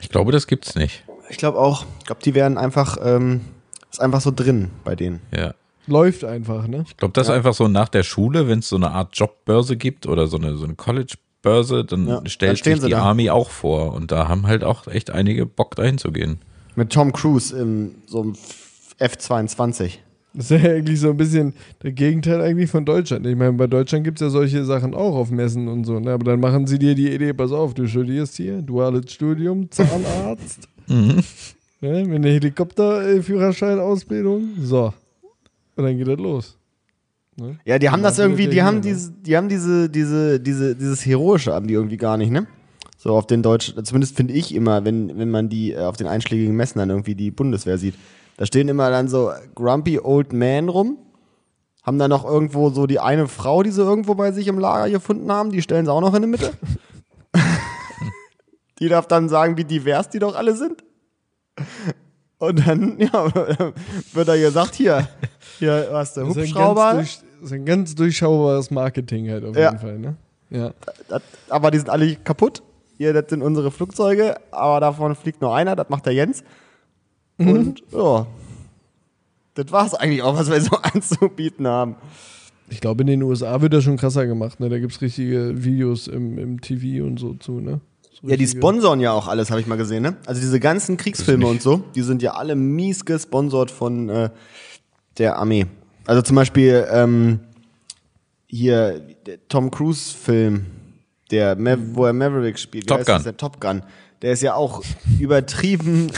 Ich 0.00 0.08
glaube, 0.08 0.32
das 0.32 0.46
gibt's 0.46 0.74
nicht. 0.74 1.04
Ich 1.28 1.36
glaube 1.36 1.58
auch. 1.58 1.84
Ich 2.00 2.06
glaube, 2.06 2.22
die 2.24 2.34
werden 2.34 2.56
einfach, 2.56 2.96
ähm, 3.02 3.40
ist 3.90 4.00
einfach 4.00 4.20
so 4.20 4.30
drin 4.34 4.68
bei 4.84 4.94
denen. 4.96 5.20
Ja. 5.36 5.54
Läuft 5.86 6.24
einfach, 6.24 6.68
ne? 6.68 6.84
Ich 6.86 6.96
glaube, 6.98 7.12
das 7.12 7.28
ist 7.28 7.32
einfach 7.34 7.54
so 7.54 7.66
nach 7.68 7.88
der 7.88 8.02
Schule, 8.02 8.46
wenn 8.48 8.58
es 8.58 8.68
so 8.68 8.76
eine 8.76 8.90
Art 8.90 9.16
Jobbörse 9.16 9.76
gibt 9.76 10.06
oder 10.06 10.26
so 10.26 10.36
eine, 10.36 10.56
so 10.56 10.64
eine 10.64 10.74
College-Börse, 10.74 11.84
dann 11.84 12.06
Ja, 12.06 12.16
dann 12.16 12.26
stellt 12.26 12.62
sich 12.62 12.74
sie 12.80 12.86
die 12.86 12.90
da. 12.92 13.02
Army 13.02 13.30
auch 13.30 13.48
vor. 13.50 13.94
Und 13.94 14.12
da 14.12 14.28
haben 14.28 14.46
halt 14.46 14.64
auch 14.64 14.86
echt 14.86 15.10
einige 15.10 15.46
Bock, 15.46 15.76
dahin 15.76 15.96
zu 15.96 16.12
gehen. 16.12 16.38
Mit 16.76 16.92
Tom 16.92 17.12
Cruise 17.12 17.56
im 17.58 17.94
so 18.06 18.20
einem 18.20 18.34
F22. 19.00 19.92
Das 20.34 20.50
ist 20.50 20.62
ja 20.62 20.70
eigentlich 20.70 21.00
so 21.00 21.08
ein 21.10 21.16
bisschen 21.16 21.54
der 21.82 21.92
Gegenteil 21.92 22.40
eigentlich 22.42 22.70
von 22.70 22.84
Deutschland. 22.84 23.26
Ich 23.26 23.34
meine, 23.34 23.52
bei 23.54 23.66
Deutschland 23.66 24.04
gibt's 24.04 24.20
ja 24.20 24.28
solche 24.28 24.64
Sachen 24.64 24.94
auch 24.94 25.14
auf 25.16 25.30
Messen 25.30 25.68
und 25.68 25.84
so, 25.84 25.98
ne? 25.98 26.12
Aber 26.12 26.24
dann 26.24 26.38
machen 26.38 26.66
sie 26.66 26.78
dir 26.78 26.94
die 26.94 27.12
Idee, 27.12 27.32
pass 27.32 27.50
auf, 27.50 27.72
du 27.74 27.86
studierst 27.88 28.36
hier, 28.36 28.60
duales 28.60 29.10
Studium, 29.12 29.70
Zahnarzt, 29.70 30.68
Mhm. 30.86 31.22
Ne? 31.80 32.04
mit 32.04 32.16
einer 32.16 32.28
Helikopterführerschein-Ausbildung, 32.28 34.56
so. 34.60 34.92
Und 35.76 35.84
dann 35.84 35.96
geht 35.96 36.08
das 36.08 36.18
los. 36.18 36.58
Ja, 37.64 37.78
die 37.78 37.88
haben 37.88 38.02
das 38.02 38.18
irgendwie, 38.18 38.48
die 38.48 38.62
haben 38.62 38.76
ne? 38.76 38.80
diese, 38.80 39.12
die 39.12 39.36
haben 39.36 39.48
diese, 39.48 39.88
diese, 39.88 40.40
diese, 40.40 40.74
dieses 40.74 41.06
Heroische 41.06 41.54
haben 41.54 41.68
die 41.68 41.74
irgendwie 41.74 41.96
gar 41.96 42.16
nicht, 42.16 42.32
ne? 42.32 42.48
So 42.96 43.14
auf 43.14 43.28
den 43.28 43.44
deutschen, 43.44 43.84
zumindest 43.84 44.16
finde 44.16 44.34
ich 44.34 44.52
immer, 44.52 44.84
wenn, 44.84 45.16
wenn 45.18 45.30
man 45.30 45.48
die 45.48 45.72
äh, 45.72 45.78
auf 45.78 45.96
den 45.96 46.08
einschlägigen 46.08 46.56
Messen 46.56 46.80
dann 46.80 46.90
irgendwie 46.90 47.14
die 47.14 47.30
Bundeswehr 47.30 47.78
sieht. 47.78 47.94
Da 48.36 48.44
stehen 48.44 48.68
immer 48.68 48.90
dann 48.90 49.06
so 49.06 49.30
grumpy 49.54 50.00
old 50.00 50.32
men 50.32 50.68
rum, 50.68 50.98
haben 51.84 51.98
dann 51.98 52.10
noch 52.10 52.24
irgendwo 52.24 52.70
so 52.70 52.88
die 52.88 52.98
eine 52.98 53.28
Frau, 53.28 53.62
die 53.62 53.70
sie 53.70 53.82
irgendwo 53.82 54.16
bei 54.16 54.32
sich 54.32 54.48
im 54.48 54.58
Lager 54.58 54.90
gefunden 54.90 55.30
haben, 55.30 55.52
die 55.52 55.62
stellen 55.62 55.86
sie 55.86 55.92
auch 55.92 56.00
noch 56.00 56.14
in 56.14 56.22
die 56.22 56.28
Mitte. 56.28 56.54
die 58.80 58.88
darf 58.88 59.06
dann 59.06 59.28
sagen, 59.28 59.56
wie 59.56 59.64
divers 59.64 60.08
die 60.08 60.18
doch 60.18 60.34
alle 60.34 60.56
sind. 60.56 60.82
Und 62.38 62.66
dann, 62.66 62.98
ja, 63.00 63.34
wird 64.12 64.28
da 64.28 64.36
gesagt, 64.36 64.74
hier, 64.76 65.08
hier 65.58 65.88
hast 65.92 66.16
du 66.16 66.20
Das 66.20 66.30
ist, 66.30 66.36
ein 66.36 66.42
Hubschrauber. 66.44 66.92
ganz 66.94 66.96
durch, 66.96 67.18
das 67.40 67.46
ist 67.46 67.52
ein 67.52 67.64
ganz 67.64 67.94
durchschaubares 67.94 68.70
Marketing 68.70 69.28
halt 69.30 69.44
auf 69.44 69.56
Ja. 69.56 69.66
jeden 69.70 69.78
Fall, 69.80 69.98
ne? 69.98 70.16
Ja. 70.50 70.72
Das, 71.08 71.22
aber 71.48 71.70
die 71.70 71.78
sind 71.78 71.90
alle 71.90 72.14
kaputt. 72.16 72.62
Hier, 72.96 73.12
das 73.12 73.24
sind 73.28 73.42
unsere 73.42 73.70
Flugzeuge, 73.70 74.36
aber 74.50 74.80
davon 74.80 75.14
fliegt 75.14 75.40
nur 75.40 75.54
einer, 75.54 75.76
das 75.76 75.88
macht 75.88 76.06
der 76.06 76.14
Jens. 76.14 76.42
Und 77.38 77.82
ja, 77.92 78.26
das 79.54 79.70
war's 79.70 79.94
eigentlich 79.94 80.22
auch, 80.22 80.36
was 80.36 80.50
wir 80.50 80.60
so 80.60 80.76
anzubieten 80.82 81.66
haben. 81.66 81.96
Ich 82.70 82.80
glaube, 82.80 83.02
in 83.02 83.06
den 83.06 83.22
USA 83.22 83.60
wird 83.60 83.72
das 83.72 83.84
schon 83.84 83.96
krasser 83.96 84.26
gemacht, 84.26 84.58
ne? 84.60 84.68
Da 84.68 84.78
gibt's 84.78 85.00
richtige 85.00 85.64
Videos 85.64 86.06
im, 86.08 86.36
im 86.38 86.60
TV 86.60 87.04
und 87.06 87.18
so 87.18 87.34
zu, 87.34 87.60
ne? 87.60 87.80
So 88.20 88.28
Ja, 88.28 88.36
die 88.36 88.46
sponsoren 88.46 89.00
ja 89.00 89.12
auch 89.12 89.28
alles, 89.28 89.50
habe 89.50 89.60
ich 89.60 89.66
mal 89.66 89.76
gesehen, 89.76 90.02
ne? 90.02 90.16
Also 90.26 90.40
diese 90.40 90.58
ganzen 90.60 90.96
Kriegsfilme 90.96 91.46
und 91.46 91.62
so, 91.62 91.82
die 91.94 92.02
sind 92.02 92.22
ja 92.22 92.32
alle 92.34 92.54
mies 92.56 93.04
gesponsert 93.04 93.70
von 93.70 94.08
äh, 94.08 94.30
der 95.18 95.36
Armee. 95.36 95.66
Also 96.06 96.22
zum 96.22 96.36
Beispiel 96.36 96.86
ähm, 96.90 97.40
hier 98.46 99.00
der 99.26 99.46
Tom 99.48 99.70
Cruise 99.70 100.14
Film, 100.16 100.66
der 101.30 101.54
Mav 101.56 101.78
wo 101.92 102.06
er 102.06 102.12
Maverick 102.12 102.58
spielt, 102.58 102.86
Top 102.88 103.04
Gun. 103.04 103.22
denn? 103.22 103.36
Top 103.36 103.60
Gun. 103.60 103.82
Der 104.22 104.32
ist 104.32 104.42
ja 104.42 104.54
auch 104.54 104.82
übertrieben. 105.20 106.10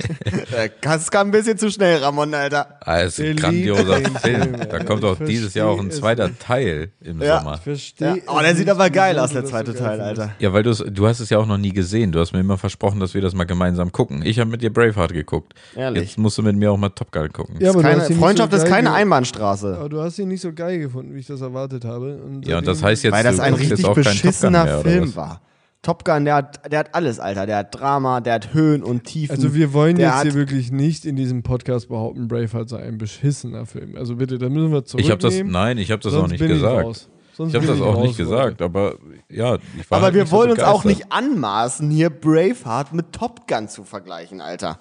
das 0.80 1.10
kam 1.10 1.28
ein 1.28 1.30
bisschen 1.32 1.58
zu 1.58 1.70
schnell, 1.70 1.98
Ramon, 2.02 2.32
Alter. 2.32 2.78
Ah, 2.80 3.00
ist 3.00 3.20
ein 3.20 3.36
grandioser 3.36 3.96
Film. 3.96 4.16
Film, 4.16 4.56
Da 4.70 4.82
kommt 4.82 5.04
auch 5.04 5.18
dieses 5.18 5.52
Jahr 5.52 5.68
auch 5.68 5.78
ein 5.78 5.90
zweiter 5.90 6.30
Teil 6.38 6.92
im 7.02 7.20
Ja. 7.20 7.38
Sommer. 7.40 7.58
Verstehe. 7.58 8.16
Ja, 8.16 8.22
oh, 8.28 8.40
der 8.40 8.56
sieht 8.56 8.70
aber 8.70 8.88
geil 8.88 9.18
aus, 9.18 9.32
der 9.32 9.44
zweite 9.44 9.74
Teil, 9.74 10.00
Alter. 10.00 10.32
Ja, 10.38 10.52
weil 10.54 10.62
du 10.62 11.06
hast 11.06 11.20
es 11.20 11.28
ja 11.28 11.38
auch 11.38 11.46
noch 11.46 11.58
nie 11.58 11.72
gesehen. 11.72 12.10
Du 12.12 12.20
hast 12.20 12.32
mir 12.32 12.40
immer 12.40 12.56
versprochen, 12.56 13.00
dass 13.00 13.12
wir 13.12 13.20
das 13.20 13.34
mal 13.34 13.44
gemeinsam 13.44 13.92
gucken. 13.92 14.22
Ich 14.24 14.38
habe 14.38 14.50
mit 14.50 14.62
dir 14.62 14.72
Braveheart 14.72 15.12
geguckt. 15.12 15.52
Ehrlich? 15.74 16.04
Jetzt 16.10 16.18
musst 16.18 16.38
du 16.38 16.42
mit 16.42 16.56
mir 16.56 16.72
auch 16.72 16.78
mal 16.78 16.88
Top 16.88 17.12
Gun 17.12 17.30
gucken. 17.32 17.56
Ja, 17.58 17.70
aber 17.70 17.82
Keine, 17.82 18.00
Freundschaft 18.02 18.52
so 18.52 18.56
ist 18.58 18.66
keine 18.66 18.92
Einbahnstraße. 18.94 19.76
Aber 19.78 19.88
du 19.90 20.00
hast 20.00 20.18
ihn 20.18 20.28
nicht 20.28 20.40
so 20.40 20.52
geil 20.52 20.78
gefunden, 20.78 21.14
wie 21.14 21.20
ich 21.20 21.26
das 21.26 21.42
erwartet 21.42 21.84
habe. 21.84 22.16
Und 22.16 22.46
Ja, 22.46 22.58
und 22.58 22.66
das 22.66 22.82
heißt 22.82 23.04
jetzt, 23.04 23.12
Weil 23.12 23.24
das 23.24 23.40
ein 23.40 23.54
richtig 23.54 23.86
beschissener 23.86 24.80
Film 24.80 25.08
was? 25.08 25.16
war. 25.16 25.40
Top 25.86 26.04
Gun, 26.04 26.24
der 26.24 26.34
hat, 26.34 26.72
der 26.72 26.80
hat 26.80 26.96
alles, 26.96 27.20
Alter. 27.20 27.46
Der 27.46 27.58
hat 27.58 27.72
Drama, 27.78 28.20
der 28.20 28.34
hat 28.34 28.52
Höhen 28.52 28.82
und 28.82 29.04
Tiefen. 29.04 29.36
Also 29.36 29.54
wir 29.54 29.72
wollen 29.72 29.94
der 29.94 30.08
jetzt 30.08 30.22
hier 30.22 30.34
wirklich 30.34 30.72
nicht 30.72 31.04
in 31.04 31.14
diesem 31.14 31.44
Podcast 31.44 31.88
behaupten, 31.88 32.26
Braveheart 32.26 32.68
sei 32.68 32.82
ein 32.82 32.98
beschissener 32.98 33.66
Film. 33.66 33.94
Also 33.96 34.16
bitte, 34.16 34.36
da 34.36 34.48
müssen 34.48 34.72
wir 34.72 34.78
Ich 34.78 34.86
zurücknehmen. 34.86 35.12
habe 35.12 35.22
das, 35.22 35.42
nein, 35.44 35.78
ich 35.78 35.92
habe 35.92 36.02
das 36.02 36.12
auch 36.14 36.26
nicht 36.26 36.40
bin 36.40 36.50
ich 36.50 36.56
gesagt. 36.56 36.84
raus. 36.84 37.08
Sonst 37.34 37.50
Ich 37.50 37.54
habe 37.54 37.68
das 37.68 37.80
auch 37.80 38.02
nicht 38.02 38.16
gesagt, 38.16 38.62
aber 38.62 38.96
ja, 39.30 39.58
ich 39.78 39.88
war 39.88 39.98
Aber 39.98 40.06
halt 40.06 40.14
wir 40.14 40.22
nicht 40.22 40.30
so 40.30 40.36
wollen 40.36 40.50
uns 40.50 40.60
auch 40.64 40.82
nicht 40.82 41.12
anmaßen, 41.12 41.88
hier 41.88 42.10
Braveheart 42.10 42.92
mit 42.92 43.12
Top 43.12 43.46
Gun 43.46 43.68
zu 43.68 43.84
vergleichen, 43.84 44.40
Alter. 44.40 44.80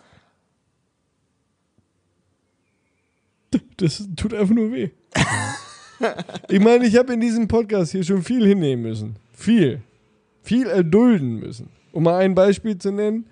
Das 3.78 4.08
tut 4.16 4.34
einfach 4.34 4.56
nur 4.56 4.72
weh. 4.72 4.90
ich 6.50 6.60
meine, 6.60 6.88
ich 6.88 6.98
habe 6.98 7.14
in 7.14 7.22
diesem 7.22 7.48
Podcast 7.48 7.92
hier 7.92 8.04
schon 8.04 8.24
viel 8.24 8.44
hinnehmen 8.48 8.82
müssen. 8.82 9.18
Viel. 9.34 9.84
Viel 10.46 10.68
erdulden 10.68 11.40
müssen. 11.40 11.70
Um 11.92 12.04
mal 12.04 12.18
ein 12.20 12.36
Beispiel 12.36 12.78
zu 12.78 12.92
nennen, 12.92 13.26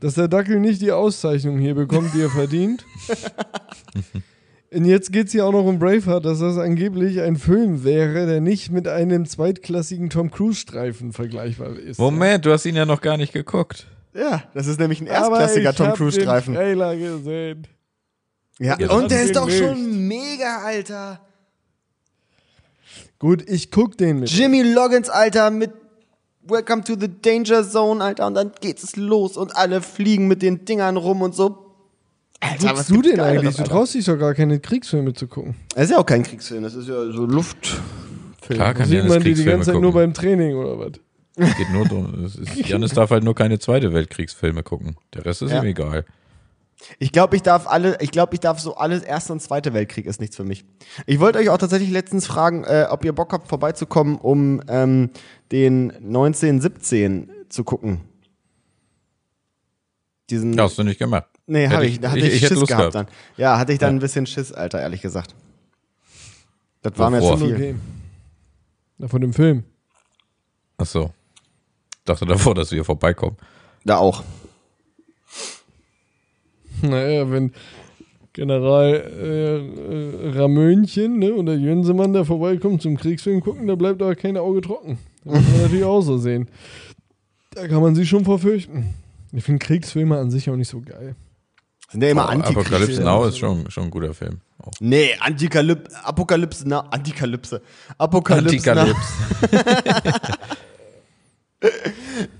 dass 0.00 0.14
der 0.14 0.28
Dackel 0.28 0.60
nicht 0.60 0.82
die 0.82 0.92
Auszeichnung 0.92 1.58
hier 1.58 1.74
bekommt, 1.74 2.12
die 2.14 2.20
er 2.20 2.30
verdient. 2.30 2.84
Und 4.74 4.86
jetzt 4.86 5.12
geht 5.12 5.26
es 5.26 5.32
hier 5.32 5.44
auch 5.44 5.52
noch 5.52 5.64
um 5.64 5.78
Braveheart, 5.78 6.24
dass 6.24 6.38
das 6.38 6.56
angeblich 6.56 7.20
ein 7.20 7.36
Film 7.36 7.84
wäre, 7.84 8.26
der 8.26 8.40
nicht 8.40 8.70
mit 8.70 8.88
einem 8.88 9.26
zweitklassigen 9.26 10.08
Tom 10.08 10.30
Cruise-Streifen 10.30 11.12
vergleichbar 11.12 11.76
ist. 11.78 11.98
Moment, 11.98 12.46
du 12.46 12.52
hast 12.52 12.64
ihn 12.64 12.74
ja 12.76 12.86
noch 12.86 13.02
gar 13.02 13.18
nicht 13.18 13.34
geguckt. 13.34 13.86
Ja, 14.14 14.42
das 14.54 14.66
ist 14.66 14.80
nämlich 14.80 15.00
ein 15.02 15.08
Aber 15.08 15.40
erstklassiger 15.40 15.70
ich 15.70 15.76
Tom 15.76 15.86
hab 15.88 15.96
Cruise 15.96 16.18
den 16.18 16.24
Streifen. 16.24 16.54
Trailer 16.54 16.96
gesehen. 16.96 17.66
Ja, 18.58 18.76
Ja, 18.78 18.90
und 18.92 19.10
der 19.10 19.22
ist 19.24 19.36
doch 19.36 19.50
schon 19.50 20.06
mega, 20.08 20.62
Alter. 20.64 21.20
Gut, 23.18 23.48
ich 23.48 23.70
guck 23.70 23.96
den 23.98 24.20
mit. 24.20 24.30
Jimmy 24.30 24.62
Loggins, 24.62 25.08
Alter, 25.08 25.50
mit 25.50 25.70
Welcome 26.46 26.82
to 26.84 26.96
the 26.98 27.08
Danger 27.08 27.62
Zone, 27.68 28.02
Alter, 28.02 28.26
und 28.26 28.34
dann 28.34 28.50
geht 28.60 28.82
es 28.82 28.96
los 28.96 29.36
und 29.36 29.54
alle 29.56 29.80
fliegen 29.80 30.26
mit 30.28 30.42
den 30.42 30.64
Dingern 30.64 30.96
rum 30.96 31.22
und 31.22 31.34
so. 31.34 31.58
Alter, 32.40 32.68
Guckst 32.74 32.90
du 32.90 32.94
gibt's 32.94 33.08
den 33.10 33.16
Geileres, 33.18 33.44
eigentlich? 33.44 33.56
Du 33.56 33.62
traust 33.62 33.94
dich 33.94 34.04
doch 34.04 34.16
gar 34.18 34.34
keine 34.34 34.58
Kriegsfilme 34.58 35.12
zu 35.12 35.28
gucken. 35.28 35.54
Das 35.74 35.84
ist 35.84 35.90
ja 35.90 35.98
auch 35.98 36.06
kein 36.06 36.24
Kriegsfilm, 36.24 36.64
das 36.64 36.74
ist 36.74 36.88
ja 36.88 36.94
so 37.12 37.24
Luftfilm. 37.26 37.80
Klar 38.40 38.74
kann 38.74 38.88
Sieht 38.88 39.04
man 39.06 39.22
die 39.22 39.34
die 39.34 39.44
ganze 39.44 39.66
Zeit 39.66 39.74
gucken. 39.74 39.82
nur 39.82 39.92
beim 39.92 40.12
Training 40.12 40.56
oder 40.56 40.78
was? 40.80 40.92
Es 41.36 41.56
geht 41.56 41.70
nur 41.70 41.86
ist- 42.24 42.68
Janis 42.68 42.92
darf 42.92 43.10
halt 43.10 43.22
nur 43.22 43.34
keine 43.36 43.58
Zweite 43.60 43.92
Weltkriegsfilme 43.92 44.62
gucken. 44.64 44.96
Der 45.14 45.24
Rest 45.24 45.42
ist 45.42 45.52
Ja. 45.52 45.62
ihm 45.62 45.68
egal. 45.68 46.04
Ich 46.98 47.12
glaube, 47.12 47.36
ich 47.36 47.42
darf 47.42 47.66
alle, 47.66 47.96
ich 48.00 48.10
glaube, 48.10 48.34
ich 48.34 48.40
darf 48.40 48.58
so 48.60 48.76
alles, 48.76 49.02
Erster 49.02 49.32
und 49.34 49.40
Zweiter 49.40 49.72
Weltkrieg 49.72 50.06
ist 50.06 50.20
nichts 50.20 50.36
für 50.36 50.44
mich. 50.44 50.64
Ich 51.06 51.20
wollte 51.20 51.38
euch 51.38 51.48
auch 51.50 51.58
tatsächlich 51.58 51.90
letztens 51.90 52.26
fragen, 52.26 52.64
äh, 52.64 52.86
ob 52.90 53.04
ihr 53.04 53.12
Bock 53.12 53.32
habt, 53.32 53.48
vorbeizukommen, 53.48 54.16
um 54.16 54.60
ähm, 54.68 55.10
den 55.52 55.90
1917 55.92 57.30
zu 57.48 57.64
gucken. 57.64 58.00
Diesen. 60.30 60.58
Hast 60.60 60.78
du 60.78 60.82
nicht 60.82 60.98
gemacht. 60.98 61.26
nee, 61.46 61.68
habe 61.68 61.86
ich, 61.86 62.00
da 62.00 62.10
hatte 62.10 62.20
ich, 62.20 62.26
ich 62.26 62.42
hätte 62.42 62.48
Schiss 62.54 62.60
Lust 62.60 62.68
gehabt 62.68 62.92
gehabt. 62.92 63.08
dann. 63.10 63.16
Ja, 63.36 63.58
hatte 63.58 63.72
ich 63.72 63.78
dann 63.78 63.90
Ja. 63.94 63.96
ein 63.96 64.00
bisschen 64.00 64.26
Schiss, 64.26 64.52
Alter, 64.52 64.80
ehrlich 64.80 65.02
gesagt. 65.02 65.34
Das 66.82 66.98
war 66.98 67.10
mir 67.10 67.20
zu 67.20 67.36
viel. 67.36 67.54
Okay. 67.54 67.74
Na, 68.98 69.08
von 69.08 69.20
dem 69.20 69.32
Film. 69.32 69.64
Ach 70.78 70.86
so. 70.86 71.12
Dachte 72.04 72.26
davor, 72.26 72.54
dass 72.54 72.70
wir 72.70 72.76
hier 72.76 72.84
vorbeikommen. 72.84 73.36
Da 73.84 73.98
auch. 73.98 74.24
Naja, 76.90 77.30
wenn 77.30 77.52
General 78.32 78.94
äh, 78.94 79.56
äh, 79.58 80.38
Ramönchen 80.38 81.18
ne, 81.18 81.34
oder 81.34 81.54
Jönsemann 81.54 82.12
da 82.12 82.24
vorbeikommt 82.24 82.82
zum 82.82 82.96
Kriegsfilm 82.96 83.40
gucken, 83.40 83.66
da 83.66 83.74
bleibt 83.74 84.00
aber 84.02 84.14
kein 84.14 84.36
Auge 84.36 84.62
trocken. 84.62 84.98
Das 85.24 85.34
muss 85.34 85.48
man 85.52 85.62
natürlich 85.62 85.84
auch 85.84 86.00
so 86.00 86.18
sehen. 86.18 86.48
Da 87.50 87.68
kann 87.68 87.82
man 87.82 87.94
sich 87.94 88.08
schon 88.08 88.24
verfürchten. 88.24 88.94
Ich 89.32 89.44
finde 89.44 89.64
Kriegsfilme 89.64 90.18
an 90.18 90.30
sich 90.30 90.48
auch 90.48 90.56
nicht 90.56 90.68
so 90.68 90.80
geil. 90.80 91.14
Sind 91.90 92.02
ja 92.02 92.10
immer 92.10 92.28
Apocalypse 92.28 92.64
Antikriegsfilme. 92.74 93.10
Now 93.10 93.26
ist 93.26 93.38
schon, 93.38 93.70
schon 93.70 93.84
ein 93.84 93.90
guter 93.90 94.14
Film. 94.14 94.40
Auch. 94.58 94.72
Nee, 94.80 95.10
Antikalyp 95.20 95.90
Apokalypse 96.02 96.66
Now. 96.66 96.84
Antikalypse. 96.90 97.60
Apokalypse. 97.98 98.70
Antikalypse. 98.70 98.96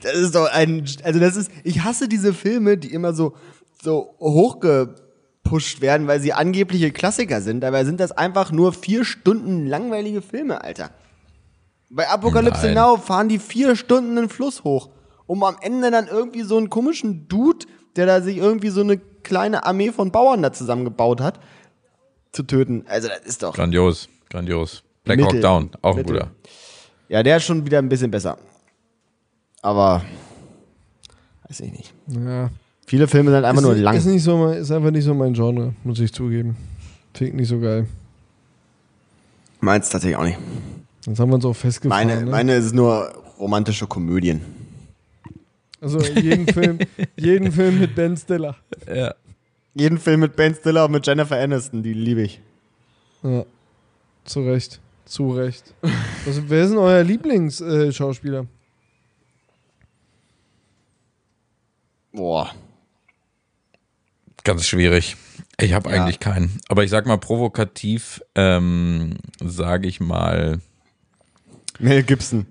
Das 0.01 0.15
ist 0.15 0.35
doch 0.35 0.51
ein, 0.51 0.85
also 1.05 1.21
das 1.21 1.37
ist, 1.37 1.51
ich 1.65 1.85
hasse 1.85 2.09
diese 2.09 2.35
Filme, 2.35 2.77
die 2.77 2.93
immer 2.93 3.13
so, 3.13 3.35
so 3.83 4.15
hochgepusht 4.21 5.81
werden, 5.81 6.07
weil 6.07 6.21
sie 6.21 6.33
angebliche 6.33 6.93
Klassiker 6.93 7.41
sind. 7.41 7.61
Dabei 7.61 7.85
sind 7.85 7.99
das 7.99 8.13
einfach 8.13 8.53
nur 8.53 8.73
vier 8.73 9.05
Stunden 9.05 9.67
langweilige 9.67 10.23
Filme, 10.23 10.63
Alter. 10.63 10.91
Bei 11.91 12.09
Apokalypse 12.09 12.67
Nein. 12.67 12.75
Now 12.75 12.97
fahren 12.97 13.29
die 13.29 13.41
vier 13.41 13.75
Stunden 13.77 14.17
den 14.17 14.29
Fluss 14.29 14.65
hoch, 14.65 14.91
um 15.27 15.43
am 15.43 15.57
Ende 15.61 15.91
dann 15.91 16.07
irgendwie 16.07 16.43
so 16.43 16.57
einen 16.57 16.71
komischen 16.71 17.29
Dude, 17.29 17.67
der 17.97 18.07
da 18.07 18.23
sich 18.23 18.37
irgendwie 18.37 18.71
so 18.71 18.81
eine 18.81 18.99
kleine 18.99 19.67
Armee 19.67 19.91
von 19.91 20.13
Bauern 20.13 20.43
da 20.43 20.53
zusammengebaut 20.53 21.21
hat, 21.21 21.41
zu 22.31 22.45
töten. 22.45 22.85
Also 22.89 23.09
das 23.09 23.21
ist 23.21 23.43
doch. 23.43 23.55
Grandios, 23.55 24.09
grandios. 24.31 24.85
Black 25.05 25.19
Mittel. 25.19 25.35
Hawk 25.35 25.43
Down, 25.43 25.71
auch 25.83 25.97
ein 25.97 26.05
guter. 26.05 26.31
Ja, 27.09 27.23
der 27.23 27.39
ist 27.39 27.45
schon 27.45 27.67
wieder 27.67 27.79
ein 27.79 27.89
bisschen 27.89 28.13
besser. 28.13 28.39
Aber 29.61 30.03
weiß 31.49 31.61
ich 31.61 31.73
nicht. 31.73 31.93
Ja. 32.07 32.51
Viele 32.93 33.09
Filme 33.09 33.31
sind 33.31 33.43
einfach 33.43 33.63
ist, 33.63 33.67
nur 33.67 33.75
lang. 33.75 33.97
Ist, 33.97 34.05
nicht 34.05 34.23
so 34.23 34.37
mein, 34.37 34.59
ist 34.59 34.71
einfach 34.71 34.91
nicht 34.91 35.05
so 35.05 35.15
mein 35.15 35.33
Genre, 35.33 35.73
muss 35.83 35.99
ich 35.99 36.13
zugeben. 36.13 36.55
Finde 37.15 37.31
ich 37.31 37.37
nicht 37.39 37.49
so 37.49 37.59
geil. 37.59 37.87
Meins 39.61 39.89
tatsächlich 39.89 40.19
auch 40.19 40.25
nicht. 40.25 40.37
Jetzt 41.07 41.19
haben 41.19 41.31
wir 41.31 41.37
uns 41.37 41.45
auch 41.47 41.57
festgefahren. 41.57 42.07
Meine, 42.07 42.23
ne? 42.23 42.31
meine 42.31 42.55
ist 42.55 42.75
nur 42.75 43.11
romantische 43.39 43.87
Komödien. 43.87 44.43
Also 45.81 46.01
jeden 46.01 46.47
Film, 46.47 46.81
jeden 47.17 47.51
Film 47.51 47.81
mit 47.81 47.95
Ben 47.95 48.15
Stiller. 48.15 48.57
Ja. 48.87 49.15
Jeden 49.73 49.97
Film 49.97 50.21
mit 50.21 50.37
Ben 50.37 50.55
Stiller 50.55 50.85
und 50.85 50.93
mit 50.93 51.07
Jennifer 51.07 51.41
Aniston, 51.41 51.83
die 51.83 51.95
liebe 51.95 52.21
ich. 52.21 52.43
Ja. 53.23 53.47
Zu 54.27 54.41
Recht. 54.41 54.83
Zu 55.07 55.31
Recht. 55.31 55.73
Also, 56.27 56.43
wer 56.47 56.65
ist 56.65 56.71
denn 56.73 56.79
euer 56.79 57.03
Lieblingsschauspieler? 57.03 58.41
Äh? 58.41 58.47
Boah. 62.13 62.51
Ganz 64.45 64.67
schwierig. 64.67 65.17
Ich 65.61 65.73
habe 65.73 65.91
Ja. 65.91 66.03
eigentlich 66.03 66.19
keinen. 66.21 66.61
Aber 66.69 66.83
ich 66.85 66.91
sag 66.91 67.07
mal 67.07 67.19
provokativ, 67.19 68.21
ähm, 68.35 69.15
sage 69.41 69.87
ich 69.89 70.01
mal. 70.01 70.59
Mel 71.79 72.03
Gibson. 72.03 72.47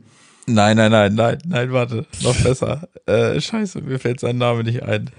Nein, 0.47 0.77
nein, 0.77 0.91
nein, 0.91 1.13
nein, 1.15 1.37
nein, 1.45 1.71
warte. 1.71 2.05
Noch 2.23 2.35
besser. 2.41 2.87
Äh, 3.05 3.39
scheiße, 3.39 3.81
mir 3.81 3.99
fällt 3.99 4.19
sein 4.19 4.37
Name 4.37 4.63
nicht 4.63 4.83
ein. 4.83 5.09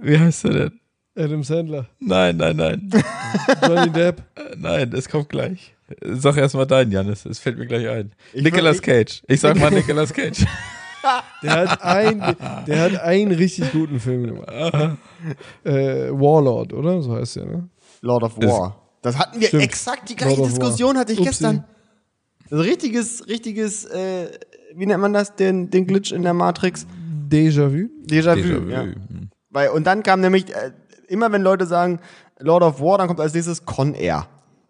Wie 0.00 0.18
heißt 0.18 0.44
er 0.46 0.52
denn? 0.52 0.80
Adam 1.16 1.42
Sandler. 1.42 1.88
Nein, 1.98 2.36
nein, 2.36 2.56
nein. 2.56 2.90
Johnny 3.66 3.90
Depp. 3.90 4.22
Äh, 4.36 4.54
nein, 4.56 4.92
es 4.92 5.08
kommt 5.08 5.28
gleich. 5.28 5.74
Sag 6.02 6.36
erst 6.36 6.54
mal 6.54 6.66
deinen, 6.66 6.92
Janis. 6.92 7.24
Es 7.26 7.38
fällt 7.38 7.58
mir 7.58 7.66
gleich 7.66 7.88
ein. 7.88 8.12
Ich 8.32 8.42
Nicolas 8.42 8.80
Cage. 8.82 9.22
Ich 9.26 9.40
sag 9.40 9.58
mal 9.58 9.70
Nicolas 9.70 10.12
Cage. 10.12 10.44
Der 11.42 11.52
hat, 11.68 11.82
ein, 11.82 12.36
der 12.66 12.82
hat 12.82 13.00
einen 13.00 13.32
richtig 13.32 13.72
guten 13.72 14.00
Film 14.00 14.26
gemacht. 14.26 14.96
Äh, 15.64 16.10
Warlord, 16.10 16.72
oder? 16.72 17.02
So 17.02 17.14
heißt 17.14 17.36
der, 17.36 17.44
ne? 17.46 17.68
Lord 18.00 18.22
of 18.24 18.36
War. 18.38 18.76
Das 19.02 19.18
hatten 19.18 19.40
wir 19.40 19.48
Stimmt. 19.48 19.62
exakt 19.62 20.08
die 20.08 20.16
gleiche 20.16 20.38
War. 20.40 20.46
Diskussion 20.48 20.98
hatte 20.98 21.12
ich 21.12 21.18
Upsi. 21.20 21.30
gestern. 21.30 21.64
Also 22.50 22.62
richtiges, 22.64 23.26
richtiges, 23.28 23.84
äh, 23.84 24.30
wie 24.74 24.86
nennt 24.86 25.00
man 25.00 25.12
das, 25.12 25.36
den, 25.36 25.70
den 25.70 25.86
Glitch 25.86 26.12
in 26.12 26.22
der 26.22 26.34
Matrix? 26.34 26.86
Déjà-vu. 27.28 27.88
Déjà-vu. 28.06 28.70
Ja. 28.70 28.86
Weil, 29.50 29.68
und 29.70 29.86
dann 29.86 30.02
kam 30.02 30.20
nämlich, 30.20 30.54
äh, 30.54 30.72
immer 31.08 31.30
wenn 31.32 31.42
Leute 31.42 31.66
sagen 31.66 32.00
Lord 32.38 32.62
of 32.62 32.80
War, 32.80 32.98
dann 32.98 33.06
kommt 33.08 33.20
als 33.20 33.34
nächstes 33.34 33.64
Con 33.64 33.94
Air. 33.94 34.26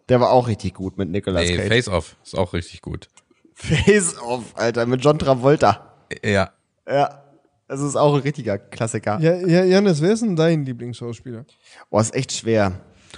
Der 0.09 0.19
war 0.19 0.31
auch 0.31 0.47
richtig 0.47 0.73
gut 0.73 0.97
mit 0.97 1.09
Nicolas 1.09 1.43
Nee, 1.47 1.55
Cage. 1.57 1.67
Face 1.67 1.87
Off 1.87 2.15
ist 2.23 2.37
auch 2.37 2.53
richtig 2.53 2.81
gut. 2.81 3.07
Face 3.53 4.15
Off, 4.21 4.43
Alter, 4.55 4.85
mit 4.85 5.03
John 5.03 5.19
Travolta. 5.19 5.88
Ja. 6.23 6.51
Ja. 6.87 7.23
Das 7.67 7.81
ist 7.81 7.95
auch 7.95 8.15
ein 8.15 8.21
richtiger 8.21 8.57
Klassiker. 8.57 9.19
Ja, 9.21 9.35
ja, 9.45 9.63
Janis, 9.63 10.01
wer 10.01 10.11
ist 10.13 10.23
denn 10.23 10.35
dein 10.35 10.65
Lieblingsschauspieler? 10.65 11.45
Boah, 11.91 12.01
ist 12.01 12.15
echt 12.15 12.31
schwer. 12.31 12.71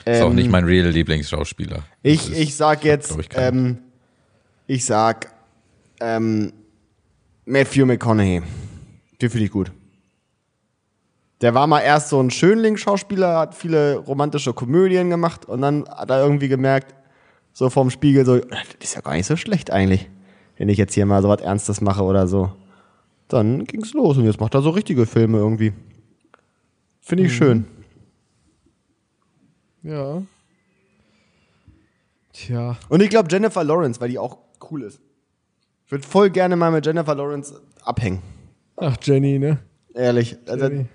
Ist 0.04 0.22
auch 0.22 0.30
Ähm, 0.30 0.36
nicht 0.36 0.50
mein 0.50 0.66
real 0.66 0.88
Lieblingsschauspieler. 0.90 1.84
Ich, 2.04 2.30
ist- 2.30 2.38
ich 2.38 2.56
sag 2.58 2.84
jetzt, 2.84 3.18
ich, 3.18 3.30
ähm, 3.36 3.78
ich 4.68 4.84
sag, 4.84 5.32
ähm, 6.02 6.52
Matthew 7.46 7.86
McConaughey. 7.86 8.42
Den 9.22 9.30
finde 9.30 9.46
ich 9.46 9.52
gut. 9.52 9.72
Der 11.42 11.54
war 11.54 11.66
mal 11.66 11.80
erst 11.80 12.10
so 12.10 12.22
ein 12.22 12.30
Schönling-Schauspieler, 12.30 13.40
hat 13.40 13.56
viele 13.56 13.98
romantische 13.98 14.54
Komödien 14.54 15.10
gemacht 15.10 15.46
und 15.46 15.62
dann 15.62 15.88
hat 15.90 16.10
er 16.10 16.22
irgendwie 16.22 16.50
gemerkt, 16.50 16.94
so 17.54 17.70
vorm 17.70 17.90
Spiegel, 17.90 18.26
so, 18.26 18.38
das 18.38 18.60
ist 18.82 18.96
ja 18.96 19.02
gar 19.02 19.14
nicht 19.14 19.26
so 19.26 19.36
schlecht 19.36 19.72
eigentlich, 19.72 20.10
wenn 20.58 20.70
ich 20.70 20.78
jetzt 20.78 20.94
hier 20.94 21.06
mal 21.06 21.22
so 21.22 21.30
was 21.30 21.42
Ernstes 21.42 21.82
mache 21.82 22.04
oder 22.04 22.28
so. 22.28 22.52
Dann 23.32 23.64
ging's 23.66 23.94
los 23.94 24.18
und 24.18 24.26
jetzt 24.26 24.40
macht 24.42 24.54
er 24.56 24.62
so 24.62 24.72
richtige 24.72 25.06
Filme 25.06 25.38
irgendwie. 25.38 25.72
Finde 27.00 27.24
ich 27.24 27.34
schön. 27.34 27.66
Ja. 29.84 30.22
Tja. 32.34 32.78
Und 32.90 33.02
ich 33.02 33.10
glaube 33.10 33.30
Jennifer 33.32 33.64
Lawrence, 33.64 34.00
weil 34.02 34.10
die 34.10 34.20
auch 34.20 34.38
cool 34.70 34.84
ist. 34.84 35.00
Ich 35.86 35.92
würde 35.92 36.06
voll 36.08 36.30
gerne 36.30 36.56
mal 36.56 36.72
mit 36.72 36.86
Jennifer 36.86 37.16
Lawrence 37.16 37.62
abhängen. 37.84 38.22
Ach, 38.78 38.98
Jenny, 39.02 39.40
ne? 39.40 39.60
Ehrlich. 39.94 40.38
Also, 40.48 40.66
Jenny. 40.66 40.86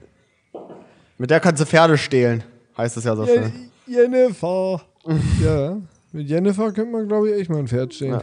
mit 1.18 1.30
der 1.30 1.40
kannst 1.40 1.60
du 1.62 1.66
Pferde 1.66 1.96
stehlen, 1.98 2.42
heißt 2.76 2.96
es 2.96 3.04
ja 3.04 3.14
so 3.16 3.26
schön. 3.26 3.70
Je- 3.86 3.94
Jennifer. 4.02 4.82
ja. 5.42 5.76
Mit 6.12 6.28
Jennifer 6.28 6.72
könnte 6.72 6.92
man, 6.92 7.06
glaube 7.08 7.30
ich, 7.30 7.40
echt 7.40 7.50
mal 7.50 7.58
ein 7.58 7.68
Pferd 7.68 7.92
stehen. 7.94 8.12
Ja. 8.12 8.22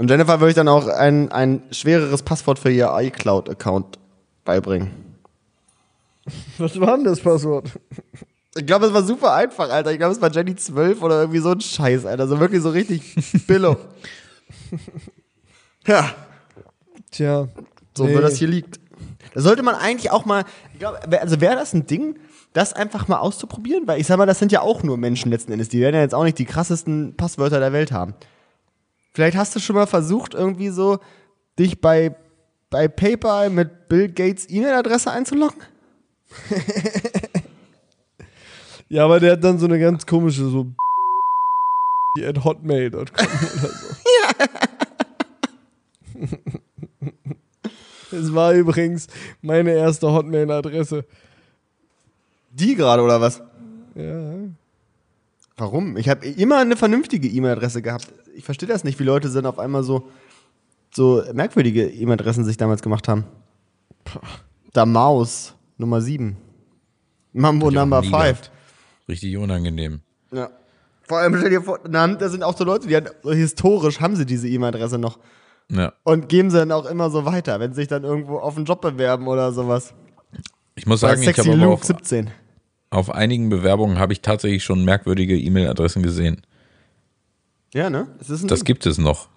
Und 0.00 0.08
Jennifer 0.08 0.40
würde 0.40 0.48
ich 0.48 0.54
dann 0.54 0.68
auch 0.68 0.86
ein, 0.86 1.30
ein 1.30 1.62
schwereres 1.72 2.22
Passwort 2.22 2.58
für 2.58 2.70
ihr 2.70 2.90
iCloud-Account 2.90 3.98
beibringen. 4.46 4.92
Was 6.56 6.80
war 6.80 6.96
denn 6.96 7.04
das 7.04 7.20
Passwort? 7.20 7.68
Ich 8.56 8.64
glaube, 8.64 8.86
es 8.86 8.94
war 8.94 9.02
super 9.02 9.34
einfach, 9.34 9.68
Alter. 9.68 9.92
Ich 9.92 9.98
glaube, 9.98 10.14
es 10.14 10.22
war 10.22 10.30
Jenny 10.30 10.56
12 10.56 11.02
oder 11.02 11.20
irgendwie 11.20 11.40
so 11.40 11.50
ein 11.50 11.60
Scheiß, 11.60 12.06
Alter. 12.06 12.28
So 12.28 12.40
wirklich 12.40 12.62
so 12.62 12.70
richtig 12.70 13.14
Billo. 13.46 13.76
ja, 15.86 16.14
Tja. 17.10 17.48
so 17.94 18.04
nee. 18.06 18.16
wie 18.16 18.22
das 18.22 18.38
hier 18.38 18.48
liegt. 18.48 18.80
Da 19.34 19.42
sollte 19.42 19.62
man 19.62 19.74
eigentlich 19.74 20.10
auch 20.10 20.24
mal, 20.24 20.44
ich 20.72 20.78
glaube, 20.78 20.98
also 21.20 21.42
wäre 21.42 21.56
das 21.56 21.74
ein 21.74 21.86
Ding, 21.86 22.18
das 22.54 22.72
einfach 22.72 23.06
mal 23.06 23.18
auszuprobieren? 23.18 23.86
Weil 23.86 24.00
ich 24.00 24.06
sag 24.06 24.16
mal, 24.16 24.24
das 24.24 24.38
sind 24.38 24.50
ja 24.50 24.62
auch 24.62 24.82
nur 24.82 24.96
Menschen 24.96 25.30
letzten 25.30 25.52
Endes. 25.52 25.68
Die 25.68 25.80
werden 25.80 25.96
ja 25.96 26.00
jetzt 26.00 26.14
auch 26.14 26.24
nicht 26.24 26.38
die 26.38 26.46
krassesten 26.46 27.16
Passwörter 27.18 27.60
der 27.60 27.74
Welt 27.74 27.92
haben. 27.92 28.14
Vielleicht 29.20 29.36
hast 29.36 29.54
du 29.54 29.60
schon 29.60 29.76
mal 29.76 29.84
versucht, 29.86 30.32
irgendwie 30.32 30.70
so 30.70 30.98
dich 31.58 31.78
bei, 31.82 32.16
bei 32.70 32.88
PayPal 32.88 33.50
mit 33.50 33.86
Bill 33.86 34.08
Gates 34.08 34.48
E-Mail-Adresse 34.48 35.10
einzuloggen? 35.10 35.60
Ja, 38.88 39.04
aber 39.04 39.20
der 39.20 39.32
hat 39.32 39.44
dann 39.44 39.56
so 39.58 39.66
eine 39.66 39.78
ganz 39.78 40.04
komische, 40.04 40.46
so 40.46 40.66
at 42.26 42.42
hotmail.com 42.42 42.96
oder 42.96 43.68
so. 43.68 43.94
Es 48.12 48.34
war 48.34 48.54
übrigens 48.54 49.06
meine 49.42 49.72
erste 49.72 50.10
Hotmail-Adresse. 50.10 51.04
Die 52.50 52.74
gerade 52.74 53.02
oder 53.02 53.20
was? 53.20 53.40
Ja. 53.94 54.32
Warum? 55.56 55.96
Ich 55.98 56.08
habe 56.08 56.26
immer 56.26 56.58
eine 56.58 56.74
vernünftige 56.74 57.28
E-Mail-Adresse 57.28 57.82
gehabt. 57.82 58.12
Ich 58.34 58.44
verstehe 58.44 58.68
das 58.68 58.84
nicht, 58.84 58.98
wie 58.98 59.04
Leute 59.04 59.28
sind 59.28 59.46
auf 59.46 59.58
einmal 59.58 59.82
so, 59.82 60.08
so 60.94 61.22
merkwürdige 61.32 61.88
E-Mail-Adressen 61.88 62.44
sich 62.44 62.56
damals 62.56 62.82
gemacht 62.82 63.08
haben. 63.08 63.24
Da 64.72 64.86
Maus, 64.86 65.54
Nummer 65.78 66.00
7. 66.00 66.36
Mambo 67.32 67.70
Number 67.70 68.00
nie 68.00 68.08
5. 68.08 68.18
gehabt. 68.22 68.50
Richtig 69.08 69.36
unangenehm. 69.36 70.00
Ja. 70.32 70.50
Vor 71.02 71.18
allem 71.18 71.36
stell 71.38 71.50
dir 71.50 71.62
vor, 71.62 71.80
na, 71.88 72.06
da 72.06 72.28
sind 72.28 72.42
auch 72.44 72.56
so 72.56 72.64
Leute, 72.64 72.86
die 72.86 72.94
haben, 72.96 73.08
so 73.22 73.32
historisch 73.32 74.00
haben 74.00 74.14
sie 74.14 74.24
diese 74.26 74.48
E-Mail-Adresse 74.48 74.98
noch 74.98 75.18
Ja. 75.70 75.92
und 76.04 76.28
geben 76.28 76.50
sie 76.50 76.58
dann 76.58 76.70
auch 76.70 76.86
immer 76.86 77.10
so 77.10 77.24
weiter, 77.24 77.58
wenn 77.58 77.72
sie 77.72 77.80
sich 77.80 77.88
dann 77.88 78.04
irgendwo 78.04 78.38
auf 78.38 78.56
einen 78.56 78.64
Job 78.64 78.80
bewerben 78.80 79.26
oder 79.26 79.52
sowas. 79.52 79.92
Ich 80.76 80.86
muss 80.86 81.00
sagen, 81.00 81.20
ich 81.22 81.36
habe 81.36 81.66
auf, 81.66 81.84
17. 81.84 82.30
auf 82.90 83.10
einigen 83.10 83.48
Bewerbungen 83.48 83.98
habe 83.98 84.12
ich 84.12 84.22
tatsächlich 84.22 84.62
schon 84.62 84.84
merkwürdige 84.84 85.36
E-Mail-Adressen 85.36 86.02
gesehen. 86.02 86.42
Ja, 87.74 87.90
ne? 87.90 88.08
Es 88.20 88.30
ist 88.30 88.42
ein 88.42 88.48
Das 88.48 88.60
Ding. 88.60 88.66
gibt 88.66 88.86
es 88.86 88.98
noch. 88.98 89.28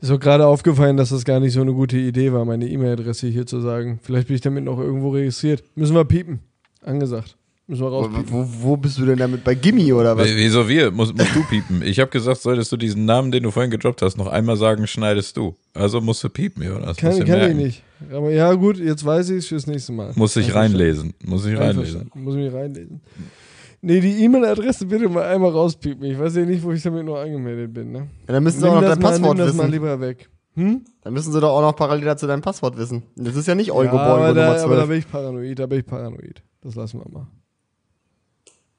Ist 0.00 0.10
auch 0.10 0.20
gerade 0.20 0.46
aufgefallen, 0.46 0.96
dass 0.96 1.10
das 1.10 1.24
gar 1.24 1.40
nicht 1.40 1.52
so 1.52 1.60
eine 1.60 1.72
gute 1.72 1.96
Idee 1.98 2.32
war, 2.32 2.44
meine 2.44 2.68
E-Mail-Adresse 2.68 3.28
hier 3.28 3.46
zu 3.46 3.60
sagen. 3.60 3.98
Vielleicht 4.02 4.28
bin 4.28 4.36
ich 4.36 4.42
damit 4.42 4.64
noch 4.64 4.78
irgendwo 4.78 5.10
registriert. 5.10 5.62
Müssen 5.74 5.94
wir 5.94 6.04
piepen. 6.04 6.40
Angesagt. 6.82 7.36
Müssen 7.68 7.82
wir 7.82 7.88
rauspiepen. 7.88 8.24
wo, 8.28 8.46
wo 8.60 8.76
bist 8.76 8.96
du 8.98 9.04
denn 9.06 9.18
damit? 9.18 9.42
Bei 9.42 9.54
Gimme 9.56 9.92
oder 9.92 10.16
was? 10.16 10.28
Wieso 10.28 10.68
wir? 10.68 10.92
Muss, 10.92 11.12
musst 11.12 11.34
du 11.34 11.42
piepen. 11.50 11.82
Ich 11.82 11.98
habe 11.98 12.10
gesagt, 12.12 12.40
solltest 12.40 12.70
du 12.70 12.76
diesen 12.76 13.06
Namen, 13.06 13.32
den 13.32 13.42
du 13.42 13.50
vorhin 13.50 13.72
gedroppt 13.72 14.02
hast, 14.02 14.16
noch 14.16 14.28
einmal 14.28 14.56
sagen, 14.56 14.86
schneidest 14.86 15.36
du. 15.36 15.56
Also 15.74 16.00
musst 16.00 16.22
du 16.22 16.28
piepen, 16.28 16.62
Jonas. 16.62 16.96
Kann, 16.96 17.24
kann 17.24 17.50
ich 17.50 17.56
nicht. 17.56 17.82
Aber 18.12 18.30
ja, 18.30 18.52
gut, 18.54 18.78
jetzt 18.78 19.04
weiß 19.04 19.30
ich 19.30 19.38
es 19.38 19.46
fürs 19.48 19.66
nächste 19.66 19.92
Mal. 19.92 20.12
Muss 20.14 20.36
Einverstanden. 20.36 20.76
reinlesen. 20.76 21.14
Muss 21.24 21.42
sich 21.42 21.58
reinlesen. 21.58 22.10
Muss 22.14 22.34
mich 22.36 22.52
reinlesen. 22.52 23.00
Nee, 23.82 24.00
die 24.00 24.24
E-Mail-Adresse 24.24 24.86
bitte 24.86 25.08
mal 25.08 25.24
einmal 25.24 25.50
rauspiepen. 25.50 26.04
Ich 26.04 26.18
weiß 26.18 26.36
ja 26.36 26.44
nicht, 26.44 26.62
wo 26.64 26.72
ich 26.72 26.82
damit 26.82 27.04
noch 27.04 27.16
angemeldet 27.16 27.72
bin. 27.72 27.92
Ne? 27.92 28.08
Ja, 28.26 28.34
dann 28.34 28.42
müssen 28.42 28.60
sie 28.60 28.68
auch 28.68 28.74
noch 28.74 28.80
dein 28.80 28.98
mal, 28.98 29.10
Passwort 29.10 29.36
nimm 29.36 29.46
das 29.46 29.54
mal 29.54 29.62
wissen. 29.64 29.72
lieber 29.72 30.00
weg. 30.00 30.28
Hm? 30.54 30.80
Dann 31.02 31.12
müssen 31.12 31.32
sie 31.32 31.40
doch 31.40 31.50
auch 31.50 31.60
noch 31.60 31.76
parallel 31.76 32.04
dazu 32.06 32.26
dein 32.26 32.40
Passwort 32.40 32.76
wissen. 32.78 33.02
Das 33.14 33.36
ist 33.36 33.46
ja 33.46 33.54
nicht 33.54 33.68
Ja, 33.68 33.74
Eugo 33.74 33.96
aber, 33.98 34.32
da, 34.34 34.46
Nummer 34.52 34.62
aber 34.62 34.76
da 34.76 34.84
12. 34.84 34.88
bin 34.88 34.98
ich 34.98 35.08
paranoid, 35.10 35.58
da 35.58 35.66
bin 35.66 35.78
ich 35.80 35.86
paranoid. 35.86 36.42
Das 36.62 36.74
lassen 36.74 36.98
wir 37.04 37.10
mal. 37.12 37.26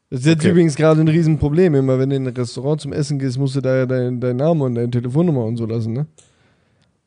Das 0.10 0.22
ist 0.22 0.26
jetzt 0.26 0.40
Okay. 0.40 0.52
übrigens 0.52 0.76
gerade 0.76 1.02
ein 1.02 1.08
Riesenproblem. 1.08 1.76
Immer 1.76 2.00
wenn 2.00 2.10
du 2.10 2.16
in 2.16 2.28
ein 2.28 2.34
Restaurant 2.34 2.82
zum 2.82 2.94
Essen 2.94 3.20
gehst, 3.20 3.38
musst 3.38 3.56
du 3.56 3.62
da 3.62 3.76
ja 3.76 3.86
deinen 3.86 4.20
dein 4.20 4.38
Namen 4.38 4.62
und 4.62 4.76
deine 4.76 4.90
Telefonnummer 4.90 5.46
und 5.46 5.58
so 5.58 5.66
lassen, 5.66 5.94
ne? 5.94 6.08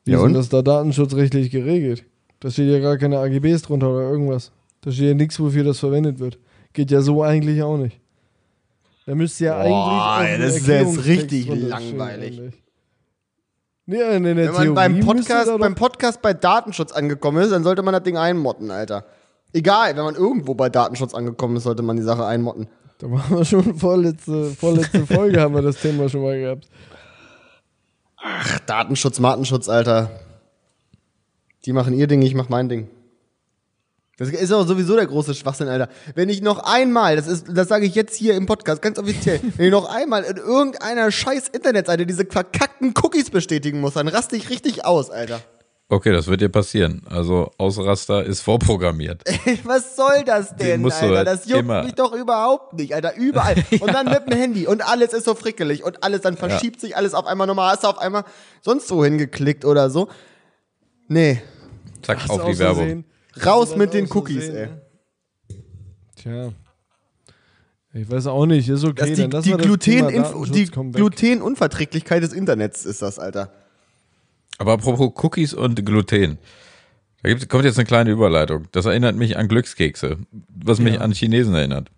Wie 0.05 0.11
Ja, 0.11 0.17
ist 0.17 0.23
denn 0.23 0.33
das 0.33 0.49
da 0.49 0.61
datenschutzrechtlich 0.61 1.51
geregelt? 1.51 2.05
Da 2.39 2.49
steht 2.49 2.69
ja 2.71 2.79
gar 2.79 2.97
keine 2.97 3.19
AGBs 3.19 3.63
drunter 3.63 3.89
oder 3.91 4.09
irgendwas. 4.09 4.51
Da 4.81 4.91
steht 4.91 5.09
ja 5.09 5.13
nichts, 5.13 5.39
wofür 5.39 5.63
das 5.63 5.79
verwendet 5.79 6.19
wird. 6.19 6.39
Geht 6.73 6.91
ja 6.91 7.01
so 7.01 7.23
eigentlich 7.23 7.61
auch 7.63 7.77
nicht. 7.77 7.99
Da 9.05 9.15
müsste 9.15 9.45
ja 9.45 9.63
Boah, 9.63 10.17
eigentlich. 10.17 10.31
ey, 10.31 10.37
das 10.39 10.55
ist 10.55 10.67
jetzt 10.67 10.69
Erklärungstext 10.69 11.07
richtig 11.07 11.47
langweilig. 11.47 12.41
Ja, 13.87 14.11
in 14.11 14.23
der 14.23 14.35
Wenn 14.35 14.53
man 14.53 14.73
beim 14.73 14.99
Podcast, 15.01 15.51
beim 15.59 15.75
Podcast 15.75 16.21
bei 16.21 16.33
Datenschutz 16.33 16.91
angekommen 16.91 17.43
ist, 17.43 17.51
dann 17.51 17.63
sollte 17.63 17.81
man 17.81 17.93
das 17.93 18.03
Ding 18.03 18.15
einmotten, 18.15 18.71
Alter. 18.71 19.05
Egal, 19.53 19.97
wenn 19.97 20.03
man 20.03 20.15
irgendwo 20.15 20.53
bei 20.53 20.69
Datenschutz 20.69 21.13
angekommen 21.13 21.57
ist, 21.57 21.63
sollte 21.63 21.83
man 21.83 21.97
die 21.97 22.03
Sache 22.03 22.25
einmotten. 22.25 22.67
Da 22.99 23.11
waren 23.11 23.37
wir 23.37 23.43
schon 23.43 23.75
vorletzte, 23.75 24.51
vorletzte 24.51 25.05
Folge, 25.07 25.41
haben 25.41 25.55
wir 25.55 25.61
das 25.61 25.81
Thema 25.81 26.07
schon 26.07 26.21
mal 26.21 26.39
gehabt. 26.39 26.69
Ach, 28.15 28.59
Datenschutz, 28.59 29.19
Matenschutz, 29.19 29.67
Alter. 29.67 30.11
Die 31.65 31.73
machen 31.73 31.93
ihr 31.93 32.07
Ding, 32.07 32.21
ich 32.21 32.35
mach 32.35 32.49
mein 32.49 32.69
Ding. 32.69 32.87
Das 34.21 34.29
ist 34.29 34.51
auch 34.51 34.67
sowieso 34.67 34.95
der 34.95 35.07
große 35.07 35.33
Schwachsinn, 35.33 35.67
Alter. 35.67 35.89
Wenn 36.15 36.29
ich 36.29 36.41
noch 36.41 36.59
einmal, 36.59 37.15
das 37.15 37.27
ist, 37.27 37.47
das 37.49 37.67
sage 37.67 37.85
ich 37.85 37.95
jetzt 37.95 38.15
hier 38.15 38.35
im 38.35 38.45
Podcast, 38.45 38.81
ganz 38.81 38.99
offiziell, 38.99 39.39
wenn 39.57 39.65
ich 39.65 39.71
noch 39.71 39.85
einmal 39.93 40.23
in 40.23 40.37
irgendeiner 40.37 41.11
scheiß 41.11 41.47
Internetseite 41.49 42.05
diese 42.05 42.25
verkackten 42.25 42.93
Cookies 43.01 43.29
bestätigen 43.31 43.81
muss, 43.81 43.93
dann 43.95 44.07
raste 44.07 44.35
ich 44.35 44.49
richtig 44.49 44.85
aus, 44.85 45.09
Alter. 45.09 45.41
Okay, 45.89 46.13
das 46.13 46.27
wird 46.27 46.39
dir 46.39 46.47
passieren. 46.47 47.01
Also 47.09 47.51
Ausraster 47.57 48.23
ist 48.23 48.39
vorprogrammiert. 48.39 49.23
Was 49.65 49.97
soll 49.97 50.23
das 50.25 50.55
denn, 50.55 50.85
Alter? 50.85 51.17
halt 51.17 51.27
Das 51.27 51.45
juckt 51.47 51.59
immer- 51.59 51.83
mich 51.83 51.95
doch 51.95 52.13
überhaupt 52.13 52.73
nicht, 52.73 52.95
Alter. 52.95 53.15
Überall. 53.17 53.55
Und 53.81 53.93
dann 53.93 54.05
mit 54.05 54.25
dem 54.25 54.37
Handy. 54.37 54.67
Und 54.67 54.87
alles 54.87 55.11
ist 55.11 55.25
so 55.25 55.35
frickelig. 55.35 55.83
Und 55.83 56.01
alles, 56.01 56.21
dann 56.21 56.37
verschiebt 56.37 56.79
sich 56.79 56.95
alles 56.95 57.13
auf 57.13 57.25
einmal 57.25 57.45
nochmal. 57.45 57.73
Hast 57.73 57.83
du 57.83 57.89
auf 57.89 57.97
einmal 57.97 58.23
sonst 58.61 58.89
wo 58.89 59.03
hingeklickt 59.03 59.65
oder 59.65 59.89
so. 59.89 60.07
Nee. 61.09 61.41
Zack, 62.03 62.19
Hast 62.23 62.29
auf 62.29 62.45
die 62.45 62.57
Werbung. 62.57 62.77
Versehen- 62.77 63.05
Raus 63.45 63.75
mit 63.75 63.93
den 63.93 64.11
Cookies, 64.11 64.45
Versehen, 64.45 64.55
ey. 64.55 64.67
ne? 64.67 64.81
Tja. 66.15 66.53
Ich 67.93 68.09
weiß 68.09 68.27
auch 68.27 68.45
nicht, 68.45 68.69
ist 68.69 68.85
okay. 68.85 69.13
Die, 69.13 69.27
die, 69.29 69.51
Gluten 69.57 70.51
die. 70.53 70.65
Glutenunverträglichkeit 70.65 72.23
des 72.23 72.31
Internets 72.31 72.85
ist 72.85 73.01
das, 73.01 73.19
Alter. 73.19 73.51
Aber 74.57 74.73
apropos 74.73 75.11
Cookies 75.23 75.53
und 75.53 75.85
Gluten. 75.85 76.37
Da 77.23 77.29
gibt, 77.29 77.49
kommt 77.49 77.65
jetzt 77.65 77.77
eine 77.77 77.85
kleine 77.85 78.11
Überleitung. 78.11 78.67
Das 78.71 78.85
erinnert 78.85 79.15
mich 79.15 79.37
an 79.37 79.47
Glückskekse, 79.47 80.17
was 80.49 80.79
mich 80.79 80.95
Ja. 80.95 81.01
an 81.01 81.11
Chinesen 81.11 81.53
erinnert. 81.53 81.89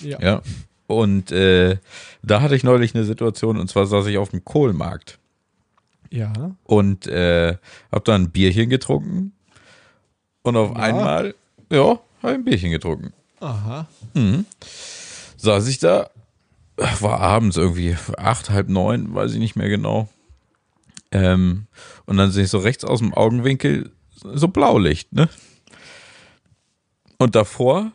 Ja. 0.00 0.18
Ja. 0.20 0.42
Und 0.86 1.30
äh, 1.32 1.76
da 2.22 2.40
hatte 2.40 2.56
ich 2.56 2.64
neulich 2.64 2.94
eine 2.94 3.04
Situation, 3.04 3.58
und 3.58 3.68
zwar 3.68 3.86
saß 3.86 4.06
ich 4.06 4.18
auf 4.18 4.30
dem 4.30 4.44
Kohlmarkt 4.44 5.18
ja. 6.10 6.32
und 6.64 7.06
äh, 7.06 7.56
hab 7.90 8.04
da 8.04 8.14
ein 8.14 8.30
Bierchen 8.30 8.68
getrunken. 8.70 9.32
Und 10.44 10.56
auf 10.56 10.76
einmal, 10.76 11.34
ja, 11.70 11.98
habe 12.22 12.32
ich 12.32 12.38
ein 12.38 12.44
Bierchen 12.44 12.70
getrunken. 12.70 13.12
Aha. 13.40 13.88
saß 15.36 15.66
ich 15.66 15.78
da, 15.78 16.10
war 16.76 17.20
abends 17.20 17.56
irgendwie 17.56 17.96
acht, 18.16 18.50
halb 18.50 18.68
neun, 18.68 19.14
weiß 19.14 19.32
ich 19.32 19.38
nicht 19.38 19.56
mehr 19.56 19.68
genau. 19.68 20.08
Ähm, 21.10 21.66
und 22.06 22.16
dann 22.16 22.30
sehe 22.30 22.44
ich 22.44 22.50
so 22.50 22.58
rechts 22.58 22.84
aus 22.84 23.00
dem 23.00 23.14
Augenwinkel 23.14 23.90
so 24.14 24.48
Blaulicht, 24.48 25.12
ne? 25.12 25.28
Und 27.18 27.34
davor 27.34 27.92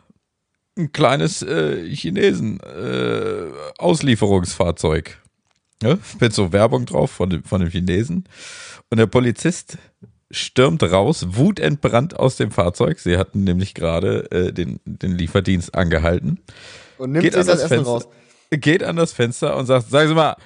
ein 0.76 0.92
kleines 0.92 1.42
äh, 1.42 1.88
Chinesen 1.94 2.60
äh, 2.60 3.50
Auslieferungsfahrzeug. 3.78 5.18
Ne? 5.82 5.98
Mit 6.20 6.32
so 6.32 6.52
Werbung 6.52 6.86
drauf 6.86 7.10
von 7.10 7.30
dem, 7.30 7.44
von 7.44 7.60
dem 7.60 7.70
Chinesen. 7.70 8.24
Und 8.90 8.98
der 8.98 9.06
Polizist 9.06 9.78
stürmt 10.30 10.82
raus, 10.82 11.26
wutentbrannt 11.30 12.18
aus 12.18 12.36
dem 12.36 12.50
Fahrzeug. 12.50 12.98
Sie 13.00 13.18
hatten 13.18 13.44
nämlich 13.44 13.74
gerade 13.74 14.30
äh, 14.30 14.52
den, 14.52 14.80
den 14.84 15.12
Lieferdienst 15.16 15.74
angehalten 15.74 16.40
Und 16.98 17.12
nimmt 17.12 17.24
geht 17.24 17.32
sich 17.34 17.40
an 17.40 17.46
das, 17.46 17.56
das, 17.56 17.64
Essen 17.64 17.84
Fenster, 17.84 17.92
raus. 17.92 18.08
geht 18.50 18.82
an 18.84 18.96
das 18.96 19.12
Fenster 19.12 19.56
und 19.56 19.66
sagt, 19.66 19.90
sagen 19.90 20.08
Sie 20.08 20.14
mal, 20.14 20.36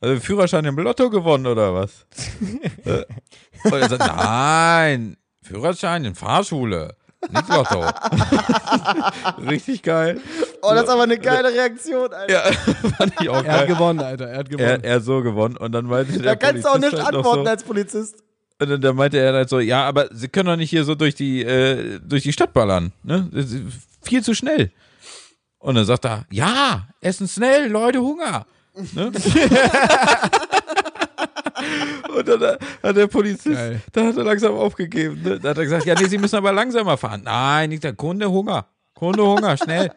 also 0.00 0.18
Führerschein 0.20 0.64
im 0.64 0.76
Lotto 0.78 1.10
gewonnen 1.10 1.46
oder 1.46 1.74
was? 1.74 2.06
Äh, 2.86 3.04
und 3.64 3.72
er 3.74 3.88
sagt, 3.90 4.06
nein, 4.06 5.18
Führerschein 5.42 6.06
in 6.06 6.14
Fahrschule, 6.14 6.96
nicht 7.28 7.48
Lotto. 7.50 7.84
Richtig 9.50 9.82
geil. 9.82 10.18
Oh, 10.62 10.70
das 10.72 10.84
ist 10.84 10.88
aber 10.88 11.02
eine 11.02 11.18
geile 11.18 11.52
Reaktion, 11.52 12.10
Alter. 12.10 12.32
Ja, 12.32 12.40
fand 12.96 13.12
ich 13.20 13.28
auch 13.28 13.44
Er 13.44 13.52
hat 13.52 13.58
geil. 13.60 13.66
gewonnen, 13.66 14.00
Alter. 14.00 14.28
Er 14.28 14.38
hat 14.38 14.48
gewonnen. 14.48 14.66
Er, 14.66 14.84
er 14.84 14.94
hat 14.96 15.02
so 15.02 15.22
gewonnen 15.22 15.58
und 15.58 15.72
dann 15.72 15.84
meinte 15.86 16.12
Da 16.14 16.22
der 16.22 16.36
kannst 16.36 16.64
du 16.64 16.68
auch 16.68 16.72
Polizist 16.72 16.94
nicht 16.94 17.04
halt 17.04 17.16
antworten 17.16 17.44
so, 17.44 17.50
als 17.50 17.64
Polizist. 17.64 18.24
Und 18.60 18.68
dann, 18.68 18.80
dann 18.80 18.96
meinte 18.96 19.18
er 19.18 19.32
halt 19.32 19.48
so, 19.48 19.58
ja, 19.60 19.84
aber 19.86 20.08
Sie 20.12 20.28
können 20.28 20.46
doch 20.46 20.56
nicht 20.56 20.70
hier 20.70 20.84
so 20.84 20.94
durch 20.94 21.14
die, 21.14 21.42
äh, 21.42 21.98
durch 22.00 22.22
die 22.22 22.32
Stadt 22.32 22.52
ballern, 22.52 22.92
ne? 23.02 23.28
Viel 24.02 24.22
zu 24.22 24.34
schnell. 24.34 24.70
Und 25.58 25.74
dann 25.74 25.84
sagt 25.84 26.06
er, 26.06 26.24
ja, 26.30 26.88
essen 27.00 27.28
schnell, 27.28 27.68
Leute, 27.70 28.00
Hunger. 28.00 28.46
Ne? 28.94 29.12
Und 32.16 32.28
dann 32.28 32.56
hat 32.82 32.96
der 32.96 33.06
Polizist, 33.06 33.56
Geil. 33.56 33.80
da 33.92 34.06
hat 34.06 34.16
er 34.16 34.24
langsam 34.24 34.54
aufgegeben. 34.54 35.20
Ne? 35.22 35.38
Da 35.38 35.50
hat 35.50 35.58
er 35.58 35.64
gesagt, 35.64 35.84
ja, 35.84 35.94
nee, 35.94 36.06
Sie 36.06 36.16
müssen 36.18 36.36
aber 36.36 36.52
langsamer 36.52 36.96
fahren. 36.96 37.22
Nein, 37.24 37.68
nicht 37.70 37.84
der 37.84 37.92
Kunde 37.92 38.30
Hunger. 38.30 38.66
Kunde 38.94 39.22
Hunger, 39.22 39.56
schnell. 39.56 39.90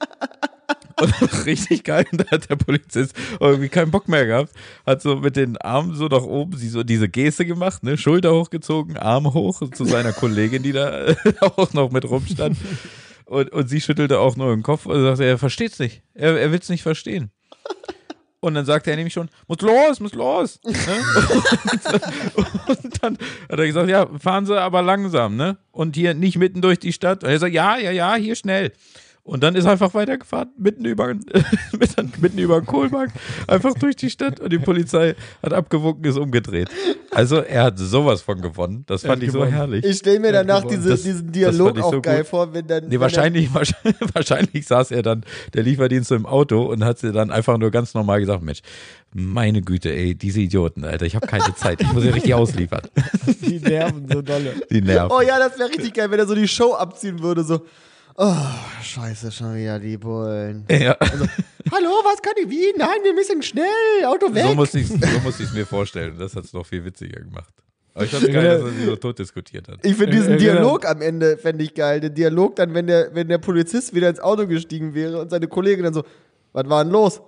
Und 1.00 1.14
richtig 1.46 1.84
geil, 1.84 2.06
und 2.12 2.22
da 2.22 2.32
hat 2.32 2.50
der 2.50 2.56
Polizist 2.56 3.16
irgendwie 3.40 3.70
keinen 3.70 3.92
Bock 3.92 4.08
mehr 4.08 4.26
gehabt, 4.26 4.54
hat 4.86 5.02
so 5.02 5.16
mit 5.16 5.36
den 5.36 5.58
Armen 5.58 5.96
so 5.96 6.08
nach 6.08 6.24
oben, 6.24 6.58
sie 6.58 6.70
so 6.70 6.84
diese 6.84 7.10
Geste 7.10 7.46
gemacht, 7.46 7.84
ne, 7.84 7.98
Schulter 7.98 8.34
hochgezogen, 8.34 8.98
Arme 8.98 9.34
hoch 9.34 9.62
zu 9.72 9.86
seiner 9.86 10.14
Kollegin, 10.14 10.64
die 10.64 10.72
da 10.72 11.16
auch 11.42 11.74
noch 11.74 11.92
mit 11.92 12.10
rumstand. 12.10 12.58
Und, 13.26 13.52
und 13.52 13.68
sie 13.68 13.82
schüttelte 13.82 14.20
auch 14.20 14.36
nur 14.36 14.54
den 14.54 14.64
Kopf 14.64 14.86
und 14.86 15.02
sagte, 15.02 15.24
er 15.24 15.38
versteht's 15.38 15.80
nicht. 15.80 16.04
Er, 16.14 16.40
er 16.40 16.52
will's 16.52 16.70
nicht 16.70 16.84
verstehen. 16.84 17.32
Und 18.44 18.56
dann 18.56 18.66
sagte 18.66 18.92
er 18.92 18.98
nämlich 18.98 19.14
schon, 19.14 19.30
muss 19.48 19.62
los, 19.62 20.02
muss 20.02 20.14
los. 20.14 20.60
Ne? 20.66 20.74
Und, 22.36 22.68
und 22.84 23.02
dann 23.04 23.18
hat 23.50 23.60
er 23.60 23.66
gesagt, 23.66 23.90
ja, 23.90 24.06
fahren 24.20 24.46
Sie 24.46 24.60
aber 24.60 24.82
langsam, 24.82 25.38
ne? 25.38 25.58
Und 25.72 25.96
hier 25.96 26.14
nicht 26.14 26.38
mitten 26.38 26.62
durch 26.62 26.78
die 26.78 26.92
Stadt. 26.92 27.24
Und 27.24 27.30
er 27.30 27.40
sagt, 27.40 27.54
ja, 27.54 27.78
ja, 27.78 27.92
ja, 27.92 28.16
hier 28.16 28.36
schnell. 28.36 28.74
Und 29.26 29.42
dann 29.42 29.56
ist 29.56 29.64
er 29.64 29.72
einfach 29.72 29.94
weitergefahren, 29.94 30.50
mitten 30.58 30.84
über, 30.84 31.08
mitten 32.20 32.38
über 32.40 32.60
den 32.60 32.66
Kohlmarkt, 32.66 33.14
einfach 33.48 33.74
durch 33.74 33.96
die 33.96 34.10
Stadt 34.10 34.42
und 34.42 34.52
die 34.52 34.60
Polizei 34.60 35.16
hat 35.42 35.54
abgewunken, 35.54 36.04
ist 36.04 36.18
umgedreht. 36.18 36.68
Also 37.12 37.38
er 37.38 37.64
hat 37.64 37.80
sowas 37.80 38.22
von 38.22 38.42
gewonnen. 38.42 38.84
Das 38.86 39.04
fand 39.04 39.24
ich 39.24 39.32
so 39.32 39.40
gewonnen. 39.40 39.54
herrlich. 39.54 39.86
Ich 39.86 40.00
stelle 40.00 40.20
mir 40.20 40.34
danach 40.34 40.66
diese, 40.66 40.90
Das- 40.90 41.04
diesen 41.04 41.32
Dialog 41.32 41.80
auch 41.80 41.92
so 41.94 42.02
geil 42.02 42.20
gut. 42.20 42.28
vor, 42.28 42.54
wenn 42.54 42.68
dann. 42.68 42.84
Nee, 42.86 42.92
wenn 42.92 43.00
wahrscheinlich, 43.00 43.54
wahrscheinlich, 43.54 43.96
wahrscheinlich 44.14 44.68
saß 44.68 44.92
er 44.92 45.04
dann, 45.04 45.24
der 45.54 45.64
Lieferdienst 45.64 46.10
so 46.10 46.16
im 46.16 46.26
Auto 46.26 46.64
und 46.64 46.84
hat 46.84 47.00
sie 47.00 47.14
dann 47.14 47.32
einfach 47.32 47.58
nur 47.58 47.72
ganz 47.72 47.94
normal 47.94 48.20
gesagt, 48.20 48.44
Mensch, 48.44 48.60
meine 49.14 49.62
Güte, 49.62 49.90
ey, 49.94 50.16
diese 50.16 50.42
Idioten, 50.42 50.84
Alter, 50.84 51.06
ich 51.06 51.16
habe 51.16 51.28
keine 51.28 51.46
Zeit, 51.56 51.82
ich 51.82 51.94
muss 51.94 52.04
ja 52.04 52.12
richtig 52.12 52.34
ausliefern. 52.34 52.82
Die 53.42 53.60
nerven 53.60 54.06
so 54.12 54.22
dolle. 54.22 54.54
Die 54.70 54.82
Nerven. 54.82 55.12
oh 55.16 55.22
ja, 55.22 55.40
das 55.40 55.58
wäre 55.58 55.70
richtig 55.70 55.94
geil, 55.94 56.12
wenn 56.12 56.20
er 56.20 56.28
so 56.28 56.36
die 56.36 56.48
Show 56.50 56.74
abziehen 56.74 57.22
würde, 57.22 57.46
so. 57.46 57.62
Oh, 58.16 58.36
scheiße, 58.82 59.32
schon 59.32 59.56
wieder 59.56 59.80
die 59.80 59.98
Bullen. 59.98 60.66
Ja. 60.70 60.96
Hallo, 61.72 61.90
was 62.04 62.22
kann 62.22 62.34
ich 62.42 62.50
wie? 62.50 62.74
Nein, 62.78 62.98
wir 63.04 63.14
müssen 63.14 63.42
schnell, 63.42 63.66
Auto 64.06 64.34
weg. 64.34 64.46
So 64.46 64.56
muss 64.56 64.74
ich 64.76 64.88
so 64.88 64.98
muss 65.24 65.40
ich's 65.40 65.54
mir 65.54 65.66
vorstellen. 65.66 66.18
Das 66.20 66.36
hat's 66.36 66.54
noch 66.54 66.66
viel 66.66 66.86
witziger 66.86 67.22
gemacht. 67.22 67.54
Aber 67.96 68.06
ich 68.06 68.12
fand's 68.12 68.28
geil, 68.28 68.44
dass 68.44 68.62
er 68.62 68.72
sie 68.72 68.86
so 68.86 68.96
tot 68.96 69.18
diskutiert 69.20 69.68
hat. 69.68 69.80
Ich 69.84 69.96
finde 69.96 70.12
diesen 70.12 70.38
genau. 70.38 70.40
Dialog 70.40 70.86
am 70.88 71.02
Ende, 71.02 71.38
fände 71.38 71.64
ich 71.64 71.74
geil. 71.74 72.00
Den 72.02 72.14
Dialog 72.14 72.56
dann, 72.56 72.74
wenn 72.74 72.88
der, 72.88 73.14
wenn 73.16 73.28
der 73.28 73.38
Polizist 73.40 73.94
wieder 73.96 74.10
ins 74.10 74.20
Auto 74.20 74.46
gestiegen 74.48 74.94
wäre 74.94 75.20
und 75.22 75.30
seine 75.30 75.48
Kollegin 75.48 75.84
dann 75.84 75.94
so, 75.94 76.04
was 76.52 76.70
war 76.70 76.84
denn 76.84 76.94
los? 76.94 77.22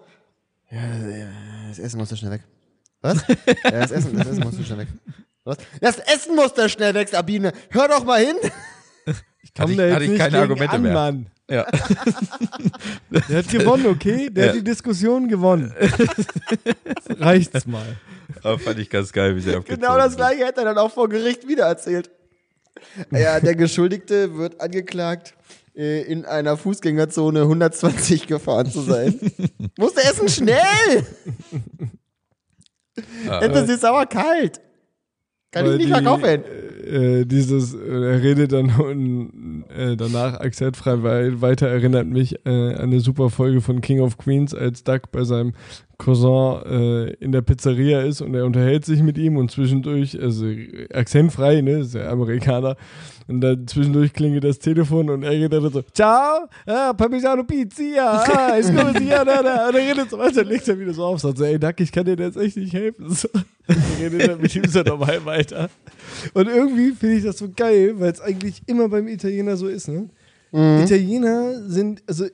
Ja, 0.69 0.81
das 1.69 1.79
Essen 1.79 1.97
musste 1.97 2.17
schnell 2.17 2.31
weg. 2.31 2.43
Was? 3.01 3.23
ja, 3.27 3.71
das 3.71 3.91
Essen, 3.91 4.15
das 4.17 4.27
Essen 4.27 4.43
muss 4.43 4.65
schnell 4.65 4.79
weg. 4.79 4.87
Was? 5.43 5.57
Das 5.79 5.99
Essen 5.99 6.35
muss 6.35 6.53
da 6.53 6.67
schnell 6.69 6.93
weg, 6.93 7.09
Sabine. 7.09 7.53
Hör 7.69 7.87
doch 7.87 8.03
mal 8.03 8.23
hin. 8.23 8.35
Ich- 9.45 9.53
da 9.53 9.65
jetzt 9.65 9.93
hatte 9.93 10.03
ich 10.03 10.10
nicht 10.10 10.19
keine 10.19 10.31
gegen 10.31 10.41
Argumente 10.41 10.75
an, 10.75 10.81
mehr. 10.81 10.93
Mann. 10.93 11.27
Ja. 11.49 11.65
Der 13.29 13.38
hat 13.38 13.47
gewonnen, 13.49 13.86
okay? 13.86 14.29
Der 14.31 14.45
Ja. 14.45 14.49
hat 14.49 14.58
die 14.58 14.63
Diskussion 14.63 15.27
gewonnen. 15.27 15.71
Reicht's 17.10 17.67
mal. 17.67 17.86
Aber 18.41 18.58
fand 18.58 18.79
ich 18.79 18.89
ganz 18.89 19.12
geil, 19.13 19.36
wie 19.36 19.41
sie 19.41 19.53
abgezogen 19.53 19.81
Genau 19.81 19.97
das 19.97 20.15
gleiche 20.15 20.45
hätte 20.45 20.62
er 20.62 20.65
dann 20.65 20.77
auch 20.79 20.91
vor 20.91 21.08
Gericht 21.08 21.47
wieder 21.47 21.65
erzählt. 21.65 22.10
Ja, 23.12 23.39
der 23.39 23.55
Geschuldigte 23.55 24.36
wird 24.38 24.60
angeklagt, 24.60 25.36
äh, 25.75 26.01
in 26.01 26.25
einer 26.25 26.58
Fußgängerzone 26.58 27.41
120 27.43 28.25
gefahren 28.27 28.69
zu 28.71 28.81
sein. 28.81 29.19
Musste 29.77 30.03
essen 30.03 30.27
schnell! 30.27 31.05
Ah. 33.29 33.39
Endlich 33.41 33.69
ist 33.69 33.81
sauer 33.81 34.05
kalt. 34.08 34.60
Kann 35.55 35.71
ich 35.71 35.77
nicht 35.77 35.89
verkaufen. 35.89 36.43
Äh, 36.85 37.25
dieses, 37.25 37.73
äh, 37.73 37.77
er 37.79 38.21
redet 38.21 38.51
dann 38.51 38.69
und, 38.75 39.63
äh, 39.75 39.95
danach 39.95 40.39
akzentfrei 40.39 41.01
wei- 41.01 41.41
weiter, 41.41 41.67
erinnert 41.67 42.05
mich 42.05 42.35
äh, 42.45 42.49
an 42.49 42.75
eine 42.91 42.99
super 42.99 43.31
Folge 43.31 43.61
von 43.61 43.81
King 43.81 44.01
of 44.01 44.17
Queens, 44.19 44.53
als 44.53 44.83
Doug 44.83 45.01
bei 45.11 45.23
seinem 45.23 45.53
Cousin 45.97 46.62
äh, 46.65 47.13
in 47.15 47.31
der 47.31 47.41
Pizzeria 47.41 48.01
ist 48.01 48.21
und 48.21 48.34
er 48.36 48.45
unterhält 48.45 48.86
sich 48.86 49.01
mit 49.01 49.17
ihm 49.17 49.38
und 49.38 49.51
zwischendurch, 49.51 50.19
also 50.21 50.47
äh, 50.47 50.88
akzentfrei, 50.93 51.62
ne, 51.62 51.79
ist 51.79 51.95
ja 51.95 52.10
Amerikaner, 52.10 52.75
und 53.27 53.41
dann 53.41 53.67
zwischendurch 53.67 54.13
klingelt 54.13 54.43
das 54.43 54.60
Telefon 54.60 55.10
und 55.10 55.23
er 55.23 55.38
geht 55.38 55.51
dann 55.51 55.69
so, 55.71 55.81
ciao, 55.93 56.47
ah, 56.65 56.93
Parmigiano 56.93 57.43
Pizza, 57.43 58.23
ah, 58.27 58.55
ist 58.55 58.71
gut, 58.71 58.99
ja, 59.01 59.23
da, 59.23 59.41
da, 59.41 59.69
und 59.69 59.75
er 59.75 59.89
redet 59.89 60.10
so 60.10 60.17
weiter, 60.17 60.43
legt 60.43 60.67
er 60.67 60.79
wieder 60.79 60.93
so 60.93 61.03
auf, 61.03 61.19
sagt 61.19 61.38
so, 61.38 61.43
ey 61.43 61.58
Doug, 61.58 61.73
ich 61.79 61.91
kann 61.91 62.05
dir 62.05 62.15
jetzt 62.17 62.38
echt 62.38 62.58
nicht 62.58 62.73
helfen, 62.73 63.10
so. 63.10 63.27
Redet 63.99 64.29
dann 64.29 64.41
mit 64.41 64.55
ihm 64.55 64.65
so 64.67 64.81
normal 64.81 65.25
weiter. 65.25 65.69
Und 66.34 66.47
irgendwie 66.47 66.91
finde 66.91 67.15
ich 67.15 67.23
das 67.23 67.39
so 67.39 67.47
geil, 67.55 67.95
weil 67.97 68.12
es 68.12 68.21
eigentlich 68.21 68.62
immer 68.67 68.89
beim 68.89 69.08
Italiener 69.08 69.58
so 69.58 69.67
ist, 69.67 69.88
ne? 69.88 70.10
Italiener 70.55 71.69
sind, 71.69 72.01
also 72.08 72.27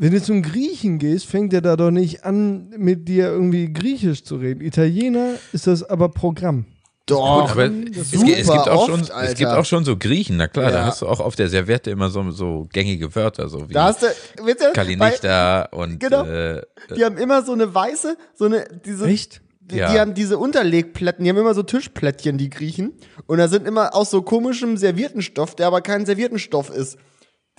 wenn 0.00 0.12
du 0.12 0.22
zum 0.22 0.42
Griechen 0.42 0.98
gehst, 0.98 1.26
fängt 1.26 1.52
er 1.52 1.60
da 1.60 1.76
doch 1.76 1.90
nicht 1.90 2.24
an, 2.24 2.70
mit 2.76 3.06
dir 3.06 3.26
irgendwie 3.28 3.72
Griechisch 3.72 4.24
zu 4.24 4.36
reden. 4.36 4.60
Italiener 4.62 5.34
ist 5.52 5.66
das 5.66 5.82
aber 5.88 6.08
Programm. 6.08 6.64
Doch. 7.06 7.50
Aber 7.50 7.64
es, 7.66 7.70
gibt- 7.70 7.96
es, 7.96 8.10
gibt 8.12 8.48
auch 8.68 8.86
schon, 8.86 9.00
oft, 9.00 9.12
es 9.24 9.34
gibt 9.34 9.50
auch 9.50 9.64
schon 9.64 9.84
so 9.84 9.96
Griechen, 9.96 10.36
na 10.36 10.46
klar, 10.46 10.70
da 10.70 10.78
Ja. 10.78 10.84
hast 10.86 11.02
du 11.02 11.06
auch 11.08 11.18
auf 11.20 11.34
der 11.34 11.48
Serviette 11.48 11.90
immer 11.90 12.08
so, 12.08 12.30
so 12.30 12.68
gängige 12.72 13.14
Wörter, 13.16 13.48
so 13.48 13.68
wie 13.68 13.72
Da 13.72 13.84
hast 13.86 14.02
du, 14.02 14.06
ihr, 14.46 14.54
Kalinichta 14.72 15.62
und 15.72 15.98
Genau. 16.00 16.24
äh, 16.24 16.62
die 16.96 17.04
haben 17.04 17.16
immer 17.18 17.42
so 17.44 17.52
eine 17.52 17.74
weiße, 17.74 18.16
so 18.34 18.44
eine, 18.46 18.64
diese, 18.84 19.06
Echt? 19.06 19.40
Die, 19.60 19.76
Ja. 19.76 19.92
die 19.92 19.98
haben 20.00 20.14
diese 20.14 20.38
Unterlegplätten, 20.38 21.24
die 21.24 21.30
haben 21.30 21.36
immer 21.38 21.54
so 21.54 21.62
Tischplättchen, 21.62 22.38
die 22.38 22.50
Griechen. 22.50 22.92
Und 23.26 23.38
da 23.38 23.48
sind 23.48 23.66
immer 23.68 23.94
aus 23.94 24.10
so 24.10 24.22
komischem 24.22 24.76
Serviertenstoff, 24.76 25.54
der 25.56 25.66
aber 25.68 25.80
kein 25.80 26.06
Serviertenstoff 26.06 26.70
ist. 26.70 26.96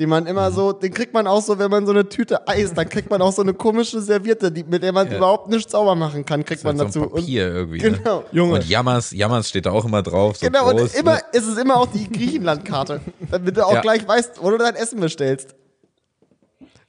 Den 0.01 0.09
man 0.09 0.25
immer 0.25 0.49
Mhm. 0.49 0.55
so, 0.55 0.71
den 0.73 0.91
kriegt 0.91 1.13
man 1.13 1.27
auch 1.27 1.43
so, 1.43 1.59
wenn 1.59 1.69
man 1.69 1.85
so 1.85 1.91
eine 1.91 2.09
Tüte 2.09 2.47
Eis, 2.47 2.73
dann 2.73 2.89
kriegt 2.89 3.11
man 3.11 3.21
auch 3.21 3.31
so 3.31 3.43
eine 3.43 3.53
komische 3.53 4.01
Serviette, 4.01 4.51
die, 4.51 4.63
mit 4.63 4.81
der 4.81 4.91
man 4.93 5.07
Ja. 5.11 5.17
überhaupt 5.17 5.47
nichts 5.47 5.71
sauber 5.73 5.93
machen 5.93 6.25
kann, 6.25 6.43
kriegt 6.43 6.63
man 6.63 6.75
so 6.75 6.85
dazu. 6.85 7.03
ein 7.03 7.09
Papier 7.11 7.47
irgendwie. 7.53 7.77
Genau. 7.77 8.21
Ne? 8.21 8.25
Junge. 8.31 8.53
Und 8.55 8.67
Jammers, 8.67 9.11
Jammers 9.11 9.47
steht 9.47 9.67
da 9.67 9.71
auch 9.71 9.85
immer 9.85 10.01
drauf. 10.01 10.37
So 10.37 10.47
Und, 10.47 10.53
genau, 10.53 10.67
und 10.71 10.77
groß, 10.77 10.95
immer, 10.95 11.13
ne? 11.17 11.21
ist 11.33 11.45
es 11.45 11.55
immer 11.59 11.75
auch 11.77 11.85
die 11.85 12.09
Griechenlandkarte, 12.11 12.99
damit 13.29 13.55
du 13.57 13.63
auch 13.63 13.75
Ja. 13.75 13.81
gleich 13.81 14.07
weißt, 14.07 14.41
wo 14.41 14.49
du 14.49 14.57
dein 14.57 14.73
Essen 14.73 14.99
bestellst. 14.99 15.53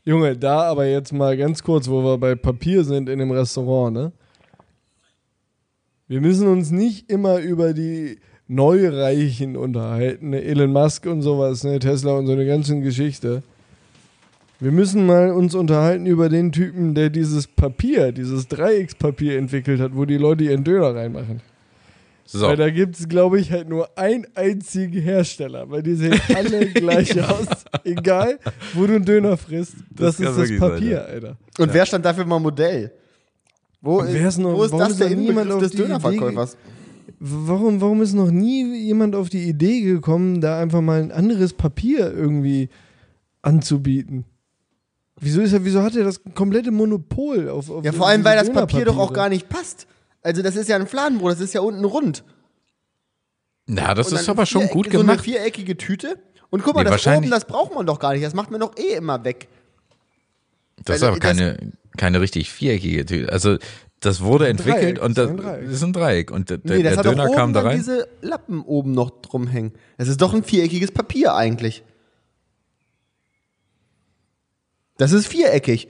Junge, 0.05 0.35
da 0.39 0.63
aber 0.63 0.87
jetzt 0.87 1.13
mal 1.13 1.37
ganz 1.37 1.63
kurz, 1.63 1.89
wo 1.91 2.03
wir 2.03 2.17
bei 2.17 2.35
Papier 2.35 2.83
sind 2.83 3.11
in 3.11 3.19
dem 3.19 3.31
Restaurant, 3.31 3.93
ne? 3.93 4.13
Wir 6.09 6.21
müssen 6.23 6.49
uns 6.49 6.71
nicht 6.71 7.11
immer 7.11 7.39
über 7.41 7.75
die 7.75 8.19
Neureichen 8.55 9.57
unterhalten, 9.57 10.31
ne? 10.31 10.43
Elon 10.43 10.73
Musk 10.73 11.07
und 11.07 11.23
sowas, 11.23 11.65
ne? 11.65 11.79
Tesla 11.79 12.13
und 12.13 12.27
so 12.27 12.33
eine 12.33 12.47
ganze 12.47 12.79
Geschichte. 12.81 13.43
Wir 14.61 14.71
müssen 14.71 15.07
mal 15.07 15.31
uns 15.33 15.55
unterhalten 15.55 16.07
über 16.07 16.29
den 16.29 16.53
Typen, 16.53 16.95
der 16.95 17.11
dieses 17.11 17.49
Papier, 17.49 18.13
dieses 18.13 18.47
Dreieckspapier 18.49 19.37
entwickelt 19.37 19.81
hat, 19.81 19.97
wo 19.97 20.05
die 20.05 20.19
Leute 20.19 20.45
ihren 20.45 20.63
Döner 20.63 20.95
reinmachen. 20.95 21.41
So. 22.25 22.47
Weil 22.47 22.57
da 22.57 22.71
gibt 22.71 22.99
es, 22.99 23.09
glaube 23.09 23.41
ich, 23.41 23.51
halt 23.51 23.69
nur 23.69 23.89
einen 23.99 24.27
einzigen 24.35 25.03
Hersteller, 25.03 25.69
weil 25.69 25.83
die 25.83 25.95
sehen 25.97 26.21
alle 26.35 26.67
gleich 26.75 27.21
aus. 27.21 27.47
Egal, 27.85 28.39
wo 28.75 28.87
du 28.87 28.95
einen 28.95 29.05
Döner 29.05 29.37
frisst, 29.37 29.75
das, 29.91 30.17
Das 30.17 30.21
ist 30.21 30.39
das 30.39 30.49
sein, 30.49 30.59
Papier, 30.59 30.91
ja. 30.91 31.03
Alter. 31.03 31.37
Und 31.59 31.75
wer 31.75 31.85
stand 31.85 32.05
dafür 32.05 32.25
mal 32.25 32.39
Modell? 32.39 32.93
Wo, 33.81 34.01
ist 34.01 34.39
wo 34.43 34.63
ist 34.63 34.73
das 34.73 34.97
der 34.97 35.09
Inbegriff 35.09 35.51
auf 35.51 35.61
des 35.61 35.73
die 35.73 35.79
Idee 35.79 35.87
Dönerverkäufers? 35.89 36.57
Warum, 37.19 37.81
warum 37.81 38.03
ist 38.03 38.15
noch 38.15 38.31
nie 38.31 38.75
jemand 38.85 39.15
auf 39.15 39.29
die 39.29 39.43
Idee 39.49 39.81
gekommen, 39.83 40.41
da 40.41 40.61
einfach 40.61 40.81
mal 40.81 41.01
ein 41.03 41.13
anderes 41.13 41.53
Papier 41.53 42.13
irgendwie 42.13 42.69
anzubieten? 43.43 44.25
Wieso, 45.21 45.41
ist 45.41 45.53
er, 45.53 45.65
wieso 45.65 45.83
hat 45.83 45.95
er 45.95 46.05
das 46.05 46.21
komplette 46.35 46.71
Monopol 46.73 47.49
auf, 47.49 47.71
auf 47.71 47.85
Ja, 47.85 47.93
vor 47.93 48.09
allem, 48.09 48.25
weil 48.25 48.37
das 48.37 48.51
Papier 48.51 48.85
doch 48.85 48.99
auch 48.99 49.13
gar 49.13 49.29
nicht 49.29 49.49
passt. 49.49 49.87
Also 50.23 50.43
das 50.43 50.57
ist 50.57 50.69
ja 50.69 50.77
ein 50.77 50.87
Fladenbrot, 50.87 51.33
das 51.33 51.41
ist 51.41 51.55
ja 51.55 51.61
unten 51.61 51.85
rund. 51.85 52.25
Na, 53.67 53.95
das 53.95 54.09
Und 54.09 54.19
ist 54.19 54.27
dann 54.27 54.37
aber 54.37 54.47
schon 54.47 54.63
viereck- 54.63 54.73
gut 54.73 54.87
So 54.87 54.99
eine 54.99 54.99
gemacht. 55.09 55.21
viereckige 55.25 55.77
Tüte. 55.77 56.19
Und 56.51 56.63
guck 56.65 56.75
mal, 56.75 56.81
Nee, 56.81 56.85
das 56.85 56.93
wahrscheinlich- 56.93 57.31
oben, 57.31 57.31
das 57.31 57.47
braucht 57.47 57.75
man 57.75 57.87
doch 57.87 57.99
gar 58.01 58.13
nicht. 58.13 58.25
Das 58.25 58.35
macht 58.35 58.51
man 58.51 58.61
doch 58.61 58.77
eh 58.77 58.95
immer 58.97 59.25
weg. 59.25 59.49
Das 60.85 60.97
ist 60.97 61.03
Also, 61.05 61.07
aber 61.13 61.19
keine, 61.21 61.73
keine 61.97 62.21
richtig 62.21 62.51
viereckige 62.51 63.07
Tüte. 63.07 63.33
Also, 63.33 63.59
das 64.03 64.21
wurde 64.21 64.49
entwickelt 64.49 64.99
Dreieck, 64.99 65.03
und 65.03 65.17
das 65.19 65.31
das, 65.37 65.71
ist 65.73 65.83
ein 65.83 65.93
Dreieck. 65.93 66.29
das. 66.29 66.37
Und 66.37 66.51
der, 66.51 66.59
Nee, 66.63 66.83
das 66.83 66.93
der 66.95 66.99
hat 66.99 67.07
Döner 67.07 67.31
kam 67.31 67.53
da 67.53 67.61
rein. 67.63 67.77
diese 67.79 68.09
Lappen 68.21 68.63
oben 68.63 68.93
noch 68.93 69.11
drum 69.23 69.47
hängen. 69.47 69.73
Das 69.97 70.09
ist 70.09 70.21
doch 70.21 70.35
ein 70.35 70.45
viereckiges 70.45 70.91
Papier 70.93 71.35
eigentlich. 71.35 71.83
Das 74.99 75.13
ist 75.13 75.27
viereckig. 75.27 75.89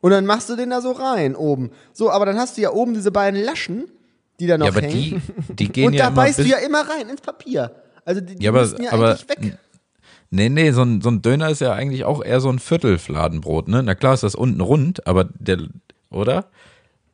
Und 0.00 0.10
dann 0.10 0.26
machst 0.26 0.48
du 0.50 0.56
den 0.56 0.70
da 0.70 0.80
so 0.80 0.92
rein 0.92 1.36
oben. 1.36 1.70
So, 1.92 2.10
aber 2.10 2.26
dann 2.26 2.36
hast 2.38 2.56
du 2.56 2.60
ja 2.62 2.70
oben 2.72 2.94
diese 2.94 3.12
beiden 3.12 3.40
Laschen, 3.42 3.84
die 4.40 4.46
da 4.46 4.58
noch 4.58 4.66
Ja, 4.66 4.72
aber 4.72 4.80
hängen. 4.82 5.22
die, 5.48 5.54
die 5.54 5.68
gehen 5.72 5.86
Und 5.88 5.94
ja 5.94 6.04
da 6.06 6.10
beißt 6.10 6.40
du 6.40 6.44
ja 6.44 6.58
immer 6.58 6.80
rein 6.88 7.08
ins 7.08 7.20
Papier. 7.20 7.74
Also 8.04 8.20
die, 8.20 8.34
die 8.36 8.44
Ja, 8.44 8.50
aber- 8.50 8.62
müssen 8.62 8.82
ja 8.82 8.92
aber- 8.92 9.10
eigentlich 9.10 9.28
weg. 9.28 9.58
Nee, 10.34 10.48
nee, 10.48 10.70
so 10.72 10.82
ein, 10.82 11.02
so 11.02 11.10
ein 11.10 11.20
Döner 11.20 11.50
ist 11.50 11.60
ja 11.60 11.74
eigentlich 11.74 12.04
auch 12.04 12.24
eher 12.24 12.40
so 12.40 12.48
ein 12.48 12.58
Viertelfladenbrot, 12.58 13.68
ne? 13.68 13.82
Na 13.82 13.94
klar 13.94 14.14
ist 14.14 14.22
das 14.22 14.34
unten 14.34 14.62
rund, 14.62 15.06
aber 15.06 15.24
der, 15.24 15.58
oder? 16.10 16.46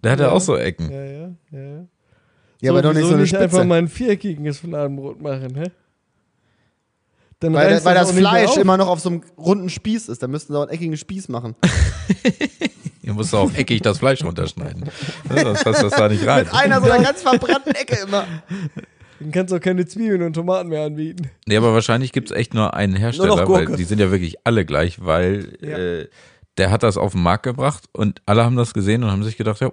Der 0.03 0.13
hat 0.13 0.21
ja, 0.21 0.31
auch 0.31 0.41
so 0.41 0.57
Ecken. 0.57 0.91
Ja, 0.91 1.05
ja, 1.05 1.29
ja. 1.51 1.59
ja. 1.59 1.85
Ja, 2.61 2.73
aber 2.73 2.83
doch 2.83 2.93
nicht 2.93 3.05
so 3.05 3.11
eine 3.11 3.23
nicht 3.23 3.29
Spitze. 3.31 3.45
einfach 3.45 3.65
mal 3.65 3.79
ein 3.79 3.89
viereckiges 3.89 4.59
Fladenbrot 4.59 5.21
machen, 5.21 5.55
hä? 5.55 5.71
Dann 7.41 7.55
Weil, 7.55 7.69
reißt 7.69 7.85
weil 7.85 7.95
das 7.95 8.09
das 8.09 8.17
Fleisch 8.19 8.57
immer 8.57 8.77
noch 8.77 8.89
auf 8.89 8.99
so 8.99 9.11
einem 9.11 9.23
runden 9.37 9.71
Spieß 9.71 10.09
ist. 10.09 10.23
Da 10.23 10.27
müssten 10.27 10.53
sie 10.53 10.59
auch 10.59 10.63
einen 10.63 10.73
eckigen 10.73 10.97
Spieß 10.97 11.29
machen. 11.29 11.55
Ihr 13.03 13.15
müsst 13.15 13.33
auch 13.33 13.55
eckig 13.55 13.81
das 13.83 13.99
Fleisch 13.99 14.25
runterschneiden. 14.25 14.85
Ne, 15.31 15.41
Sonst 15.43 15.65
passt 15.65 15.83
das 15.83 15.93
da 15.93 16.09
nicht 16.09 16.27
rein. 16.27 16.45
Mit 16.45 16.55
einer 16.55 16.81
so 16.81 16.91
einer 16.91 17.03
ganz 17.03 17.23
verbrannten 17.23 17.75
Ecke 17.75 17.97
immer. 18.03 18.27
Dann 19.21 19.31
kannst 19.31 19.53
du 19.53 19.57
auch 19.57 19.61
keine 19.61 19.87
Zwiebeln 19.87 20.23
und 20.23 20.33
Tomaten 20.33 20.69
mehr 20.69 20.83
anbieten. 20.85 21.31
Nee, 21.47 21.57
aber 21.57 21.73
wahrscheinlich 21.73 22.13
gibt's 22.13 22.33
echt 22.33 22.55
nur 22.55 22.75
einen 22.75 22.95
Nur 22.95 23.01
Hersteller, 23.01 23.37
noch 23.37 23.49
weil 23.49 23.67
die 23.77 23.85
sind 23.85 24.01
ja 24.01 24.11
wirklich 24.11 24.45
alle 24.45 24.65
gleich, 24.65 25.05
weil 25.05 25.55
äh, 25.63 26.09
der 26.59 26.71
hat 26.73 26.83
das 26.83 26.97
auf 26.97 27.13
den 27.13 27.23
Markt 27.23 27.45
gebracht 27.45 27.85
und 27.93 28.21
alle 28.27 28.45
haben 28.45 28.57
das 28.57 28.75
gesehen 28.75 29.05
und 29.05 29.13
haben 29.13 29.23
sich 29.23 29.37
gedacht, 29.37 29.61
ja, 29.61 29.73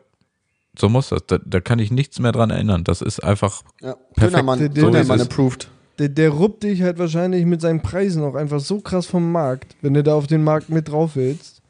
so 0.77 0.89
muss 0.89 1.09
das. 1.09 1.25
Da, 1.27 1.39
da 1.43 1.59
kann 1.59 1.79
ich 1.79 1.91
nichts 1.91 2.19
mehr 2.19 2.31
dran 2.31 2.49
erinnern. 2.49 2.83
Das 2.83 3.01
ist 3.01 3.23
einfach. 3.23 3.61
Ja, 3.81 3.93
Perfekt. 4.15 4.33
Dönermann, 4.33 4.59
So 4.59 4.67
Dönermann 4.67 5.21
approved. 5.21 5.69
Der, 5.99 6.09
der 6.09 6.29
ruppt 6.29 6.63
dich 6.63 6.81
halt 6.81 6.99
wahrscheinlich 6.99 7.45
mit 7.45 7.61
seinen 7.61 7.81
Preisen 7.81 8.23
auch 8.23 8.35
einfach 8.35 8.59
so 8.59 8.81
krass 8.81 9.05
vom 9.05 9.31
Markt, 9.31 9.75
wenn 9.81 9.93
du 9.93 10.03
da 10.03 10.15
auf 10.15 10.27
den 10.27 10.43
Markt 10.43 10.69
mit 10.69 10.89
drauf 10.89 11.11
willst. 11.15 11.61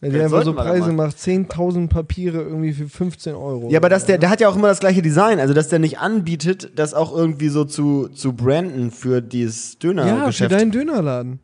Wenn 0.00 0.12
der 0.14 0.24
einfach 0.24 0.44
so 0.44 0.54
Preise 0.54 0.92
macht, 0.92 1.18
10.000 1.18 1.88
Papiere 1.88 2.40
irgendwie 2.40 2.72
für 2.72 2.88
15 2.88 3.34
Euro. 3.34 3.68
Ja, 3.70 3.78
aber 3.78 3.90
dass 3.90 4.06
der, 4.06 4.16
der 4.16 4.30
hat 4.30 4.40
ja 4.40 4.48
auch 4.48 4.56
immer 4.56 4.68
das 4.68 4.80
gleiche 4.80 5.02
Design, 5.02 5.38
also 5.38 5.52
dass 5.52 5.68
der 5.68 5.78
nicht 5.78 5.98
anbietet, 5.98 6.70
das 6.76 6.94
auch 6.94 7.14
irgendwie 7.14 7.50
so 7.50 7.66
zu, 7.66 8.08
zu 8.08 8.32
branden 8.32 8.92
für 8.92 9.20
dieses 9.20 9.74
ja, 9.74 9.76
für 9.80 9.94
Dönergeschäft. 9.94 10.52
deinen 10.52 10.70
Dönerladen. 10.70 11.40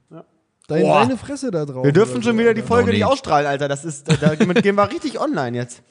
Dein, 0.69 0.83
Boah. 0.83 1.01
deine 1.01 1.19
Fresse 1.19 1.51
da 1.51 1.67
drauf. 1.67 1.85
wir 1.85 1.93
dürfen 1.93 2.23
schon 2.23 2.37
so, 2.37 2.39
wieder 2.41 2.55
die. 2.55 2.63
Folge 2.63 2.93
nicht 2.93 3.05
ausstrahlen, 3.05 3.47
Alter. 3.47 3.69
Das 3.69 3.85
ist, 3.85 4.09
äh, 4.09 4.37
damit 4.39 4.63
gehen 4.63 4.75
wir 4.75 4.91
richtig 4.91 5.21
online 5.21 5.57
jetzt. 5.57 5.83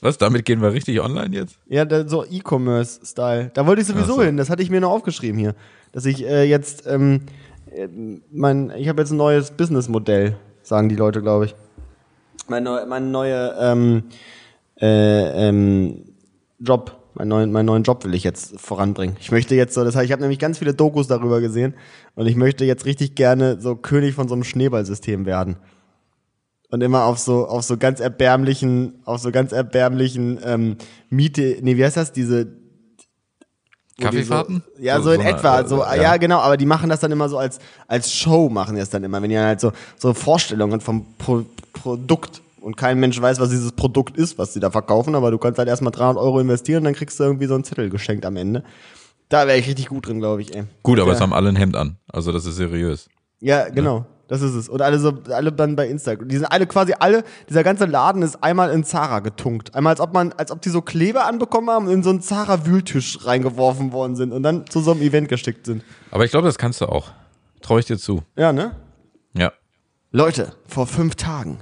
Was? 0.00 0.18
Damit 0.18 0.44
gehen 0.44 0.62
wir 0.62 0.72
richtig 0.72 1.00
online 1.00 1.34
jetzt? 1.34 1.58
Ja, 1.68 1.84
da, 1.84 2.08
so 2.08 2.24
E-Commerce-Style. 2.24 3.50
Da 3.52 3.66
wollte 3.66 3.82
ich 3.82 3.88
sowieso 3.88 4.14
so. 4.14 4.22
hin. 4.22 4.36
Das 4.36 4.48
hatte 4.50 4.62
ich 4.62 4.70
mir 4.70 4.80
noch 4.80 4.90
aufgeschrieben 4.90 5.38
hier. 5.38 5.54
Dass 5.92 6.06
ich 6.06 6.24
äh, 6.24 6.44
jetzt, 6.44 6.86
ähm, 6.86 7.22
äh, 7.74 7.88
mein, 8.30 8.72
ich 8.76 8.88
habe 8.88 9.02
jetzt 9.02 9.10
ein 9.10 9.18
neues 9.18 9.50
Businessmodell, 9.50 10.36
sagen 10.62 10.88
die 10.88 10.96
Leute, 10.96 11.20
glaube 11.20 11.46
ich. 11.46 11.54
Mein, 12.48 12.64
neu, 12.64 12.86
mein 12.86 13.10
neue 13.10 13.54
ähm, 13.60 14.04
äh, 14.80 15.48
ähm, 15.48 16.04
Job, 16.58 16.96
mein 17.14 17.28
neuen, 17.28 17.52
meinen 17.52 17.66
neuen 17.66 17.82
Job 17.82 18.04
will 18.04 18.14
ich 18.14 18.24
jetzt 18.24 18.58
voranbringen. 18.58 19.16
Ich 19.20 19.30
möchte 19.30 19.54
jetzt 19.54 19.74
so, 19.74 19.84
das 19.84 19.94
heißt, 19.94 20.06
ich 20.06 20.12
habe 20.12 20.22
nämlich 20.22 20.38
ganz 20.38 20.58
viele 20.58 20.74
Dokus 20.74 21.06
darüber 21.06 21.40
gesehen 21.40 21.74
und 22.14 22.26
ich 22.26 22.36
möchte 22.36 22.64
jetzt 22.64 22.86
richtig 22.86 23.14
gerne 23.14 23.60
so 23.60 23.76
König 23.76 24.14
von 24.14 24.28
so 24.28 24.34
einem 24.34 24.44
Schneeballsystem 24.44 25.26
werden. 25.26 25.56
Und 26.70 26.82
immer 26.82 27.04
auf 27.04 27.18
so 27.18 27.46
auf 27.46 27.62
so 27.64 27.76
ganz 27.76 28.00
erbärmlichen 28.00 29.00
auf 29.04 29.20
so 29.20 29.30
ganz 29.30 29.52
erbärmlichen 29.52 30.38
ähm, 30.44 30.76
Miete 31.08 31.58
nee 31.62 31.76
wie 31.76 31.84
heißt 31.84 31.96
das 31.96 32.12
diese 32.12 32.46
Kaffeefahrten? 34.00 34.62
So, 34.76 34.82
ja, 34.82 34.96
so, 34.98 35.02
So- 35.04 35.10
in 35.10 35.16
so 35.20 35.26
eine, 35.26 35.36
etwa. 35.36 35.60
äh, 35.60 35.68
So, 35.68 35.78
ja. 35.78 35.94
ja. 35.94 36.16
genau, 36.16 36.38
aber 36.38 36.56
die 36.56 36.66
machen 36.66 36.88
das 36.88 37.00
dann 37.00 37.12
immer 37.12 37.28
so 37.28 37.38
als, 37.38 37.58
als 37.86 38.12
Show, 38.12 38.48
machen 38.48 38.74
die 38.74 38.80
das 38.80 38.88
dann 38.90 39.04
immer, 39.04 39.20
wenn 39.20 39.28
die 39.28 39.36
dann 39.36 39.44
halt 39.46 39.60
so, 39.60 39.72
so 39.98 40.14
Vorstellungen 40.14 40.80
vom 40.80 41.04
Pro 41.18 41.44
Produkt 41.72 42.42
und 42.60 42.76
kein 42.76 42.98
Mensch 42.98 43.20
weiß, 43.20 43.40
was 43.40 43.50
dieses 43.50 43.72
Produkt 43.72 44.16
ist, 44.16 44.38
was 44.38 44.52
sie 44.52 44.60
da 44.60 44.70
verkaufen, 44.70 45.14
aber 45.14 45.30
du 45.30 45.38
kannst 45.38 45.58
halt 45.58 45.68
erstmal 45.68 45.92
300 45.92 46.22
Euro 46.22 46.40
investieren, 46.40 46.84
dann 46.84 46.94
kriegst 46.94 47.18
du 47.20 47.24
irgendwie 47.24 47.46
so 47.46 47.54
einen 47.54 47.64
Zettel 47.64 47.88
geschenkt 47.90 48.26
am 48.26 48.36
Ende. 48.36 48.64
Da 49.28 49.46
wäre 49.46 49.56
ich 49.58 49.66
richtig 49.68 49.86
gut 49.88 50.06
drin, 50.08 50.18
glaube 50.18 50.42
ich, 50.42 50.54
ey. 50.54 50.64
Gut, 50.82 50.98
aber 50.98 51.10
ja. 51.10 51.14
es 51.14 51.20
haben 51.20 51.32
alle 51.32 51.48
ein 51.50 51.56
Hemd 51.56 51.76
an. 51.76 51.96
Also 52.12 52.32
das 52.32 52.44
ist 52.46 52.56
seriös. 52.56 53.08
Ja, 53.40 53.68
genau. 53.68 54.04
Das 54.30 54.42
ist 54.42 54.54
es. 54.54 54.68
Und 54.68 54.80
alle 54.80 55.00
so, 55.00 55.12
alle 55.30 55.50
dann 55.50 55.74
bei 55.74 55.88
Instagram. 55.88 56.28
Die 56.28 56.36
sind 56.36 56.46
alle 56.46 56.68
quasi 56.68 56.94
alle, 56.96 57.24
dieser 57.48 57.64
ganze 57.64 57.84
Laden 57.86 58.22
ist 58.22 58.44
einmal 58.44 58.70
in 58.70 58.84
Zara 58.84 59.18
getunkt. 59.18 59.74
Einmal 59.74 59.90
als 59.90 60.00
ob 60.00 60.14
man, 60.14 60.32
als 60.34 60.52
ob 60.52 60.62
die 60.62 60.68
so 60.68 60.82
Kleber 60.82 61.26
anbekommen 61.26 61.68
haben 61.68 61.88
und 61.88 61.92
in 61.94 62.04
so 62.04 62.10
einen 62.10 62.20
Zara-Wühltisch 62.20 63.26
reingeworfen 63.26 63.90
worden 63.90 64.14
sind 64.14 64.32
und 64.32 64.44
dann 64.44 64.68
zu 64.68 64.82
so 64.82 64.92
einem 64.92 65.02
Event 65.02 65.28
geschickt 65.28 65.66
sind. 65.66 65.82
Aber 66.12 66.24
ich 66.24 66.30
glaube, 66.30 66.46
das 66.46 66.58
kannst 66.58 66.80
du 66.80 66.86
auch. 66.86 67.10
Traue 67.60 67.80
ich 67.80 67.86
dir 67.86 67.98
zu. 67.98 68.22
Ja, 68.36 68.52
ne? 68.52 68.76
Ja. 69.32 69.52
Leute, 70.12 70.54
vor 70.64 70.86
fünf 70.86 71.16
Tagen, 71.16 71.58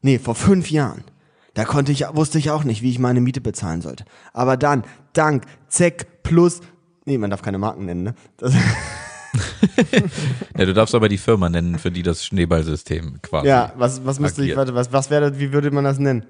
nee, 0.00 0.18
vor 0.18 0.34
fünf 0.34 0.70
Jahren, 0.70 1.04
da 1.52 1.66
konnte 1.66 1.92
ich, 1.92 2.06
wusste 2.14 2.38
ich 2.38 2.50
auch 2.50 2.64
nicht, 2.64 2.80
wie 2.80 2.88
ich 2.88 2.98
meine 2.98 3.20
Miete 3.20 3.42
bezahlen 3.42 3.82
sollte. 3.82 4.06
Aber 4.32 4.56
dann, 4.56 4.84
dank 5.12 5.44
Zeck 5.68 6.22
plus, 6.22 6.60
nee, 7.04 7.18
man 7.18 7.28
darf 7.28 7.42
keine 7.42 7.58
Marken 7.58 7.84
nennen, 7.84 8.04
ne? 8.04 8.14
Das, 8.38 8.54
ja. 10.58 10.64
Du 10.66 10.74
darfst 10.74 10.94
aber 10.94 11.08
die 11.08 11.18
Firma 11.18 11.48
nennen, 11.48 11.78
für 11.78 11.90
die 11.90 12.02
das 12.02 12.24
Schneeballsystem 12.24 13.20
quasi. 13.22 13.48
ja, 13.48 13.72
was, 13.76 14.04
was 14.04 14.18
müsste 14.20 14.44
ich, 14.44 14.56
warte, 14.56 14.74
was, 14.74 14.92
was 14.92 15.10
wäre, 15.10 15.38
wie 15.38 15.52
würde 15.52 15.70
man 15.70 15.84
das 15.84 15.98
nennen? 15.98 16.26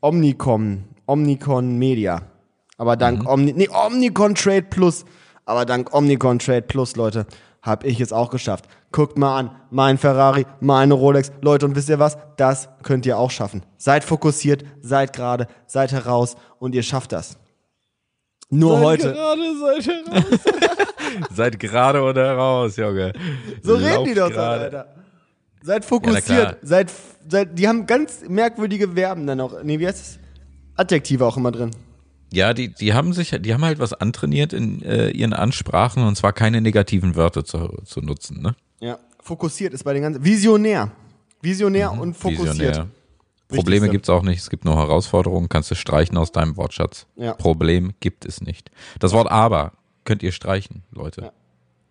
Omnicom, 0.00 0.84
Omnicon 1.06 1.78
Media. 1.78 2.22
Aber 2.78 2.96
dank 2.96 3.22
Mhm. 3.22 3.26
Omni, 3.26 3.52
nee, 3.54 3.68
Omnicon 3.68 4.34
Trade 4.34 4.66
Plus. 4.68 5.04
Aber 5.46 5.64
dank 5.64 5.94
Omnicon 5.94 6.38
Trade 6.38 6.62
Plus, 6.62 6.96
Leute, 6.96 7.26
habe 7.62 7.86
ich 7.86 8.00
es 8.00 8.12
auch 8.12 8.30
geschafft. 8.30 8.66
Guckt 8.92 9.16
mal 9.18 9.38
an, 9.38 9.50
mein 9.70 9.98
Ferrari, 9.98 10.46
meine 10.60 10.94
Rolex. 10.94 11.32
Leute, 11.40 11.66
und 11.66 11.74
wisst 11.76 11.88
ihr 11.88 11.98
was? 11.98 12.16
Das 12.36 12.68
könnt 12.82 13.06
ihr 13.06 13.18
auch 13.18 13.30
schaffen. 13.30 13.62
Seid 13.78 14.04
fokussiert, 14.04 14.64
seid 14.80 15.12
gerade, 15.12 15.48
seid 15.66 15.92
heraus 15.92 16.36
und 16.58 16.74
ihr 16.74 16.82
schafft 16.82 17.12
das. 17.12 17.38
Nur 18.50 18.80
heute. 18.80 19.12
Gerade 19.12 19.58
seid 19.58 19.86
ihr 19.86 20.12
raus. 20.12 20.40
Seid 21.34 21.58
gerade 21.58 22.02
oder 22.02 22.34
raus, 22.36 22.76
Junge. 22.76 23.12
So 23.62 23.74
reden 23.74 24.04
die 24.04 24.12
Lauft 24.12 24.18
doch, 24.18 24.28
so, 24.28 24.34
gerade. 24.34 24.64
Alter. 24.64 24.94
Seid 25.62 25.82
Ja, 25.82 25.88
fokussiert, 25.88 26.24
klar. 26.24 26.56
seid, 26.62 26.92
seid, 27.28 27.58
die 27.58 27.66
haben 27.66 27.86
ganz 27.86 28.22
merkwürdige 28.28 28.90
Verben 28.90 29.26
dann 29.26 29.40
auch. 29.40 29.62
Nee, 29.62 29.78
wie 29.78 29.86
heißt 29.86 30.00
es? 30.00 30.18
Adjektive 30.76 31.24
auch 31.24 31.36
immer 31.36 31.52
drin. 31.52 31.70
Ja, 32.32 32.52
die, 32.54 32.72
die 32.72 32.92
haben 32.92 33.12
sich, 33.12 33.30
die 33.30 33.54
haben 33.54 33.64
halt 33.64 33.78
was 33.78 33.92
antrainiert 33.94 34.52
in 34.52 34.82
äh, 34.82 35.10
ihren 35.10 35.32
Ansprachen 35.32 36.04
und 36.04 36.16
zwar 36.16 36.32
keine 36.32 36.60
negativen 36.60 37.16
Wörter 37.16 37.44
zu, 37.44 37.78
zu 37.84 38.00
nutzen, 38.00 38.42
ne? 38.42 38.54
Ja. 38.80 38.98
Fokussiert 39.20 39.74
ist 39.74 39.84
bei 39.84 39.92
den 39.92 40.02
ganzen. 40.02 40.24
Visionär. 40.24 40.90
Visionär 41.40 41.92
und 41.92 42.14
fokussiert. 42.14 42.54
Mhm. 42.54 42.58
Visionär. 42.60 42.86
Probleme 43.48 43.82
Wichtigste. 43.86 43.90
gibt's 43.90 44.10
auch 44.10 44.22
nicht, 44.22 44.40
es 44.40 44.50
gibt 44.50 44.64
nur 44.64 44.76
Herausforderungen, 44.76 45.48
kannst 45.48 45.70
du 45.70 45.74
streichen 45.76 46.16
aus 46.16 46.32
deinem 46.32 46.56
Wortschatz. 46.56 47.06
Ja. 47.16 47.34
Problem 47.34 47.92
gibt 48.00 48.24
es 48.24 48.40
nicht. 48.40 48.70
Das 48.98 49.12
Wort 49.12 49.30
aber 49.30 49.72
könnt 50.04 50.22
ihr 50.22 50.32
streichen, 50.32 50.82
Leute. 50.90 51.32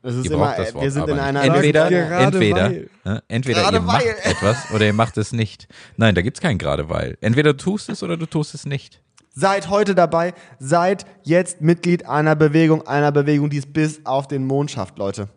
Das 0.01 0.16
ist 0.16 0.26
Ihr 0.26 0.34
immer, 0.34 0.45
braucht 0.47 0.60
das 0.60 0.74
Wort 0.76 0.84
wir 0.84 0.91
sind 0.91 1.01
aber 1.01 1.14
in 1.14 1.20
einer 1.20 1.43
entweder, 1.43 1.89
Gerade 1.89 2.24
entweder, 2.26 2.64
weil. 2.66 2.89
ne, 3.06 3.24
entweder 3.28 3.62
Gerade 3.62 3.78
ihr 3.78 3.82
macht 3.82 4.06
weil. 4.06 4.16
etwas 4.32 4.72
oder 4.72 4.86
ihr 4.86 4.93
macht 4.93 5.18
es 5.18 5.32
nicht. 5.32 5.68
Nein, 5.97 6.14
da 6.14 6.22
gibt's 6.22 6.41
kein 6.41 6.58
gerade 6.58 6.89
weil. 6.89 7.18
Entweder 7.22 7.53
du 7.53 7.58
tust 7.58 7.89
es 7.89 8.03
oder 8.03 8.16
du 8.16 8.28
tust 8.28 8.53
es 8.53 8.66
nicht. 8.66 9.01
Seid 9.34 9.70
heute 9.70 9.95
dabei, 9.95 10.34
seid 10.60 11.06
jetzt 11.24 11.62
Mitglied 11.62 12.06
einer 12.06 12.36
Bewegung, 12.36 12.86
einer 12.86 13.12
Bewegung, 13.12 13.49
die 13.49 13.58
es 13.58 13.66
bis 13.66 14.06
auf 14.06 14.28
den 14.28 14.45
Mond 14.45 14.72
schafft, 14.72 14.97
Leute. 14.97 15.28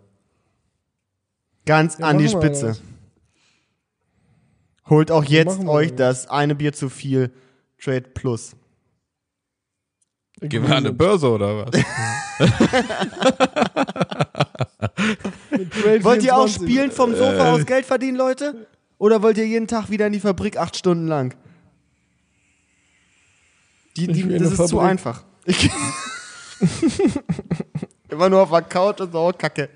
Ganz 1.65 1.99
Ja, 1.99 2.07
an 2.07 2.19
die 2.19 2.29
Spitze. 2.29 2.77
Holt 4.91 5.11
auch 5.11 5.25
jetzt 5.25 5.61
euch 5.67 5.95
das. 5.95 6.23
das 6.23 6.31
eine 6.31 6.55
Bier 6.55 6.73
zu 6.73 6.89
viel 6.89 7.31
Trade 7.81 8.09
Plus. 8.15 8.57
Gehen 10.41 10.63
wir 10.63 10.71
an 10.71 10.87
eine 10.87 10.93
Börse 10.93 11.31
oder 11.31 11.67
was? 11.67 11.73
Wollt 16.05 16.23
ihr 16.23 16.37
auch 16.37 16.47
24. 16.49 16.63
spielen 16.63 16.93
vom 16.93 17.15
Sofa 17.17 17.53
aus 17.53 17.67
Geld 17.67 17.85
verdienen, 17.85 18.17
Leute? 18.17 18.69
Oder 18.99 19.23
wollt 19.23 19.37
ihr 19.39 19.47
jeden 19.47 19.67
Tag 19.67 19.91
wieder 19.91 20.07
in 20.07 20.13
die 20.13 20.21
Fabrik 20.21 20.57
acht 20.57 20.77
Stunden 20.77 21.09
lang? 21.09 21.35
Die, 23.97 24.07
die, 24.07 24.23
das 24.23 24.31
der 24.31 24.43
ist 24.43 24.57
zu 24.57 24.77
Fabrik. 24.77 24.91
einfach. 24.91 25.25
Ich 25.45 25.71
Immer 28.09 28.29
nur 28.29 28.43
auf 28.43 28.51
der 28.51 28.63
Couch 28.63 29.01
und 29.01 29.13
so, 29.13 29.33
kacke. 29.37 29.69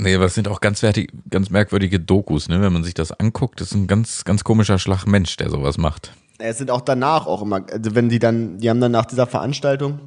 Nee, 0.00 0.14
aber 0.14 0.26
es 0.26 0.34
sind 0.34 0.46
auch 0.46 0.60
ganz, 0.60 0.82
wertig, 0.82 1.12
ganz 1.28 1.50
merkwürdige 1.50 1.98
Dokus, 1.98 2.48
ne? 2.48 2.60
Wenn 2.62 2.72
man 2.72 2.84
sich 2.84 2.94
das 2.94 3.10
anguckt, 3.10 3.60
das 3.60 3.72
ist 3.72 3.74
ein 3.74 3.88
ganz, 3.88 4.24
ganz 4.24 4.44
komischer 4.44 4.78
Schlag 4.78 5.06
Mensch, 5.06 5.36
der 5.36 5.50
sowas 5.50 5.76
macht. 5.76 6.12
Es 6.38 6.58
sind 6.58 6.70
auch 6.70 6.82
danach 6.82 7.26
auch 7.26 7.42
immer, 7.42 7.66
also 7.72 7.96
wenn 7.96 8.08
die 8.08 8.20
dann, 8.20 8.58
die 8.58 8.70
haben 8.70 8.80
dann 8.80 8.92
nach 8.92 9.06
dieser 9.06 9.26
Veranstaltung 9.26 9.98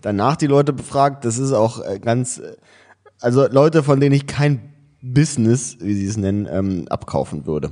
danach 0.00 0.36
die 0.36 0.46
Leute 0.46 0.72
befragt, 0.72 1.26
das 1.26 1.36
ist 1.36 1.52
auch 1.52 1.84
äh, 1.84 1.98
ganz, 1.98 2.38
äh, 2.38 2.56
also 3.20 3.46
Leute, 3.46 3.82
von 3.82 4.00
denen 4.00 4.14
ich 4.14 4.26
kein 4.26 4.72
Business, 5.02 5.76
wie 5.78 5.92
sie 5.92 6.06
es 6.06 6.16
nennen, 6.16 6.48
ähm, 6.50 6.88
abkaufen 6.88 7.44
würde. 7.44 7.70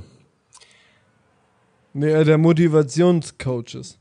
Nee, 1.93 2.23
der 2.23 2.37
Motivationscoaches. 2.37 3.97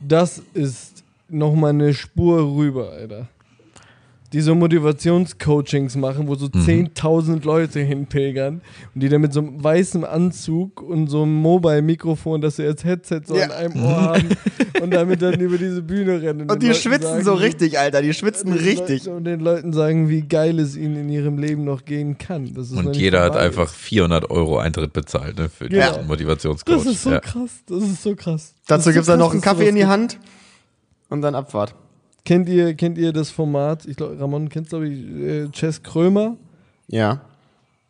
Das 0.00 0.40
ist 0.54 1.02
nochmal 1.28 1.70
eine 1.70 1.92
Spur 1.92 2.56
rüber, 2.56 2.92
Alter. 2.92 3.28
Die 4.34 4.42
so 4.42 4.54
Motivationscoachings 4.54 5.96
machen, 5.96 6.28
wo 6.28 6.34
so 6.34 6.46
10.000 6.46 7.44
Leute 7.46 7.80
hinpilgern 7.80 8.60
und 8.94 9.02
die 9.02 9.08
dann 9.08 9.22
mit 9.22 9.32
so 9.32 9.40
einem 9.40 9.64
weißen 9.64 10.04
Anzug 10.04 10.82
und 10.82 11.08
so 11.08 11.22
einem 11.22 11.34
Mobile-Mikrofon, 11.36 12.42
das 12.42 12.56
sie 12.56 12.66
als 12.66 12.84
Headset 12.84 13.22
so 13.24 13.36
Ja. 13.36 13.44
an 13.44 13.52
einem 13.52 13.82
Ohr 13.82 13.96
haben 13.96 14.28
und 14.82 14.92
damit 14.92 15.22
dann 15.22 15.40
über 15.40 15.56
diese 15.56 15.80
Bühne 15.80 16.20
rennen. 16.20 16.42
Und 16.42 16.50
den 16.50 16.60
die 16.60 16.66
Leuten 16.66 16.78
schwitzen 16.80 17.08
sagen, 17.08 17.24
so 17.24 17.32
richtig, 17.34 17.78
Alter, 17.78 18.02
die 18.02 18.12
schwitzen 18.12 18.52
richtig. 18.52 19.04
Leuten, 19.06 19.16
und 19.16 19.24
den 19.24 19.40
Leuten 19.40 19.72
sagen, 19.72 20.08
wie 20.10 20.20
geil 20.20 20.58
es 20.60 20.76
ihnen 20.76 20.96
in 20.96 21.08
ihrem 21.08 21.38
Leben 21.38 21.64
noch 21.64 21.86
gehen 21.86 22.18
kann. 22.18 22.48
Und 22.54 22.96
jeder 22.96 23.22
hat 23.22 23.34
einfach 23.36 23.64
ist. 23.70 23.76
400 23.76 24.30
Euro 24.30 24.58
Eintritt 24.58 24.92
bezahlt, 24.92 25.38
ne? 25.38 25.48
Für 25.48 25.72
Ja. 25.72 25.92
diesen 25.92 26.06
Motivationscoach. 26.06 26.76
Das 26.76 26.86
ist 26.86 27.02
so 27.02 27.10
ja. 27.12 27.20
krass. 27.20 27.50
Das 27.66 27.82
ist 27.82 28.02
so 28.02 28.14
krass. 28.14 28.54
Dazu 28.66 28.90
so 28.90 28.92
gibt's 28.92 29.06
dann 29.06 29.18
noch 29.20 29.30
einen 29.30 29.40
dass 29.40 29.50
Kaffee 29.52 29.68
in 29.68 29.74
die 29.76 29.86
Hand 29.86 30.18
und 31.08 31.22
dann 31.22 31.34
Abfahrt. 31.34 31.74
Kennt 32.28 32.46
ihr, 32.50 32.74
kennt 32.74 32.98
ihr 32.98 33.10
das 33.12 33.30
Format? 33.30 33.86
Ich 33.86 33.96
glaube, 33.96 34.20
Ramon 34.20 34.50
kennt 34.50 34.68
glaube 34.68 34.86
ich, 34.88 35.00
äh, 35.18 35.48
Chess 35.50 35.82
Krömer 35.82 36.36
Ja. 36.86 37.22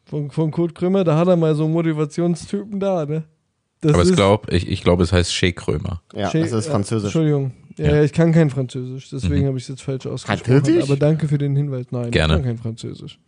von, 0.04 0.30
von 0.30 0.52
Kurt 0.52 0.76
Krömer. 0.76 1.02
Da 1.02 1.16
hat 1.18 1.26
er 1.26 1.34
mal 1.36 1.56
so 1.56 1.64
einen 1.64 1.72
Motivationstypen 1.72 2.78
da, 2.78 3.04
ne? 3.04 3.24
Das 3.80 3.94
Aber 3.94 4.04
ich 4.04 4.10
ist- 4.10 4.14
glaube, 4.16 4.54
ich, 4.54 4.68
ich 4.68 4.82
glaube, 4.84 5.02
es 5.02 5.12
heißt 5.12 5.32
Shea 5.34 5.50
Krömer. 5.50 6.02
Ja, 6.14 6.28
Che- 6.30 6.40
das 6.40 6.52
ist 6.52 6.66
äh, 6.68 6.70
Französisch. 6.70 7.06
Entschuldigung. 7.06 7.50
Ja, 7.78 7.86
Ja. 7.86 7.96
ja, 7.96 8.02
ich 8.04 8.12
kann 8.12 8.30
kein 8.32 8.48
Französisch, 8.50 9.10
deswegen 9.10 9.46
habe 9.48 9.58
ich 9.58 9.64
es 9.64 9.68
jetzt 9.70 9.82
falsch 9.82 10.06
ausgesprochen. 10.06 10.52
Französisch? 10.62 10.84
Aber 10.84 10.96
danke 10.96 11.26
für 11.26 11.38
den 11.38 11.56
Hinweis. 11.56 11.86
Nein, 11.90 12.10
Gerne. 12.12 12.34
ich 12.34 12.38
kann 12.38 12.44
kein 12.48 12.58
Französisch. 12.58 13.18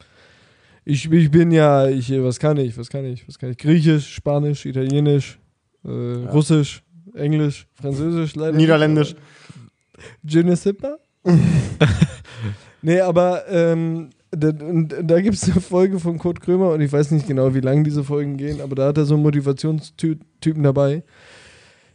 Ich, 0.84 1.10
ich 1.10 1.30
bin 1.32 1.50
ja, 1.50 1.88
ich, 1.88 2.10
was 2.22 2.38
kann 2.38 2.56
ich, 2.56 2.78
was 2.78 2.88
kann 2.88 3.04
ich, 3.04 3.26
was 3.28 3.36
kann 3.38 3.50
ich? 3.50 3.58
Griechisch, 3.58 4.14
Spanisch, 4.14 4.64
Italienisch, 4.64 5.38
äh, 5.84 5.88
Russisch, 5.88 6.82
Englisch, 7.14 7.66
Französisch, 7.74 8.34
leider. 8.36 8.52
nicht, 8.52 8.60
Niederländisch. 8.62 9.10
Je 9.10 9.16
pas. 10.74 10.98
nee, 12.82 13.00
aber 13.00 13.48
ähm, 13.48 14.10
da, 14.30 14.52
da 14.52 15.20
gibt 15.20 15.36
es 15.36 15.50
eine 15.50 15.60
Folge 15.60 15.98
von 15.98 16.18
Kurt 16.18 16.40
Krömer 16.40 16.70
und 16.70 16.80
ich 16.80 16.92
weiß 16.92 17.10
nicht 17.10 17.26
genau, 17.26 17.54
wie 17.54 17.60
lang 17.60 17.84
diese 17.84 18.04
Folgen 18.04 18.36
gehen, 18.36 18.60
aber 18.60 18.74
da 18.74 18.88
hat 18.88 18.98
er 18.98 19.04
so 19.04 19.14
einen 19.14 19.22
Motivationstypen 19.22 20.62
dabei. 20.62 21.02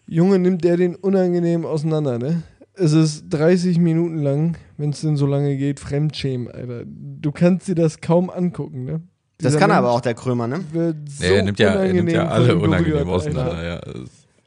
Junge, 0.07 0.37
nimmt 0.37 0.63
der 0.63 0.77
den 0.77 0.95
unangenehm 0.95 1.65
auseinander, 1.65 2.19
ne? 2.19 2.43
Es 2.77 2.91
ist 2.91 3.29
30 3.29 3.79
Minuten 3.79 4.21
lang, 4.21 4.57
wenn 4.77 4.89
es 4.89 5.01
denn 5.01 5.15
so 5.15 5.25
lange 5.25 5.55
geht, 5.55 5.79
Fremdschämen, 5.79 6.51
Alter. 6.51 6.83
Du 6.85 7.31
kannst 7.31 7.67
dir 7.67 7.75
das 7.75 8.01
kaum 8.01 8.29
angucken, 8.29 8.83
ne? 8.83 9.01
Das 9.37 9.51
Dieser 9.51 9.59
kann 9.59 9.69
Mensch 9.69 9.79
aber 9.79 9.91
auch 9.91 10.01
der 10.01 10.13
Krömer, 10.13 10.47
ne? 10.47 10.59
wird 10.71 11.09
so 11.09 11.23
Nee, 11.23 11.35
er 11.35 11.43
nimmt 11.43 11.59
ja, 11.59 11.73
er 11.73 11.93
nimmt 11.93 12.11
ja 12.11 12.27
alle 12.27 12.57
unangenehm 12.57 13.09
auseinander. 13.09 13.65
Ja, 13.65 13.81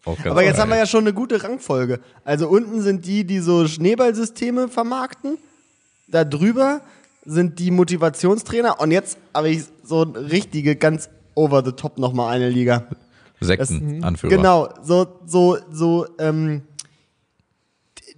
Aber 0.05 0.42
jetzt 0.42 0.59
haben 0.59 0.70
wir 0.70 0.78
ja 0.78 0.86
schon 0.86 1.05
eine 1.05 1.12
gute 1.12 1.42
Rangfolge. 1.42 2.01
Also 2.24 2.49
unten 2.49 2.80
sind 2.80 3.05
die, 3.07 3.24
die 3.24 3.40
so 3.40 3.66
Schneeballsysteme 3.66 4.68
vermarkten. 4.68 5.38
Da 6.07 6.24
drüber 6.24 6.80
sind 7.24 7.59
die 7.59 7.70
Motivationstrainer. 7.70 8.80
Und 8.80 8.90
jetzt 8.90 9.18
habe 9.34 9.51
ich 9.51 9.64
so 9.82 10.03
eine 10.03 10.30
richtige, 10.30 10.76
ganz 10.76 11.11
over 11.34 11.62
the 11.64 11.72
top 11.72 11.99
nochmal 11.99 12.34
eine 12.34 12.49
Liga. 12.49 12.86
Sekten, 13.40 14.03
Anführer. 14.03 14.34
Genau, 14.34 14.68
so, 14.82 15.07
so, 15.26 15.59
so, 15.70 16.07
ähm, 16.18 16.62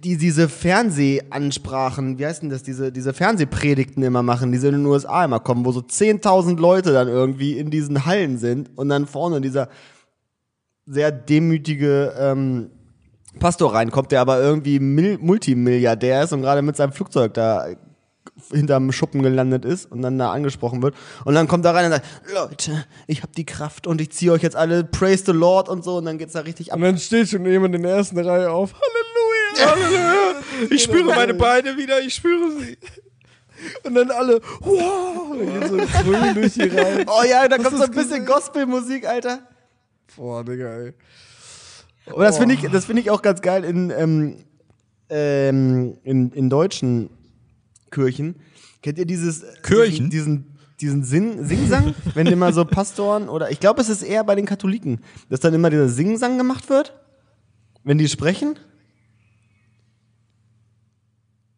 die, 0.03 0.17
diese 0.17 0.49
Fernsehansprachen, 0.49 2.17
wie 2.17 2.25
heißt 2.25 2.41
denn 2.41 2.49
das, 2.49 2.63
diese, 2.63 2.91
diese 2.91 3.13
Fernsehpredigten 3.13 4.01
immer 4.03 4.23
machen, 4.23 4.51
die 4.51 4.57
so 4.57 4.67
in 4.67 4.73
den 4.73 4.85
USA 4.85 5.25
immer 5.25 5.39
kommen, 5.39 5.63
wo 5.65 5.71
so 5.71 5.81
10.000 5.81 6.59
Leute 6.59 6.91
dann 6.91 7.07
irgendwie 7.07 7.57
in 7.57 7.69
diesen 7.69 8.05
Hallen 8.05 8.37
sind 8.37 8.71
und 8.75 8.89
dann 8.89 9.05
vorne 9.05 9.41
dieser, 9.41 9.69
sehr 10.85 11.11
demütige 11.11 12.13
ähm, 12.17 12.69
Pastor 13.39 13.73
reinkommt, 13.73 14.11
der 14.11 14.21
aber 14.21 14.41
irgendwie 14.41 14.79
Mil 14.79 15.17
Multimilliardär 15.17 16.23
ist 16.23 16.33
und 16.33 16.41
gerade 16.41 16.61
mit 16.61 16.75
seinem 16.75 16.91
Flugzeug 16.91 17.33
da 17.33 17.67
hinterm 18.51 18.91
Schuppen 18.91 19.23
gelandet 19.23 19.65
ist 19.65 19.91
und 19.91 20.01
dann 20.01 20.17
da 20.17 20.31
angesprochen 20.31 20.81
wird. 20.81 20.95
Und 21.25 21.35
dann 21.35 21.47
kommt 21.47 21.65
er 21.65 21.73
rein 21.73 21.85
und 21.85 21.91
sagt, 21.91 22.05
Leute, 22.33 22.85
ich 23.07 23.21
habe 23.21 23.31
die 23.35 23.45
Kraft 23.45 23.87
und 23.87 24.01
ich 24.01 24.11
ziehe 24.11 24.31
euch 24.31 24.41
jetzt 24.41 24.55
alle, 24.55 24.83
praise 24.83 25.23
the 25.25 25.31
Lord 25.31 25.69
und 25.69 25.83
so. 25.83 25.97
Und 25.97 26.05
dann 26.05 26.17
geht's 26.17 26.33
da 26.33 26.41
richtig 26.41 26.71
ab. 26.71 26.77
Und 26.77 26.83
dann 26.83 26.97
steht 26.97 27.29
schon 27.29 27.45
jemand 27.45 27.75
in 27.75 27.83
der 27.83 27.95
ersten 27.95 28.19
Reihe 28.19 28.51
auf. 28.51 28.73
Halleluja, 28.73 29.71
Halleluja. 29.71 30.21
Ich 30.69 30.83
spüre 30.83 31.05
meine 31.05 31.33
Beine 31.33 31.75
wieder, 31.77 32.01
ich 32.01 32.13
spüre 32.13 32.51
sie. 32.59 32.77
Und 33.83 33.95
dann 33.95 34.11
alle, 34.11 34.41
wow, 34.59 35.35
dann 35.37 35.59
geht 35.59 35.69
so 35.69 36.33
durch 36.33 36.53
die 36.53 36.77
Reihe. 36.77 37.05
Oh 37.07 37.23
ja, 37.23 37.47
da 37.47 37.57
kommt 37.57 37.77
so 37.77 37.83
ein 37.83 37.91
bisschen? 37.91 38.25
Gospelmusik, 38.25 39.07
Alter. 39.07 39.39
Boah, 40.15 40.43
Digga, 40.43 40.77
ey. 40.77 40.93
Aber 42.07 42.25
das 42.25 42.37
finde 42.37 42.55
ich, 42.55 42.61
das 42.61 42.85
finde 42.85 43.01
ich 43.01 43.09
auch 43.11 43.21
ganz 43.21 43.41
geil 43.41 43.63
in, 43.63 43.91
ähm, 43.91 44.35
ähm, 45.09 45.97
in, 46.03 46.31
in 46.31 46.49
deutschen 46.49 47.09
Kirchen. 47.91 48.35
Kennt 48.81 48.97
ihr 48.97 49.05
dieses 49.05 49.43
Kirchen? 49.61 50.09
Diesen, 50.09 50.57
diesen, 50.79 51.03
diesen 51.03 51.03
Sing, 51.03 51.45
Singsang, 51.45 51.93
wenn 52.15 52.27
immer 52.27 52.51
so 52.53 52.65
Pastoren 52.65 53.29
oder 53.29 53.51
ich 53.51 53.59
glaube, 53.59 53.81
es 53.81 53.89
ist 53.89 54.01
eher 54.01 54.23
bei 54.23 54.35
den 54.35 54.45
Katholiken, 54.45 55.01
dass 55.29 55.39
dann 55.39 55.53
immer 55.53 55.69
dieser 55.69 55.87
Singsang 55.89 56.37
gemacht 56.37 56.69
wird, 56.69 56.99
wenn 57.83 57.97
die 57.97 58.09
sprechen. 58.09 58.57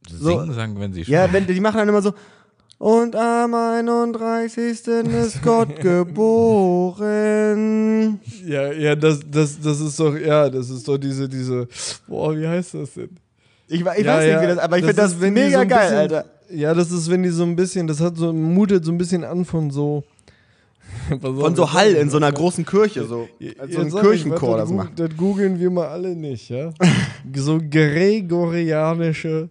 Singen, 0.09 0.53
sagen, 0.53 0.79
wenn 0.79 0.93
sie 0.93 1.03
Ja, 1.03 1.31
wenn 1.31 1.47
die 1.47 1.59
machen 1.59 1.77
dann 1.77 1.87
immer 1.87 2.01
so. 2.01 2.13
Und 2.77 3.15
am 3.15 3.53
31. 3.53 4.87
ist 4.87 5.41
Gott 5.41 5.79
geboren. 5.81 6.99
Ja, 8.45 8.71
ja, 8.73 8.95
das, 8.95 9.21
das, 9.29 9.59
das 9.61 9.79
ist 9.79 9.99
doch, 9.99 10.17
ja, 10.17 10.49
das 10.49 10.69
ist 10.69 10.87
doch 10.87 10.97
diese, 10.97 11.29
diese, 11.29 11.67
boah, 12.07 12.35
wie 12.37 12.47
heißt 12.47 12.73
das 12.73 12.93
denn? 12.95 13.11
Ich, 13.67 13.79
ich 13.79 13.85
ja, 13.85 13.85
weiß 13.85 13.97
nicht, 13.97 14.07
ja, 14.33 14.41
wie 14.41 14.47
das, 14.47 14.57
aber 14.57 14.77
ich 14.77 14.83
finde 14.83 15.01
das 15.01 15.13
ist, 15.13 15.21
wenn 15.21 15.35
die 15.35 15.41
mega 15.41 15.61
so 15.61 15.67
geil, 15.67 15.79
bisschen, 15.79 15.97
Alter. 15.97 16.25
Ja, 16.49 16.73
das 16.73 16.91
ist, 16.91 17.09
wenn 17.09 17.23
die 17.23 17.29
so 17.29 17.43
ein 17.43 17.55
bisschen, 17.55 17.87
das 17.87 18.01
hat 18.01 18.17
so, 18.17 18.33
mutet 18.33 18.83
so 18.83 18.91
ein 18.91 18.97
bisschen 18.97 19.23
an 19.23 19.45
von 19.45 19.71
so. 19.71 20.03
Von 21.21 21.55
so 21.55 21.73
Hall 21.73 21.93
in 21.93 22.09
so 22.09 22.17
einer 22.17 22.31
großen 22.31 22.65
Kirche, 22.65 23.05
so. 23.05 23.27
Als 23.57 23.73
so 23.73 23.81
ein 23.81 23.89
Kirchenchor 23.89 24.57
das 24.57 24.69
macht. 24.69 24.99
Das 24.99 25.09
googeln 25.17 25.59
wir 25.59 25.71
mal 25.71 25.87
alle 25.87 26.15
nicht, 26.15 26.49
ja? 26.49 26.71
so 27.35 27.59
gregorianische 27.59 29.49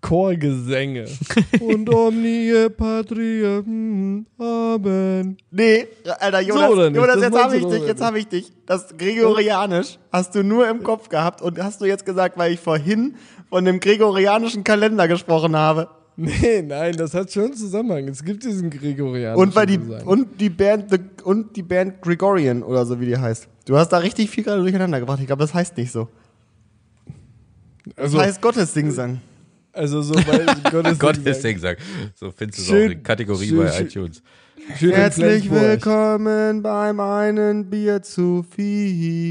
Chorgesänge. 0.00 1.06
Und 1.60 1.92
Omnie 1.92 2.68
Patria 2.70 3.58
hm, 3.58 4.26
haben. 4.38 5.36
Nee, 5.50 5.88
Alter, 6.20 6.40
Jonas, 6.40 6.70
oder 6.70 6.90
nicht? 6.90 7.00
Jonas 7.00 7.14
Das 7.16 7.24
jetzt 7.24 7.38
habe 7.38 7.56
ich 7.56 7.66
dich, 7.66 7.82
jetzt 7.86 8.02
habe 8.02 8.18
ich 8.18 8.28
dich. 8.28 8.52
Das 8.66 8.96
Gregorianisch 8.96 9.98
hast 10.12 10.34
du 10.34 10.44
nur 10.44 10.68
im 10.68 10.82
Kopf 10.82 11.08
gehabt 11.08 11.42
und 11.42 11.62
hast 11.62 11.80
du 11.80 11.84
jetzt 11.86 12.06
gesagt, 12.06 12.38
weil 12.38 12.52
ich 12.52 12.60
vorhin 12.60 13.16
von 13.50 13.64
dem 13.64 13.80
gregorianischen 13.80 14.62
Kalender 14.62 15.08
gesprochen 15.08 15.56
habe. 15.56 15.88
Nee, 16.20 16.62
nein, 16.62 16.96
das 16.96 17.14
hat 17.14 17.32
schon 17.32 17.54
Zusammenhang. 17.54 18.08
Es 18.08 18.24
gibt 18.24 18.42
diesen 18.42 18.70
gregorianischen 18.70 19.40
Und 19.40 19.54
weil 19.54 19.66
die 19.66 19.78
und 19.78 20.40
die 20.40 20.50
Band 20.50 20.90
The, 20.90 20.98
und 21.22 21.54
die 21.54 21.62
Band 21.62 22.02
Gregorian 22.02 22.62
oder 22.62 22.84
so 22.86 23.00
wie 23.00 23.06
die 23.06 23.16
heißt. 23.16 23.46
Du 23.66 23.76
hast 23.76 23.90
da 23.90 23.98
richtig 23.98 24.30
viel 24.30 24.42
gerade 24.42 24.60
durcheinander 24.60 24.98
gebracht. 24.98 25.20
Ich 25.20 25.26
glaube, 25.26 25.42
das 25.42 25.54
heißt 25.54 25.76
nicht 25.76 25.92
so. 25.92 26.08
Das 27.84 28.06
also, 28.06 28.20
heißt 28.20 28.42
Gottes 28.42 28.74
Singsang. 28.74 29.20
Also 29.78 30.02
so 30.02 30.14
bei 30.14 30.44
Gottes, 30.70 30.98
Gottes 30.98 31.42
Sing, 31.42 31.58
sag. 31.58 31.78
So 32.14 32.30
findest 32.30 32.58
du 32.68 32.74
es 32.74 32.88
auch 32.88 32.90
in 32.92 33.02
Kategorie 33.02 33.46
schön- 33.48 33.58
bei 33.58 33.70
schön- 33.72 33.86
iTunes. 33.86 34.22
Schön 34.78 34.90
Herzlich 34.90 35.50
willkommen 35.50 36.62
beim 36.62 37.00
einen 37.00 37.70
Bier 37.70 38.02
zu 38.02 38.44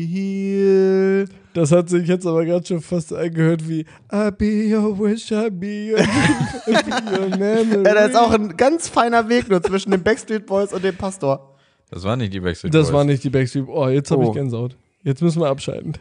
viel. 0.07 1.25
Das 1.53 1.71
hat 1.71 1.89
sich 1.89 2.07
jetzt 2.07 2.25
aber 2.25 2.43
gerade 2.45 2.65
schon 2.65 2.81
fast 2.81 3.13
angehört 3.13 3.67
wie 3.67 3.81
I 4.11 4.31
be 4.35 4.75
your 4.75 4.97
wish, 4.97 5.31
I 5.31 5.49
be 5.51 5.91
your, 5.93 5.99
I 5.99 6.05
be 6.65 7.19
your 7.19 7.29
memory. 7.37 7.83
Ja, 7.85 7.93
da 7.93 8.05
ist 8.05 8.15
auch 8.15 8.31
ein 8.31 8.55
ganz 8.57 8.87
feiner 8.89 9.27
Weg 9.29 9.49
nur 9.49 9.61
zwischen 9.61 9.91
den 9.91 10.01
Backstreet 10.03 10.45
Boys 10.45 10.73
und 10.73 10.83
dem 10.83 10.95
Pastor. 10.95 11.55
Das 11.91 12.03
war 12.03 12.15
nicht 12.15 12.33
die 12.33 12.39
Backstreet 12.39 12.73
Das 12.73 12.87
Boys. 12.87 12.93
war 12.93 13.03
nicht 13.03 13.23
die 13.23 13.29
Backstreet. 13.29 13.65
Oh, 13.67 13.87
jetzt 13.87 14.09
habe 14.11 14.23
Oh. 14.23 14.29
ich 14.29 14.33
Gänsehaut. 14.33 14.75
Jetzt 15.03 15.21
müssen 15.21 15.39
wir 15.41 15.47
abschalten. 15.49 15.93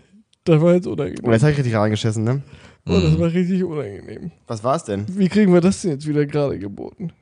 Das 0.45 0.61
war 0.63 0.75
jetzt 0.75 0.87
unangenehm. 0.87 1.31
Jetzt 1.33 1.43
habe 1.43 1.53
ich 1.53 1.59
richtig 1.59 1.75
reingeschissen, 1.75 2.23
ne? 2.25 2.43
Oh, 2.89 3.01
das 3.01 3.19
war 3.19 3.33
richtig 3.33 3.65
unangenehm. 3.65 4.31
Was 4.47 4.63
war's 4.63 4.85
denn? 4.85 5.07
Wie 5.09 5.29
kriegen 5.29 5.53
wir 5.53 5.61
das 5.61 5.83
denn 5.83 5.93
jetzt 5.93 6.07
wieder 6.07 6.25
gerade 6.27 6.59
geboten? 6.59 7.13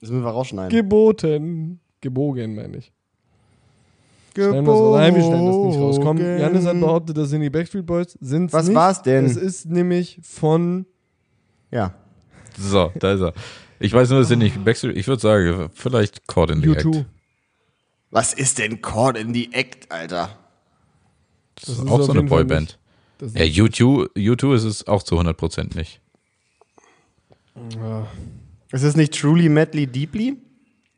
Das 0.00 0.10
müssen 0.10 0.24
wir 0.24 0.30
rausschneiden. 0.30 0.70
Geboten. 0.70 1.80
Gebogen, 2.00 2.54
meine 2.54 2.78
ich. 2.78 2.92
Wir 4.34 4.52
so. 4.64 4.96
Nein, 4.96 5.14
wir 5.16 5.22
schneiden 5.22 5.46
das 5.46 5.56
nicht 5.56 5.78
raus. 5.78 5.98
Komm, 6.00 6.18
Janis 6.18 6.64
hat 6.64 6.78
behauptet, 6.78 7.16
das 7.16 7.30
sind 7.30 7.40
die 7.40 7.50
Backstreet 7.50 7.84
Boys. 7.84 8.16
Sind's 8.20 8.52
Was 8.52 8.68
nicht. 8.68 8.76
war's 8.76 9.02
denn? 9.02 9.24
Es 9.24 9.36
ist 9.36 9.66
nämlich 9.66 10.20
von 10.22 10.86
Ja. 11.72 11.92
So, 12.56 12.92
da 12.98 13.14
ist 13.14 13.20
er. 13.20 13.32
Ich 13.80 13.92
weiß 13.92 14.10
nur, 14.10 14.20
es 14.20 14.28
sind 14.28 14.38
nicht 14.38 14.64
Backstreet. 14.64 14.96
Ich 14.96 15.08
würde 15.08 15.20
sagen, 15.20 15.70
vielleicht 15.74 16.26
Caught 16.28 16.50
in 16.50 16.62
the 16.62 16.68
U2. 16.68 16.98
Act. 16.98 17.06
Was 18.10 18.32
ist 18.32 18.58
denn 18.58 18.80
Cord 18.80 19.18
in 19.18 19.34
the 19.34 19.50
Act, 19.52 19.90
Alter? 19.92 20.30
Das, 21.56 21.66
Das 21.66 21.78
ist 21.78 21.90
auch 21.90 22.00
so 22.02 22.12
eine 22.12 22.22
Boyband. 22.22 22.78
Das 23.18 23.34
Ja, 23.34 23.42
U2, 23.42 24.10
U2 24.16 24.54
ist 24.54 24.64
es 24.64 24.86
auch 24.86 25.02
zu 25.02 25.18
100% 25.18 25.76
nicht. 25.76 26.00
Ist 28.72 28.82
es 28.84 28.96
nicht 28.96 29.18
Truly 29.18 29.48
Madly 29.48 29.86
Deeply? 29.86 30.36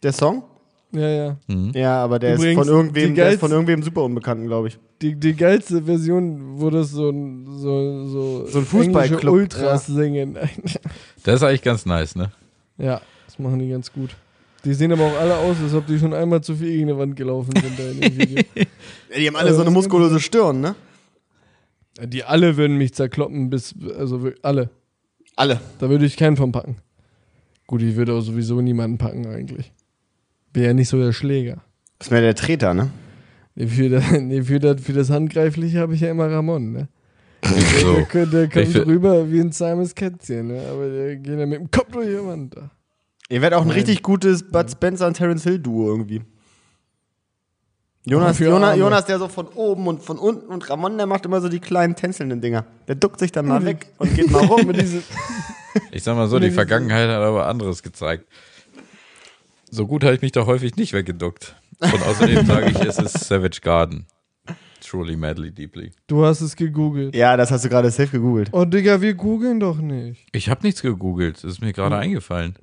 Der 0.02 0.12
Song? 0.12 0.44
ja, 0.92 1.08
ja. 1.08 1.36
Ja, 1.72 2.04
aber 2.04 2.18
der 2.18 2.34
Übrigens, 2.34 2.60
ist 2.60 2.66
von 2.66 2.76
irgendwem, 2.76 3.14
der 3.14 3.30
ist 3.30 3.40
von 3.40 3.50
irgendwem 3.50 3.82
super 3.82 4.02
unbekannten, 4.02 4.46
glaube 4.46 4.68
ich. 4.68 4.78
Die, 5.00 5.14
die 5.14 5.34
geilste 5.34 5.82
Version, 5.82 6.60
wo 6.60 6.68
das 6.68 6.90
so 6.90 7.08
ein, 7.08 7.46
so, 7.46 8.06
so, 8.06 8.46
So 8.46 8.58
ein 8.58 8.64
Fußballclub, 8.66 9.32
Ultras 9.32 9.86
singen. 9.86 10.36
Das 11.24 11.36
ist 11.36 11.42
eigentlich 11.42 11.62
ganz 11.62 11.86
nice, 11.86 12.16
ne? 12.16 12.32
ja, 12.78 13.00
das 13.26 13.38
machen 13.38 13.58
die 13.58 13.68
ganz 13.68 13.92
gut. 13.92 14.16
Die 14.64 14.74
sehen 14.74 14.92
aber 14.92 15.04
auch 15.04 15.18
alle 15.18 15.36
aus, 15.36 15.56
als 15.62 15.72
ob 15.74 15.86
die 15.86 15.98
schon 15.98 16.12
einmal 16.12 16.42
zu 16.42 16.54
viel 16.54 16.68
gegen 16.68 16.90
eine 16.90 16.98
Wand 16.98 17.16
gelaufen 17.16 17.52
sind 17.58 17.78
da 17.78 17.84
in 17.84 18.00
dem 18.00 18.18
Video. 18.18 18.44
Ja, 19.10 19.18
die 19.18 19.26
haben 19.26 19.36
alle 19.36 19.54
so 19.54 19.62
eine 19.62 19.70
muskulöse 19.70 20.20
Stirn, 20.20 20.60
ne? 20.60 20.74
Die 22.06 22.24
alle 22.24 22.56
würden 22.56 22.76
mich 22.76 22.94
zerkloppen, 22.94 23.50
bis, 23.50 23.74
also 23.98 24.30
alle. 24.42 24.70
Alle. 25.36 25.60
Da 25.78 25.88
würde 25.90 26.06
ich 26.06 26.16
keinen 26.16 26.36
von 26.36 26.52
packen. 26.52 26.76
Gut, 27.66 27.82
ich 27.82 27.96
würde 27.96 28.14
auch 28.14 28.20
sowieso 28.20 28.60
niemanden 28.60 28.98
packen 28.98 29.26
eigentlich. 29.26 29.72
Bin 30.52 30.64
ja 30.64 30.72
nicht 30.74 30.88
so 30.88 30.98
der 31.00 31.12
Schläger. 31.12 31.62
Ist 32.00 32.10
mir 32.10 32.20
der 32.20 32.34
Treter, 32.34 32.74
ne? 32.74 32.90
Nee, 33.54 33.66
Für 33.66 33.88
das, 33.88 34.10
nee, 34.20 34.42
für 34.42 34.58
das, 34.58 34.80
für 34.80 34.92
das 34.92 35.10
Handgreifliche 35.10 35.78
habe 35.80 35.94
ich 35.94 36.00
ja 36.00 36.10
immer 36.10 36.30
Ramon, 36.30 36.72
ne? 36.72 36.88
So. 37.80 37.94
Der, 37.94 38.04
könnte- 38.04 38.30
der 38.36 38.48
kommt 38.48 38.76
Ich 38.76 38.86
rüber 38.86 39.30
wie 39.30 39.40
ein 39.40 39.52
zahmes 39.52 39.94
Kätzchen, 39.94 40.48
ne? 40.48 40.62
Aber 40.70 40.88
der 40.88 41.16
geht 41.16 41.38
ja 41.38 41.46
mit 41.46 41.58
dem 41.60 41.70
Kopf 41.70 41.90
durch 41.92 42.08
Wand 42.26 42.56
da. 42.56 42.70
Ihr 43.28 43.40
werdet 43.40 43.56
auch 43.58 43.62
ein 43.62 43.68
Nein. 43.68 43.76
richtig 43.76 44.02
gutes 44.02 44.42
Bud 44.50 44.70
Spencer 44.70 45.06
und 45.06 45.14
Terence 45.16 45.44
Hill 45.44 45.58
Duo 45.60 45.88
irgendwie. 45.88 46.20
Jonas, 48.06 48.38
Jonas. 48.38 48.78
Jonas, 48.78 49.04
der 49.04 49.18
so 49.18 49.28
von 49.28 49.48
oben 49.48 49.86
und 49.86 50.02
von 50.02 50.18
unten 50.18 50.46
und 50.46 50.68
Ramon, 50.70 50.96
der 50.96 51.06
macht 51.06 51.26
immer 51.26 51.40
so 51.40 51.48
die 51.50 51.60
kleinen 51.60 51.96
tänzelnden 51.96 52.40
Dinger. 52.40 52.64
Der 52.88 52.94
duckt 52.94 53.20
sich 53.20 53.30
dann 53.30 53.46
mal 53.46 53.64
weg 53.64 53.88
und 53.98 54.14
geht 54.14 54.30
mal 54.30 54.44
rum. 54.46 54.66
Mit 54.66 54.76
diese, 54.80 55.02
Ich 55.92 56.02
sag 56.02 56.16
mal 56.16 56.26
so, 56.28 56.38
die 56.38 56.50
Vergangenheit 56.50 57.08
hat 57.08 57.16
aber 57.22 57.46
anderes 57.46 57.82
gezeigt. 57.82 58.24
So 59.70 59.86
gut 59.86 60.02
habe 60.02 60.14
ich 60.14 60.22
mich 60.22 60.32
da 60.32 60.46
häufig 60.46 60.76
nicht 60.76 60.92
weggeduckt. 60.94 61.54
Und 61.80 62.02
außerdem 62.02 62.46
sage 62.46 62.70
ich, 62.70 62.80
es 62.80 62.98
ist 62.98 63.18
Savage 63.24 63.60
Garden. 63.62 64.06
Truly, 64.80 65.14
madly, 65.16 65.50
deeply. 65.52 65.92
du 66.06 66.24
hast 66.24 66.40
es 66.40 66.56
gegoogelt. 66.56 67.14
ja, 67.14 67.36
das 67.36 67.50
hast 67.50 67.64
du 67.64 67.68
gerade 67.68 67.90
safe 67.90 68.08
gegoogelt. 68.08 68.48
Oh, 68.52 68.64
Digga, 68.64 69.00
wir 69.02 69.12
googeln 69.14 69.60
doch 69.60 69.76
nicht. 69.76 70.26
Ich 70.32 70.48
habe 70.48 70.62
nichts 70.62 70.80
gegoogelt. 70.82 71.36
Das 71.36 71.44
ist 71.44 71.60
mir 71.60 71.72
gerade 71.74 71.96
eingefallen. 71.98 72.56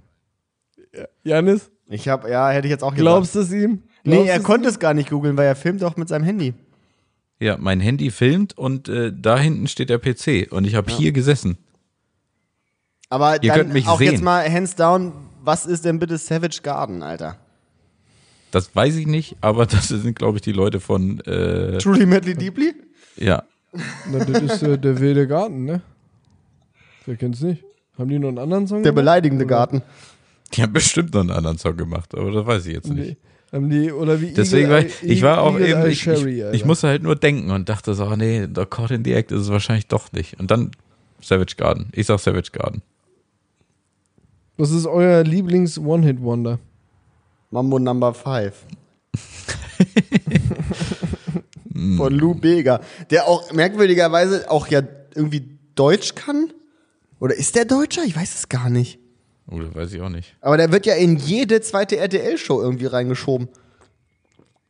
Janis, 1.24 1.70
Ich 1.90 2.10
hab, 2.10 2.28
ja, 2.28 2.50
hätte 2.50 2.68
ich 2.68 2.72
jetzt 2.72 2.84
auch 2.84 2.90
gesagt. 2.92 3.02
glaubst 3.02 3.36
du 3.36 3.40
es 3.42 3.52
ihm? 3.54 3.84
Nee, 4.08 4.28
er 4.28 4.39
konnte 4.39 4.70
es 4.70 4.80
gar 4.80 4.93
nicht 4.93 5.10
googeln, 5.10 5.38
weil 5.38 5.45
er 5.47 5.55
filmt 5.55 5.84
auch 5.84 5.97
mit 5.97 6.08
seinem 6.08 6.24
Handy. 6.24 6.53
Ja, 7.39 7.58
mein 7.58 7.80
Handy 7.80 8.10
filmt 8.10 8.58
und 8.58 8.89
äh, 8.89 9.12
da 9.16 9.38
hinten 9.38 9.68
steht 9.68 9.89
der 9.89 9.99
PC. 9.99 10.51
Und 10.51 10.66
ich 10.66 10.76
habe 10.76 10.91
hier 10.91 11.12
gesessen. 11.12 11.58
Aber 13.10 13.41
Ihr 13.43 13.49
dann 13.49 13.60
könnt 13.62 13.74
mich 13.74 13.88
auch 13.88 13.99
sehen. 13.99 14.12
jetzt 14.14 14.24
mal 14.24 14.51
hands 14.51 14.76
down, 14.76 15.14
was 15.43 15.66
ist 15.66 15.86
denn 15.86 15.99
bitte 15.99 16.18
Savage 16.18 16.60
Garden, 16.64 17.03
Alter? 17.03 17.38
Das 18.51 18.76
weiß 18.76 18.95
ich 18.95 19.08
nicht, 19.08 19.38
aber 19.41 19.66
das 19.68 19.88
sind, 19.89 20.18
glaube 20.18 20.38
ich, 20.38 20.41
die 20.41 20.51
Leute 20.51 20.80
von, 20.80 21.20
äh, 21.22 21.78
Truly 21.78 22.05
Madly 22.05 22.34
Deeply? 22.36 22.74
ja. 23.16 23.43
Na, 24.12 24.24
das 24.24 24.41
ist 24.41 24.64
äh, 24.64 24.78
der 24.80 24.99
wilde 24.99 25.28
Garten, 25.28 25.66
ne? 25.66 25.82
Wer 27.05 27.18
kennt's 27.18 27.41
nicht? 27.41 27.64
Haben 27.97 28.10
die 28.10 28.18
noch 28.18 28.30
einen 28.30 28.39
anderen 28.39 28.66
Song? 28.66 28.82
Der 28.82 28.91
gemacht? 28.91 29.03
beleidigende 29.03 29.45
Oder- 29.45 29.55
Garten. 29.55 29.82
Die 30.53 30.64
haben 30.64 30.72
bestimmt 30.74 31.14
noch 31.14 31.22
einen 31.22 31.32
anderen 31.32 31.58
Song 31.58 31.76
gemacht, 31.76 32.16
aber 32.16 32.32
das 32.32 32.45
weiß 32.45 32.66
ich 32.66 32.74
jetzt 32.74 32.88
nicht. 32.89 33.10
Nee. 33.10 33.18
Haben 33.18 33.18
die, 33.54 33.91
oder 33.91 34.20
wie 34.22 34.32
Deswegen 34.34 34.70
war 34.70 34.80
Eagle 34.80 34.89
ich, 34.89 35.04
Eye- 35.04 35.14
ich 35.14 35.22
war 35.24 35.41
auch 35.41 35.54
Eagle 35.60 35.70
eben, 35.84 35.86
ich, 35.91 36.02
Cherry, 36.02 36.41
ich, 36.50 36.54
ich 36.54 36.66
musste 36.66 36.88
halt 36.88 37.02
nur 37.04 37.16
denken 37.16 37.50
und 37.52 37.70
dachte 37.70 37.93
so, 37.93 38.16
nee, 38.16 38.45
der 38.48 38.66
Caught 38.66 38.91
in 38.91 39.06
the 39.06 39.14
Act 39.14 39.32
ist 39.32 39.41
es 39.43 39.50
wahrscheinlich 39.50 39.88
doch 39.88 40.12
nicht. 40.12 40.39
Und 40.39 40.52
dann 40.52 40.72
Savage 41.22 41.56
Garden. 41.58 41.88
Ich 41.93 42.08
sag 42.08 42.20
Savage 42.20 42.52
Garden. 42.52 42.82
Was 44.58 44.72
ist 44.72 44.86
euer 44.86 45.24
Lieblings-One-Hit-Wonder? 45.24 46.60
Mambo 47.52 47.80
Number 47.80 48.14
5. 48.14 48.54
von 51.98 52.14
Lou 52.14 52.34
Bega, 52.34 52.82
der 53.10 53.28
auch 53.28 53.52
merkwürdigerweise 53.54 54.50
auch 54.50 54.68
ja 54.68 54.82
irgendwie 55.16 55.48
Deutsch 55.76 56.16
kann. 56.16 56.52
Oder 57.20 57.36
ist 57.36 57.56
der 57.56 57.66
Deutscher? 57.66 58.04
Ich 58.04 58.16
weiß 58.16 58.36
es 58.36 58.50
gar 58.50 58.70
nicht. 58.70 59.00
Oh, 59.50 59.60
das 59.60 59.74
weiß 59.74 59.93
ich 59.93 60.02
auch 60.02 60.10
nicht. 60.10 60.36
Aber 60.41 60.58
der 60.58 60.72
wird 60.72 60.86
ja 60.86 60.95
in 60.95 61.16
jede 61.18 61.62
zweite 61.62 61.98
RTL-Show 61.98 62.62
irgendwie 62.62 62.86
reingeschoben. 62.86 63.48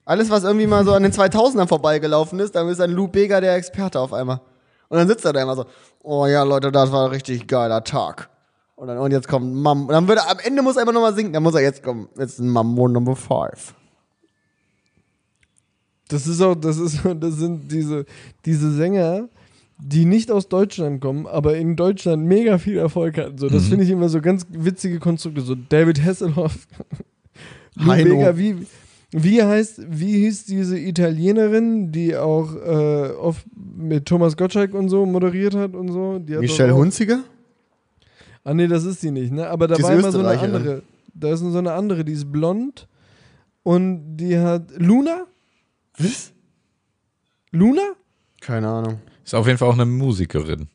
Alles, 0.05 0.29
was 0.29 0.43
irgendwie 0.43 0.67
mal 0.67 0.85
so 0.85 0.93
an 0.93 1.03
den 1.03 1.11
2000ern 1.11 1.67
vorbeigelaufen 1.67 2.39
ist, 2.39 2.55
dann 2.55 2.69
ist 2.69 2.79
dann 2.79 2.91
Lou 2.91 3.07
Bega 3.07 3.41
der 3.41 3.55
Experte 3.55 3.99
auf 3.99 4.13
einmal. 4.13 4.39
Und 4.87 4.97
dann 4.97 5.07
sitzt 5.07 5.25
er 5.25 5.33
da 5.33 5.41
immer 5.41 5.55
so, 5.55 5.65
oh 6.01 6.25
ja, 6.27 6.43
Leute, 6.43 6.71
das 6.71 6.91
war 6.91 7.05
ein 7.05 7.11
richtig 7.11 7.47
geiler 7.47 7.83
Tag. 7.83 8.29
Und 8.75 8.87
dann, 8.87 8.99
und 8.99 9.11
jetzt 9.11 9.27
kommt 9.27 9.53
Mam, 9.53 9.87
und 9.87 9.91
dann 9.91 10.07
würde 10.07 10.21
er, 10.21 10.31
am 10.31 10.39
Ende 10.39 10.61
muss 10.61 10.77
er 10.77 10.83
immer 10.83 10.93
noch 10.93 11.01
mal 11.01 11.13
singen, 11.13 11.33
dann 11.33 11.43
muss 11.43 11.55
er 11.55 11.61
jetzt 11.61 11.83
kommen, 11.83 12.07
jetzt 12.17 12.39
Mambo 12.39 12.87
Number 12.87 13.15
5. 13.15 13.73
Das 16.09 16.27
ist 16.27 16.41
auch, 16.41 16.55
das 16.55 16.77
ist, 16.77 16.99
das 17.19 17.33
sind 17.33 17.71
diese, 17.71 18.05
diese 18.45 18.71
Sänger, 18.71 19.27
die 19.79 20.05
nicht 20.05 20.31
aus 20.31 20.49
Deutschland 20.49 21.01
kommen, 21.01 21.27
aber 21.27 21.57
in 21.57 21.75
Deutschland 21.75 22.25
mega 22.25 22.57
viel 22.57 22.77
Erfolg 22.77 23.17
hatten. 23.17 23.37
So, 23.37 23.47
das 23.47 23.67
finde 23.67 23.83
ich 23.83 23.91
immer 23.91 24.09
so 24.09 24.21
ganz 24.21 24.45
witzige 24.49 24.99
Konstrukte. 24.99 25.41
So 25.41 25.55
David 25.55 26.03
Hasselhoff. 26.03 26.67
Bega, 27.75 28.37
wie, 28.37 28.65
wie 29.11 29.43
heißt, 29.43 29.81
wie 29.87 30.13
hieß 30.13 30.45
diese 30.45 30.79
Italienerin, 30.79 31.91
die 31.91 32.17
auch 32.17 32.55
äh, 32.55 33.11
oft 33.11 33.45
mit 33.55 34.05
Thomas 34.05 34.35
Gottschalk 34.35 34.73
und 34.73 34.89
so 34.89 35.05
moderiert 35.05 35.53
hat 35.53 35.75
und 35.75 35.91
so? 35.91 36.19
Michelle 36.39 36.75
Hunziger? 36.75 37.19
Ah 38.43 38.53
nee, 38.53 38.67
das 38.67 38.83
ist 38.83 39.03
die 39.03 39.11
nicht, 39.11 39.31
ne? 39.31 39.47
Aber 39.47 39.67
da 39.67 39.75
Die 39.75 39.83
war 39.83 39.93
immer 39.93 40.11
so 40.11 40.19
eine 40.19 40.39
andere. 40.39 40.81
Da 41.13 41.33
ist 41.33 41.39
so 41.39 41.57
eine 41.57 41.73
andere, 41.73 42.03
die 42.03 42.13
ist 42.13 42.31
blond 42.31 42.87
und 43.63 44.17
die 44.17 44.37
hat 44.39 44.71
Luna? 44.77 45.25
Was? 45.97 46.31
Luna? 47.51 47.81
Keine 48.39 48.67
Ahnung. 48.69 48.99
Ist 49.27 49.35
auf 49.35 49.45
jeden 49.45 49.57
Fall 49.59 49.67
auch 49.67 49.73
eine 49.73 49.85
Musikerin. 49.85 50.69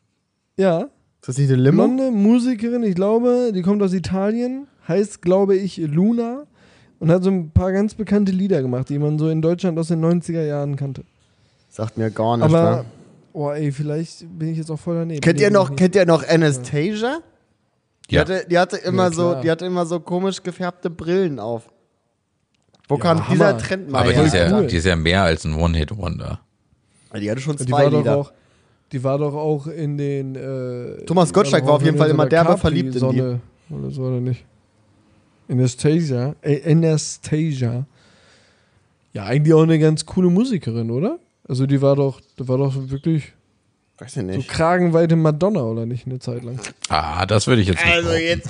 Ja. 0.57 0.81
Ist 1.21 1.27
das 1.29 1.37
nicht 1.39 1.51
eine 1.51 1.59
Limo? 1.61 1.83
Blonde 1.87 2.11
Musikerin, 2.11 2.83
ich 2.83 2.93
glaube, 2.93 3.51
die 3.53 3.63
kommt 3.63 3.81
aus 3.81 3.93
Italien, 3.93 4.67
heißt, 4.87 5.23
glaube 5.23 5.55
ich, 5.55 5.77
Luna 5.77 6.43
und 6.99 7.09
hat 7.09 7.23
so 7.23 7.31
ein 7.31 7.49
paar 7.49 7.71
ganz 7.71 7.95
bekannte 7.95 8.31
Lieder 8.31 8.61
gemacht, 8.61 8.89
die 8.89 8.99
man 8.99 9.17
so 9.17 9.27
in 9.29 9.41
Deutschland 9.41 9.79
aus 9.79 9.87
den 9.87 10.05
90er 10.05 10.45
Jahren 10.45 10.75
kannte. 10.75 11.03
Sagt 11.71 11.97
mir 11.97 12.11
gar 12.11 12.37
nicht. 12.37 12.45
Aber, 12.45 12.61
wa? 12.79 12.85
oh 13.33 13.49
ey, 13.49 13.71
vielleicht 13.71 14.27
bin 14.37 14.49
ich 14.49 14.59
jetzt 14.59 14.69
auch 14.69 14.79
voll 14.79 14.97
daneben. 14.97 15.21
Kennt 15.21 15.39
ihr 15.41 15.49
noch, 15.49 15.75
kennt 15.75 15.95
ihr 15.95 16.05
noch 16.05 16.23
Anastasia? 16.27 17.21
Die, 18.11 18.15
Ja. 18.15 18.21
hatte, 18.21 18.45
die 18.47 18.59
hatte 18.59 18.77
immer 18.77 19.05
Ja, 19.05 19.11
so, 19.11 19.33
die 19.41 19.49
hatte 19.49 19.65
immer 19.65 19.87
so 19.87 19.99
komisch 19.99 20.43
gefärbte 20.43 20.91
Brillen 20.91 21.39
auf. 21.39 21.69
Wo 22.87 22.95
Ja, 22.97 23.01
kam 23.01 23.17
Hammer. 23.27 23.31
dieser 23.53 23.57
Trend 23.57 23.89
mal 23.89 24.01
Aber 24.01 24.09
die 24.11 24.15
her? 24.17 24.25
ist, 24.25 24.33
ja, 24.35 24.59
cool. 24.59 24.67
die 24.67 24.75
ist 24.75 24.85
ja 24.85 24.95
mehr 24.95 25.23
als 25.23 25.43
ein 25.45 25.55
One-Hit-Wonder. 25.55 26.39
Die 27.19 27.31
hatte 27.31 27.41
schon 27.41 27.55
Die 27.57 27.65
zwei 27.65 27.89
doch 27.89 27.99
Lieder. 27.99 28.17
auch, 28.17 28.33
die 28.93 29.03
war 29.03 29.17
doch 29.17 29.33
auch 29.33 29.67
in 29.67 29.97
den. 29.97 30.35
Äh, 30.35 31.03
Thomas 31.05 31.33
Gottschalk 31.33 31.65
war 31.65 31.73
auf 31.73 31.83
jeden 31.83 31.97
Fall 31.97 32.07
so 32.07 32.13
immer 32.13 32.23
einer 32.23 32.29
derbe 32.29 32.57
verliebt 32.57 32.95
in 32.95 33.09
die. 33.11 33.21
Oder 33.73 33.89
so, 33.89 34.03
oder 34.03 34.19
nicht? 34.21 34.45
Anastasia. 35.49 36.35
Äh, 36.41 36.71
Anastasia. 36.71 37.85
Ja, 39.13 39.25
eigentlich 39.25 39.53
auch 39.53 39.63
eine 39.63 39.79
ganz 39.79 40.05
coole 40.05 40.29
Musikerin, 40.29 40.89
oder? 40.91 41.19
Also 41.47 41.65
die 41.65 41.81
war 41.81 41.95
doch, 41.95 42.21
die 42.39 42.47
war 42.47 42.57
doch 42.57 42.73
wirklich 42.89 43.33
Weiß 43.97 44.09
ich 44.09 44.21
so 44.21 44.21
nicht. 44.21 44.47
kragenweite 44.47 45.15
Madonna, 45.15 45.63
oder 45.63 45.85
nicht, 45.85 46.05
eine 46.07 46.19
Zeit 46.19 46.43
lang. 46.43 46.59
Ah, 46.89 47.25
das 47.25 47.47
würde 47.47 47.61
ich 47.61 47.67
jetzt 47.67 47.83
nicht 47.83 47.93
Also 47.93 48.09
behaupten. 48.09 48.25
jetzt, 48.27 48.49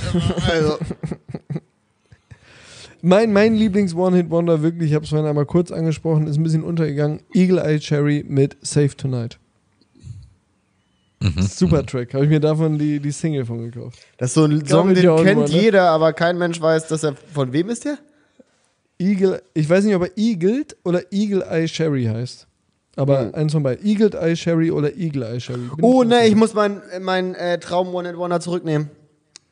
also. 0.49 0.77
Mein, 3.05 3.33
mein 3.33 3.53
Lieblings-One-Hit-Wonder, 3.55 4.61
wirklich, 4.61 4.91
ich 4.91 4.95
habe 4.95 5.03
es 5.03 5.09
vorhin 5.09 5.27
einmal 5.27 5.45
kurz 5.45 5.73
angesprochen, 5.73 6.25
ist 6.25 6.37
ein 6.37 6.43
bisschen 6.43 6.63
untergegangen. 6.63 7.19
Eagle 7.33 7.59
Eye 7.61 7.77
Cherry 7.77 8.23
mit 8.25 8.55
Save 8.61 8.95
Tonight. 8.95 9.39
Mhm. 11.23 11.41
Super 11.41 11.85
Track. 11.85 12.13
Habe 12.13 12.25
ich 12.25 12.29
mir 12.29 12.39
davon 12.41 12.77
die, 12.77 12.99
die 12.99 13.11
Single 13.11 13.45
von 13.45 13.71
gekauft. 13.71 13.97
Das 14.17 14.31
ist 14.31 14.33
so 14.33 14.43
ein 14.43 14.65
Song, 14.65 14.93
den 14.93 15.15
kennt 15.23 15.39
ne? 15.39 15.61
jeder, 15.61 15.89
aber 15.89 16.11
kein 16.11 16.37
Mensch 16.37 16.59
weiß, 16.59 16.87
dass 16.87 17.03
er. 17.03 17.15
Von 17.15 17.53
wem 17.53 17.69
ist 17.69 17.85
der? 17.85 17.97
Eagle, 18.99 19.41
ich 19.53 19.69
weiß 19.69 19.85
nicht, 19.85 19.95
ob 19.95 20.03
er 20.03 20.17
Eagled 20.17 20.75
oder 20.83 21.01
Eagle 21.11 21.43
Eye 21.49 21.67
Sherry 21.67 22.05
heißt. 22.05 22.47
Aber 22.95 23.21
Hm. 23.21 23.35
eins 23.35 23.53
von 23.53 23.63
beiden. 23.63 23.85
Eagled 23.85 24.15
Eye 24.15 24.35
Sherry 24.35 24.69
oder 24.69 24.95
Eagle 24.95 25.23
Eye 25.23 25.39
Sherry. 25.39 25.61
Bin 25.75 25.83
Oh 25.83 26.03
ne, 26.03 26.27
ich 26.27 26.35
muss 26.35 26.53
meinen 26.53 26.81
mein, 27.01 27.35
äh, 27.35 27.57
Traum 27.57 27.93
One 27.95 28.09
and 28.09 28.17
Wonder 28.17 28.39
zurücknehmen. 28.39 28.89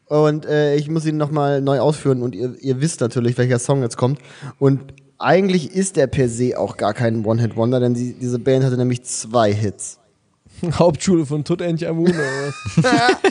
Und 0.08 0.46
äh, 0.46 0.76
ich 0.76 0.90
muss 0.90 1.06
ihn 1.06 1.16
nochmal 1.16 1.62
neu 1.62 1.80
ausführen 1.80 2.22
und 2.22 2.36
ihr, 2.36 2.54
ihr 2.60 2.82
wisst 2.82 3.00
natürlich, 3.00 3.38
welcher 3.38 3.60
Song 3.60 3.82
jetzt 3.82 3.96
kommt. 3.96 4.20
Und 4.60 4.94
eigentlich 5.18 5.74
ist 5.74 5.96
der 5.96 6.08
per 6.08 6.28
se 6.28 6.60
auch 6.60 6.76
gar 6.76 6.94
kein 6.94 7.26
One-Hit-Wonder, 7.26 7.80
denn 7.80 7.94
die, 7.94 8.14
diese 8.14 8.38
Band 8.38 8.66
hatte 8.66 8.76
nämlich 8.76 9.04
zwei 9.04 9.54
Hits. 9.54 10.00
Hauptschule 10.80 11.26
von 11.26 11.44
Tutanch 11.44 11.86
Amuna 11.88 12.12
oder 12.12 12.48
was? 12.48 12.86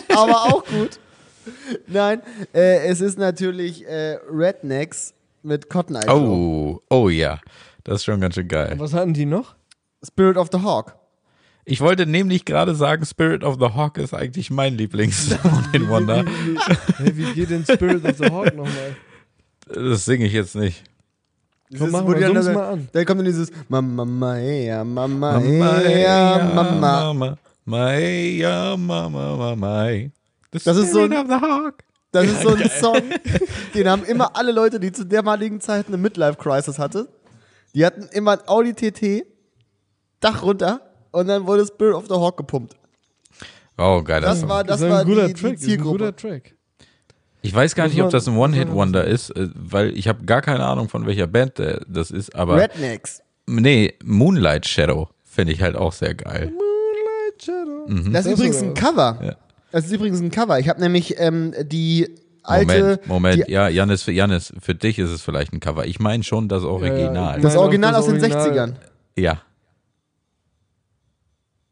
Aber 0.17 0.45
auch 0.45 0.65
gut. 0.65 0.99
Nein, 1.87 2.23
äh, 2.55 2.87
es 2.87 3.01
ist 3.01 3.19
natürlich 3.19 3.87
äh, 3.87 4.19
Rednecks 4.31 5.15
mit 5.43 5.69
Cotton 5.69 5.97
Eye 5.97 6.07
Joe. 6.07 6.21
Oh, 6.21 6.83
oh 6.91 7.09
ja. 7.09 7.41
Das 7.85 7.97
ist 7.97 8.05
schon 8.05 8.21
ganz 8.21 8.35
schön 8.35 8.49
geil. 8.49 8.75
Was 8.79 8.93
hatten 8.93 9.15
die 9.15 9.27
noch? 9.27 9.55
Spirit 10.05 10.37
of 10.37 10.49
the 10.53 10.59
Hawk. 10.59 10.97
Ich 11.65 11.81
wollte 11.81 12.07
nämlich 12.07 12.45
gerade 12.45 12.75
sagen, 12.75 13.05
Spirit 13.05 13.45
of 13.45 13.57
the 13.61 13.75
Hawk 13.75 13.99
ist 13.99 14.15
eigentlich 14.15 14.51
mein 14.51 14.77
Lieblings-One-Hit-Wonder. 14.77 16.25
Hey, 16.97 17.17
wie 17.17 17.33
geht 17.33 17.51
denn 17.51 17.65
Spirit 17.65 18.05
of 18.05 18.17
the 18.19 18.27
Hawk 18.27 18.55
nochmal? 18.57 18.97
Das 19.67 20.05
singe 20.05 20.27
ich 20.27 20.33
jetzt 20.33 20.57
nicht. 20.57 20.85
Dieses, 21.71 21.91
mach 21.93 22.03
wo 22.05 22.09
mal, 22.09 22.15
die 22.17 22.21
dann, 22.23 22.33
summ's 22.35 22.47
dann, 22.47 22.55
mal 22.55 22.69
an. 22.73 22.89
dann 22.93 23.05
kommt 23.07 23.19
dann 23.21 23.25
dieses 23.27 23.51
Mama 23.69 24.05
Maya, 24.05 24.85
Mama 24.85 25.39
Mama, 25.39 25.41
Maya, 25.41 26.53
Mama. 26.55 26.81
Mama, 27.15 27.39
Maya, 27.65 28.77
Mama, 28.77 29.37
Mama. 29.37 29.87
Das 30.51 30.67
ist 30.67 30.93
so 30.93 31.01
ein- 31.01 31.13
Spirit 31.13 31.19
of 31.19 31.27
the 31.29 31.35
Hawk. 31.47 31.75
Das 32.13 32.25
ist 32.27 32.43
so 32.43 32.49
ein 32.49 32.69
Song, 32.81 33.01
den 33.73 33.89
haben 33.89 34.03
immer 34.05 34.35
alle 34.37 34.51
Leute, 34.51 34.81
die 34.81 34.91
zu 34.91 35.05
dermaligen 35.05 35.61
Zeit 35.61 35.87
eine 35.87 35.97
Midlife-Crisis 35.97 36.77
hatte. 36.81 37.09
Die 37.73 37.87
hatten 37.87 38.09
immer 38.11 38.33
ein 38.33 38.49
Audi 38.49 38.75
TT, 38.75 39.25
Dach 40.19 40.43
runter 40.43 40.81
und 41.13 41.29
dann 41.29 41.47
wurde 41.47 41.65
Spirit 41.65 41.95
of 41.95 42.07
the 42.09 42.15
Hawk 42.15 42.37
gepumpt. 42.37 42.75
Oh, 43.79 44.03
geil. 44.03 44.21
Das 44.21 44.41
Song. 44.41 44.49
war, 44.49 44.65
das 44.65 44.81
ist 44.81 44.87
ein 44.87 44.91
war 44.93 45.05
guter 45.05 45.29
die, 45.29 45.35
Track. 45.35 45.51
die 45.51 45.55
ist 45.55 45.63
ein 45.63 45.69
Zielgruppe. 45.69 45.99
guter 45.99 46.17
Track. 46.17 46.55
Ich 47.43 47.55
weiß 47.55 47.75
gar 47.75 47.89
nicht, 47.89 48.03
ob 48.03 48.11
das 48.11 48.29
ein 48.29 48.37
One-Hit-Wonder 48.37 49.05
ist, 49.05 49.31
äh, 49.31 49.49
weil 49.55 49.97
ich 49.97 50.09
habe 50.09 50.25
gar 50.25 50.43
keine 50.43 50.65
Ahnung, 50.65 50.89
von 50.89 51.07
welcher 51.07 51.27
Band 51.27 51.55
das 51.89 52.11
ist, 52.11 52.35
aber 52.35 52.57
Rednecks. 52.59 53.23
nee, 53.47 53.95
Moonlight 54.05 54.67
Shadow 54.67 55.09
finde 55.25 55.53
ich 55.53 55.63
halt 55.63 55.77
auch 55.77 55.93
sehr 55.93 56.15
geil. 56.15 56.53
Moonlight 56.53 57.43
Shadow. 57.43 57.85
Mhm. 57.89 58.13
Das 58.13 58.27
ist 58.27 58.33
übrigens 58.33 58.63
ein? 58.63 58.75
Cover. 58.75 59.19
Ja. 59.23 59.37
Das 59.73 59.87
ist 59.87 59.93
übrigens 59.93 60.21
ein 60.21 60.31
Cover. 60.31 60.59
Ich 60.59 60.69
habe 60.69 60.81
nämlich 60.81 61.15
ähm, 61.19 61.55
die 61.63 62.15
alte. 62.43 62.67
Moment, 62.83 63.07
Moment, 63.07 63.45
die, 63.47 63.53
ja, 63.53 63.69
Janis, 63.69 64.03
für 64.03 64.13
Janis, 64.13 64.53
für 64.61 64.75
dich 64.75 64.99
ist 64.99 65.11
es 65.11 65.23
vielleicht 65.23 65.53
ein 65.53 65.61
Cover. 65.61 65.87
Ich 65.87 66.01
meine 66.01 66.25
schon 66.25 66.49
das 66.49 66.65
Original. 66.65 67.37
ich 67.37 67.43
Das 67.43 67.57
Original 67.57 67.93
das 67.93 68.01
aus 68.01 68.07
den 68.07 68.21
Original. 68.21 68.69
60ern. 68.69 68.75
Ja. 69.17 69.43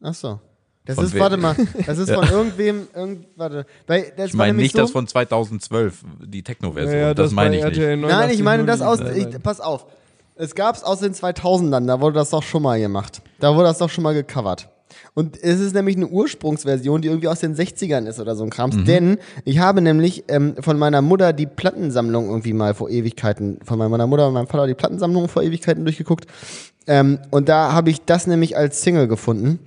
Ach 0.01 0.13
so. 0.13 0.39
Das 0.85 0.95
Von 0.95 1.05
ist, 1.05 1.13
wem? 1.13 1.19
warte 1.21 1.37
mal, 1.37 1.55
das 1.85 1.97
ist 1.97 2.11
von 2.13 2.27
irgendwem, 2.27 2.87
irgend, 2.95 3.27
warte. 3.35 3.65
Weil 3.85 4.11
das 4.17 4.29
Ich 4.29 4.33
war 4.37 4.47
meine 4.47 4.57
nicht 4.57 4.75
so, 4.75 4.81
das 4.81 4.91
von 4.91 5.07
2012, 5.07 6.03
die 6.25 6.41
Techno-Version. 6.41 6.93
Ja, 6.93 6.99
ja, 6.99 7.13
das, 7.13 7.31
meine 7.31 7.57
ich 7.57 7.63
bei 7.63 7.69
nicht. 7.69 7.77
RTL 7.79 7.97
Nein, 7.97 8.29
ich 8.31 8.39
89 8.39 8.43
meine 8.43 8.65
das 8.65 8.81
aus, 8.81 8.99
ich, 9.15 9.43
pass 9.43 9.59
auf. 9.59 9.85
Es 10.35 10.55
gab's 10.55 10.83
aus 10.83 10.99
den 10.99 11.13
2000ern, 11.13 11.85
da 11.85 11.99
wurde 12.01 12.15
das 12.15 12.29
doch 12.29 12.43
schon 12.43 12.63
mal 12.63 12.79
gemacht. 12.79 13.21
Da 13.39 13.53
wurde 13.53 13.65
das 13.65 13.77
doch 13.77 13.89
schon 13.89 14.03
mal 14.03 14.13
gecovert. 14.13 14.69
Und 15.13 15.41
es 15.41 15.59
ist 15.59 15.75
nämlich 15.75 15.95
eine 15.95 16.07
Ursprungsversion, 16.07 17.01
die 17.01 17.09
irgendwie 17.09 17.27
aus 17.27 17.39
den 17.39 17.55
60ern 17.55 18.07
ist 18.07 18.19
oder 18.19 18.35
so 18.35 18.43
ein 18.43 18.49
Krams. 18.49 18.83
Denn 18.85 19.17
ich 19.45 19.59
habe 19.59 19.81
nämlich 19.81 20.23
ähm, 20.27 20.55
von 20.59 20.77
meiner 20.79 21.01
Mutter 21.01 21.33
die 21.33 21.45
Plattensammlung 21.45 22.29
irgendwie 22.29 22.53
mal 22.53 22.73
vor 22.73 22.89
Ewigkeiten, 22.89 23.59
von 23.63 23.77
meiner 23.77 24.07
Mutter 24.07 24.27
und 24.27 24.33
meinem 24.33 24.47
Vater 24.47 24.67
die 24.67 24.75
Plattensammlung 24.75 25.27
vor 25.27 25.43
Ewigkeiten 25.43 25.83
durchgeguckt. 25.83 26.25
Ähm, 26.87 27.19
und 27.31 27.49
da 27.49 27.71
habe 27.73 27.89
ich 27.89 28.01
das 28.05 28.27
nämlich 28.27 28.57
als 28.57 28.81
Single 28.81 29.07
gefunden. 29.07 29.59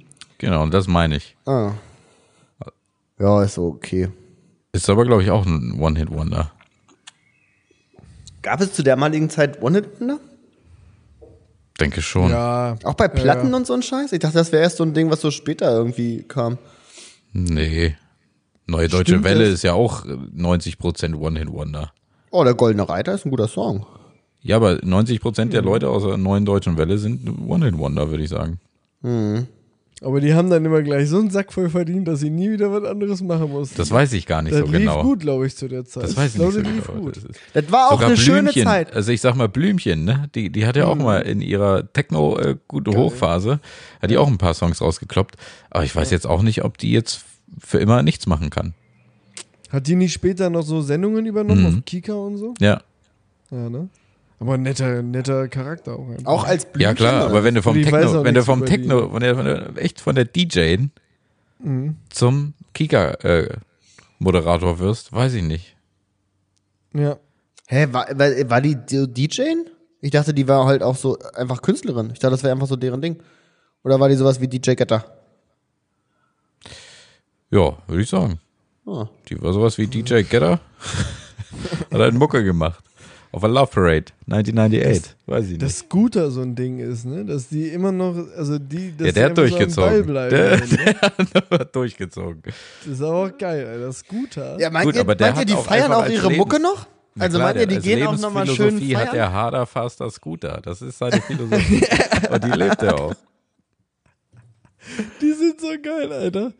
Genau, 0.43 0.64
und 0.64 0.74
das 0.74 0.88
meine 0.88 1.16
ich. 1.16 1.36
Ah. 1.47 1.70
Ja, 3.16 3.45
ist 3.45 3.59
okay. 3.59 4.09
Ist 4.72 4.90
aber, 4.90 5.05
glaube 5.05 5.22
ich, 5.22 5.30
auch 5.30 5.47
ein 5.47 5.80
One-Hit-Wonder. 5.80 6.51
Gab 8.43 8.61
es 8.61 8.72
zu 8.72 8.82
dermaligen 8.82 9.30
Zeit 9.30 9.62
One-Hit-Wonder? 9.62 10.18
Denke 11.78 12.03
schon. 12.03 12.30
Ja. 12.30 12.76
Auch 12.82 12.95
bei 12.95 13.07
Platten 13.07 13.51
ja. 13.51 13.57
und 13.57 13.68
so 13.68 13.74
ein 13.74 13.82
Scheiß? 13.82 14.11
Ich 14.11 14.18
dachte, 14.18 14.34
das 14.34 14.51
wäre 14.51 14.64
erst 14.64 14.78
so 14.78 14.84
ein 14.84 14.95
Ding, 14.95 15.12
was 15.12 15.20
so 15.20 15.30
später 15.30 15.70
irgendwie 15.70 16.24
kam. 16.24 16.59
Nee. 17.32 17.97
Neue 18.66 18.88
Deutsche 18.88 19.12
Stimmt 19.12 19.24
Welle 19.24 19.45
das? 19.45 19.55
ist 19.55 19.62
ja 19.62 19.74
auch 19.74 20.05
äh, 20.07 20.09
90% 20.09 21.14
One-Hit-Wonder. 21.14 21.93
Oh, 22.32 22.43
der 22.43 22.55
Goldene 22.55 22.88
Reiter 22.88 23.14
ist 23.14 23.24
ein 23.24 23.30
guter 23.30 23.47
Song. 23.47 23.86
Ja, 24.40 24.57
aber 24.57 24.72
90% 24.72 25.51
der 25.51 25.62
Leute 25.62 25.88
aus 25.88 26.03
der 26.03 26.16
neuen 26.16 26.45
deutschen 26.45 26.76
Welle 26.76 26.99
sind 26.99 27.28
One-Hit-Wonder, 27.47 28.11
würde 28.11 28.24
ich 28.24 28.30
sagen. 28.30 28.59
Aber 30.03 30.20
die 30.20 30.34
haben 30.34 30.50
dann 30.50 30.64
immer 30.64 30.82
gleich 30.82 31.09
so 31.09 31.18
einen 31.18 31.30
Sack 31.30 31.53
voll 31.53 31.70
verdient, 31.70 32.09
dass 32.09 32.20
sie 32.20 32.30
nie 32.30 32.50
wieder 32.50 32.72
was 32.72 32.82
anderes 32.84 33.22
machen 33.22 33.50
mussten. 33.50 33.76
Das 33.76 33.90
weiß 33.90 34.12
ich 34.14 34.26
gar 34.26 34.42
nicht 34.42 34.53
das 34.53 34.61
so 34.61 34.66
lief 34.66 34.72
genau. 34.80 35.03
gut, 35.03 35.20
glaube 35.20 35.46
ich, 35.46 35.57
zu 35.57 35.68
der 35.68 35.84
Zeit. 35.84 36.03
Das 36.03 36.16
weiß 36.16 36.30
ich 36.32 36.34
glaube, 36.34 36.53
nicht 36.55 36.64
so 36.64 36.68
das 36.68 36.72
lief 36.74 36.86
genau. 36.88 37.00
gut. 37.00 37.16
Das 37.16 37.62
Das 37.64 37.72
war 37.72 37.86
auch 37.86 37.92
Sogar 37.92 38.07
eine 38.09 38.16
schöne 38.16 38.42
Blümchen, 38.50 38.64
Zeit. 38.64 38.92
also 38.94 39.12
ich 39.12 39.20
sag 39.20 39.36
mal 39.36 39.48
Blümchen, 39.48 40.05
ne? 40.05 40.28
Die, 40.34 40.50
die 40.50 40.66
hat 40.66 40.74
ja 40.76 40.86
auch 40.86 40.96
mal 40.96 41.20
in 41.20 41.40
ihrer 41.40 41.92
Techno 41.92 42.36
äh, 42.38 42.57
gute 42.66 42.90
Hochphase, 42.96 43.61
hat 44.00 44.11
die 44.11 44.18
auch 44.18 44.26
ein 44.28 44.38
paar 44.38 44.55
Songs 44.55 44.80
rausgekloppt. 44.80 45.36
Aber 45.70 45.84
ich 45.84 45.94
weiß 45.94 46.11
jetzt 46.11 46.26
auch 46.26 46.42
nicht, 46.42 46.64
ob 46.64 46.78
die 46.78 46.90
jetzt 46.90 47.24
für 47.61 47.78
immer 47.78 48.03
nichts 48.03 48.26
machen 48.26 48.50
kann. 48.50 48.74
Hat 49.70 49.86
die 49.86 49.94
nicht 49.94 50.12
später 50.12 50.50
noch 50.50 50.62
so 50.62 50.82
Sendungen 50.82 51.26
übernommen 51.26 51.62
Mhm. 51.62 51.78
auf 51.78 51.84
Kika 51.86 52.12
und 52.12 52.36
so? 52.38 52.55
Ja, 52.59 52.82
Ja, 53.50 53.70
ne? 53.70 53.88
Aber 54.43 54.55
ein 54.55 54.62
netter, 54.62 55.03
netter 55.03 55.47
Charakter 55.47 55.97
auch. 55.97 56.09
einfach. 56.09 56.26
Auch 56.26 56.43
als 56.45 56.64
Blümchen. 56.64 56.80
ja 56.80 56.95
klar, 56.95 57.26
aber 57.26 57.45
wenn 57.45 57.55
du 57.55 57.62
vom 57.62 57.80
Techno, 57.80 58.24
wenn 58.24 58.34
du 58.34 58.43
vom 58.43 58.66
Techno, 58.66 59.09
von 59.11 59.20
der, 59.20 59.36
von 59.36 59.45
der, 59.45 59.70
echt 59.76 60.01
von 60.01 60.16
der 60.16 60.24
DJ 60.24 60.76
Mhm. 61.61 61.95
zum 62.11 62.55
Kika 62.74 63.11
äh, 63.22 63.57
Moderator 64.18 64.80
wirst, 64.80 65.12
weiß 65.12 65.34
ich 65.34 65.45
nicht. 65.45 65.76
Ja. 66.93 67.18
Hä, 67.68 67.86
war, 67.93 68.09
war, 68.18 68.51
war 68.51 68.61
die 68.61 68.74
DJ? 68.84 69.43
Ich 70.01 70.11
dachte, 70.11 70.34
die 70.34 70.49
war 70.49 70.66
halt 70.66 70.82
auch 70.82 70.97
so 70.97 71.16
einfach 71.34 71.62
Künstlerin. 71.62 72.11
Ich 72.12 72.18
dachte, 72.18 72.32
das 72.32 72.43
wäre 72.43 72.53
einfach 72.53 72.66
so 72.66 72.74
deren 72.74 73.01
Ding. 73.01 73.22
Oder 73.84 74.01
war 74.01 74.09
die 74.09 74.16
sowas 74.16 74.40
wie 74.40 74.49
DJ 74.49 74.72
Getter? 74.74 75.05
Ja, 77.51 77.76
würde 77.86 78.03
ich 78.03 78.09
sagen. 78.09 78.40
Oh. 78.84 79.07
Die 79.28 79.40
war 79.40 79.53
sowas 79.53 79.78
wie 79.78 79.86
DJ 79.86 80.22
Getter. 80.22 80.59
Hat 81.93 82.01
halt 82.01 82.14
Mucke 82.14 82.43
gemacht. 82.43 82.82
Auf 83.33 83.41
der 83.41 83.49
Love 83.51 83.70
Parade 83.72 84.05
1998. 84.30 85.14
weiß 85.26 85.45
ich 85.47 85.51
nicht. 85.53 85.62
Dass 85.62 85.78
Scooter 85.78 86.30
so 86.30 86.43
ein 86.43 86.55
Ding 86.55 86.78
ist, 86.78 87.07
ne? 87.07 87.24
Dass 87.24 87.49
die 87.49 87.68
immer 87.68 87.91
noch, 87.91 88.14
also 88.37 88.59
die, 88.59 88.95
dass 88.97 89.07
ja, 89.07 89.12
die 89.12 89.12
der 89.12 89.24
hat 89.24 89.30
einfach 89.39 89.43
so 89.43 89.57
durchgezogen. 89.57 90.07
bleiben, 90.07 90.30
der, 90.30 90.57
ne? 90.59 90.95
der 91.51 91.59
hat 91.61 91.74
durchgezogen. 91.76 92.43
Das 92.45 92.93
ist 92.93 93.01
aber 93.03 93.14
auch 93.26 93.39
geil, 93.39 93.66
Alter. 93.66 93.93
Scooter. 93.93 94.61
Ja, 94.61 94.68
meint 94.70 94.85
Gut, 94.87 94.95
ihr, 94.97 95.01
aber 95.01 95.14
der 95.14 95.28
meint 95.28 95.37
ihr 95.37 95.41
hat 95.41 95.49
die 95.49 95.55
auch 95.55 95.64
feiern 95.64 95.93
auch 95.93 96.07
ihre 96.09 96.28
Lebens- 96.28 96.37
Mucke 96.39 96.61
noch? 96.61 96.87
Also 97.18 97.39
meint 97.39 97.59
ihr, 97.59 97.66
die 97.66 97.76
als 97.76 97.85
gehen 97.85 98.07
auch 98.07 98.18
nochmal 98.18 98.47
schön 98.47 98.57
Lebensphilosophie 98.66 98.97
hat 98.97 99.09
feiern? 99.11 99.16
er 99.18 99.33
harder, 99.33 99.66
faster 99.66 100.11
Scooter. 100.11 100.61
Das 100.62 100.83
ist 100.83 100.99
seine 100.99 101.20
Philosophie. 101.22 101.83
Und 102.30 102.45
die 102.45 102.51
lebt 102.51 102.83
er 102.83 102.99
auch. 103.01 103.14
Die 105.20 105.33
sind 105.33 105.61
so 105.61 105.68
geil, 105.83 106.12
Alter. 106.12 106.53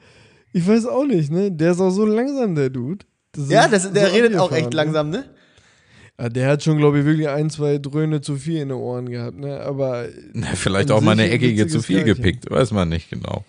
Ich 0.53 0.67
weiß 0.67 0.87
auch 0.87 1.05
nicht, 1.05 1.31
ne? 1.31 1.51
Der 1.51 1.73
ist 1.73 1.81
auch 1.81 1.91
so 1.91 2.05
langsam, 2.05 2.55
der 2.55 2.71
Dude. 2.71 3.05
Das 3.33 3.49
Ja, 3.51 3.67
das, 3.69 3.91
der 3.93 4.09
so 4.09 4.13
redet 4.15 4.37
auch 4.37 4.53
echt 4.53 4.71
ne? 4.71 4.77
langsam, 4.77 5.11
ne? 5.11 5.25
Ja, 6.21 6.29
der 6.29 6.49
hat 6.49 6.63
schon, 6.63 6.79
glaube 6.79 7.01
ich, 7.01 7.05
wirklich 7.05 7.29
ein, 7.29 7.51
zwei 7.51 7.79
Dröhne 7.79 8.21
zu 8.21 8.37
viel 8.37 8.59
in 8.59 8.69
den 8.69 8.79
Ohren 8.79 9.09
gehabt, 9.09 9.39
ne? 9.39 9.61
Aber 9.61 10.07
Na, 10.35 10.49
Vielleicht 10.55 10.91
auch 10.91 11.01
mal 11.01 11.13
eine 11.13 11.23
ein 11.25 11.31
eckige 11.33 11.67
zu 11.67 11.83
viel 11.83 11.99
Kerlchen. 12.05 12.17
gepickt. 12.17 12.51
Weiß 12.51 12.71
man 12.73 12.89
nicht 12.91 13.11
genau. 13.11 13.45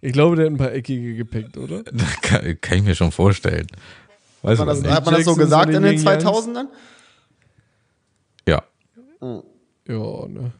ich 0.00 0.12
glaube, 0.12 0.36
der 0.36 0.46
hat 0.46 0.52
ein 0.52 0.58
paar 0.58 0.72
eckige 0.72 1.14
gepickt, 1.16 1.56
oder? 1.56 1.82
Kann, 2.22 2.58
kann 2.60 2.78
ich 2.78 2.84
mir 2.84 2.94
schon 2.94 3.12
vorstellen. 3.12 3.66
Weiß 4.42 4.58
Hat 4.58 4.66
man 4.66 4.74
das, 4.76 4.82
nicht. 4.82 4.92
hat 4.92 5.04
man 5.06 5.14
das 5.14 5.24
so 5.24 5.34
gesagt 5.34 5.68
in 5.68 5.82
den 5.82 5.82
den 5.84 5.98
Yin 5.98 6.04
Yangs? 6.06 6.24
2000ern? 6.24 6.66
Ja. 8.48 8.62
Ja, 9.88 10.26
ne? 10.28 10.52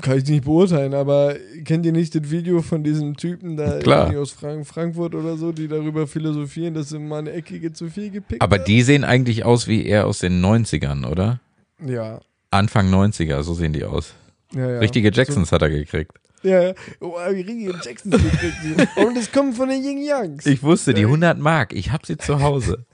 Kann 0.00 0.18
ich 0.18 0.26
nicht 0.26 0.44
beurteilen, 0.44 0.92
aber 0.92 1.36
kennt 1.64 1.86
ihr 1.86 1.92
nicht 1.92 2.14
das 2.14 2.30
Video 2.30 2.62
von 2.62 2.82
diesem 2.82 3.16
Typen 3.16 3.56
da 3.56 3.78
aus 4.18 4.32
Frank 4.32 4.66
Frankfurt 4.66 5.14
oder 5.14 5.36
so, 5.36 5.52
die 5.52 5.68
darüber 5.68 6.06
philosophieren, 6.08 6.74
dass 6.74 6.88
sie 6.88 6.98
mal 6.98 7.18
eine 7.18 7.32
eckige 7.32 7.72
zu 7.72 7.88
viel 7.88 8.10
gepickt 8.10 8.42
Aber 8.42 8.58
hat? 8.58 8.66
die 8.66 8.82
sehen 8.82 9.04
eigentlich 9.04 9.44
aus 9.44 9.68
wie 9.68 9.86
er 9.86 10.06
aus 10.06 10.18
den 10.18 10.44
90ern, 10.44 11.06
oder? 11.08 11.40
Ja. 11.84 12.20
Anfang 12.50 12.92
90er, 12.92 13.42
so 13.42 13.54
sehen 13.54 13.72
die 13.72 13.84
aus. 13.84 14.14
ja, 14.52 14.68
ja. 14.68 14.78
Richtige 14.80 15.12
Jacksons 15.12 15.52
hat 15.52 15.62
er 15.62 15.70
gekriegt. 15.70 16.12
Ja, 16.44 16.62
ja. 16.62 16.74
Oh, 17.00 17.16
richtige 17.16 17.74
Jacksons 17.82 18.16
gekriegt. 18.16 18.96
Und 18.96 19.16
es 19.16 19.32
kommt 19.32 19.56
von 19.56 19.70
den 19.70 19.82
Yin 19.82 20.02
Yangs. 20.02 20.44
Ich 20.44 20.62
wusste, 20.62 20.92
die 20.92 21.04
100 21.04 21.38
Mark, 21.38 21.72
ich 21.72 21.90
hab 21.90 22.04
sie 22.04 22.18
zu 22.18 22.40
Hause. 22.40 22.84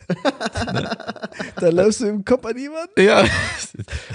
Da 1.56 1.68
läufst 1.68 2.00
du 2.00 2.06
im 2.06 2.24
Kopf 2.24 2.44
an 2.46 2.56
jemanden. 2.56 3.00
Ja, 3.00 3.24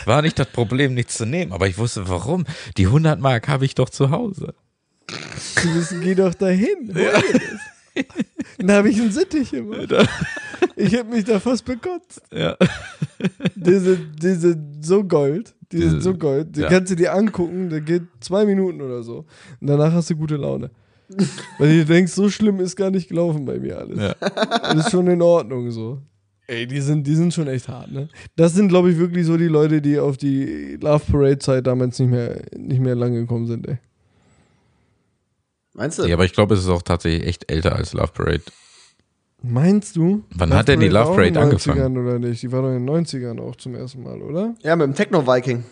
war 0.06 0.22
nicht 0.22 0.40
das 0.40 0.48
Problem, 0.48 0.94
nichts 0.94 1.18
zu 1.18 1.26
nehmen, 1.26 1.52
aber 1.52 1.68
ich 1.68 1.78
wusste, 1.78 2.08
warum. 2.08 2.46
Die 2.78 2.86
100 2.86 3.20
Mark 3.20 3.48
habe 3.48 3.66
ich 3.66 3.76
doch 3.76 3.90
zu 3.90 4.10
Hause. 4.10 4.56
Du 5.08 5.74
bist, 5.74 5.94
geh 6.02 6.16
doch 6.16 6.34
dahin. 6.34 6.94
Das. 6.94 7.24
Dann 8.58 8.72
habe 8.72 8.90
ich 8.90 9.00
einen 9.00 9.12
Sittich 9.12 9.52
gemacht. 9.52 9.94
Ich 10.76 10.96
habe 10.96 11.10
mich 11.10 11.24
da 11.24 11.40
fast 11.40 11.66
bekotzt. 11.66 12.22
Ja. 12.32 12.58
Diese, 13.56 13.98
diese 13.98 14.58
so 14.82 15.04
Gold. 15.04 15.55
Die 15.72 15.80
sind 15.80 16.02
so 16.02 16.14
Gold. 16.14 16.56
Die 16.56 16.62
ja. 16.62 16.70
kannst 16.70 16.92
du 16.92 16.96
dir 16.96 17.14
angucken, 17.14 17.70
der 17.70 17.82
geht 17.82 18.04
zwei 18.20 18.46
Minuten 18.46 18.82
oder 18.82 19.04
so. 19.04 19.26
Und 19.60 19.68
danach 19.68 19.92
hast 19.94 20.10
du 20.10 20.16
gute 20.16 20.36
Laune. 20.36 20.70
Weil 21.60 21.80
du 21.80 21.86
denkst, 21.86 22.12
so 22.12 22.30
schlimm 22.30 22.60
ist 22.60 22.76
gar 22.76 22.92
nicht 22.92 23.10
gelaufen 23.10 23.46
bei 23.46 23.60
mir 23.60 23.78
alles. 23.78 24.00
Ja. 24.00 24.16
Das 24.20 24.76
ist 24.86 24.92
schon 24.92 25.08
in 25.08 25.22
Ordnung 25.22 25.72
so. 25.72 26.02
Ey, 26.48 26.68
die 26.68 26.80
sind, 26.80 27.08
die 27.08 27.16
sind 27.16 27.34
schon 27.34 27.48
echt 27.48 27.68
hart, 27.68 27.92
ne? 27.92 28.08
Das 28.36 28.54
sind, 28.54 28.68
glaube 28.68 28.92
ich, 28.92 28.98
wirklich 29.00 29.26
so 29.26 29.36
die 29.36 29.48
Leute, 29.48 29.82
die 29.82 29.98
auf 29.98 30.18
die 30.18 30.78
Love 30.80 31.04
Parade-Zeit 31.12 31.66
damals 31.66 31.98
nicht 31.98 32.12
mehr, 32.12 32.40
nicht 32.56 32.80
mehr 32.80 32.96
lang 32.96 33.14
gekommen 33.14 33.48
sind, 33.48 33.68
ey. 33.68 33.78
Meinst 35.74 36.00
du? 36.00 36.06
ja, 36.06 36.16
aber 36.16 36.26
ich 36.26 36.34
glaube, 36.34 36.54
es 36.54 36.62
ist 36.62 36.70
auch 36.70 36.84
tatsächlich 36.84 37.28
echt 37.28 37.52
älter 37.52 37.76
als 37.76 37.94
Love 37.94 38.12
Parade. 38.14 38.44
Meinst 39.48 39.96
du? 39.96 40.24
Wann 40.32 40.54
hat 40.54 40.68
denn 40.68 40.80
die 40.80 40.88
Love 40.90 41.10
war 41.10 41.16
Parade 41.16 41.40
angefangen? 41.40 41.98
90ern 41.98 42.02
oder 42.02 42.20
nicht? 42.20 42.42
Die 42.44 42.52
war 42.52 42.62
doch 42.62 42.70
in 42.76 42.86
den 42.86 43.06
90ern 43.06 43.42
auch 43.42 43.56
zum 43.56 43.76
ersten 43.76 44.04
Mal, 44.04 44.22
oder? 44.22 44.56
Ja, 44.64 44.76
mit 44.76 44.88
dem 44.88 44.96
Techno-Viking. 44.96 45.64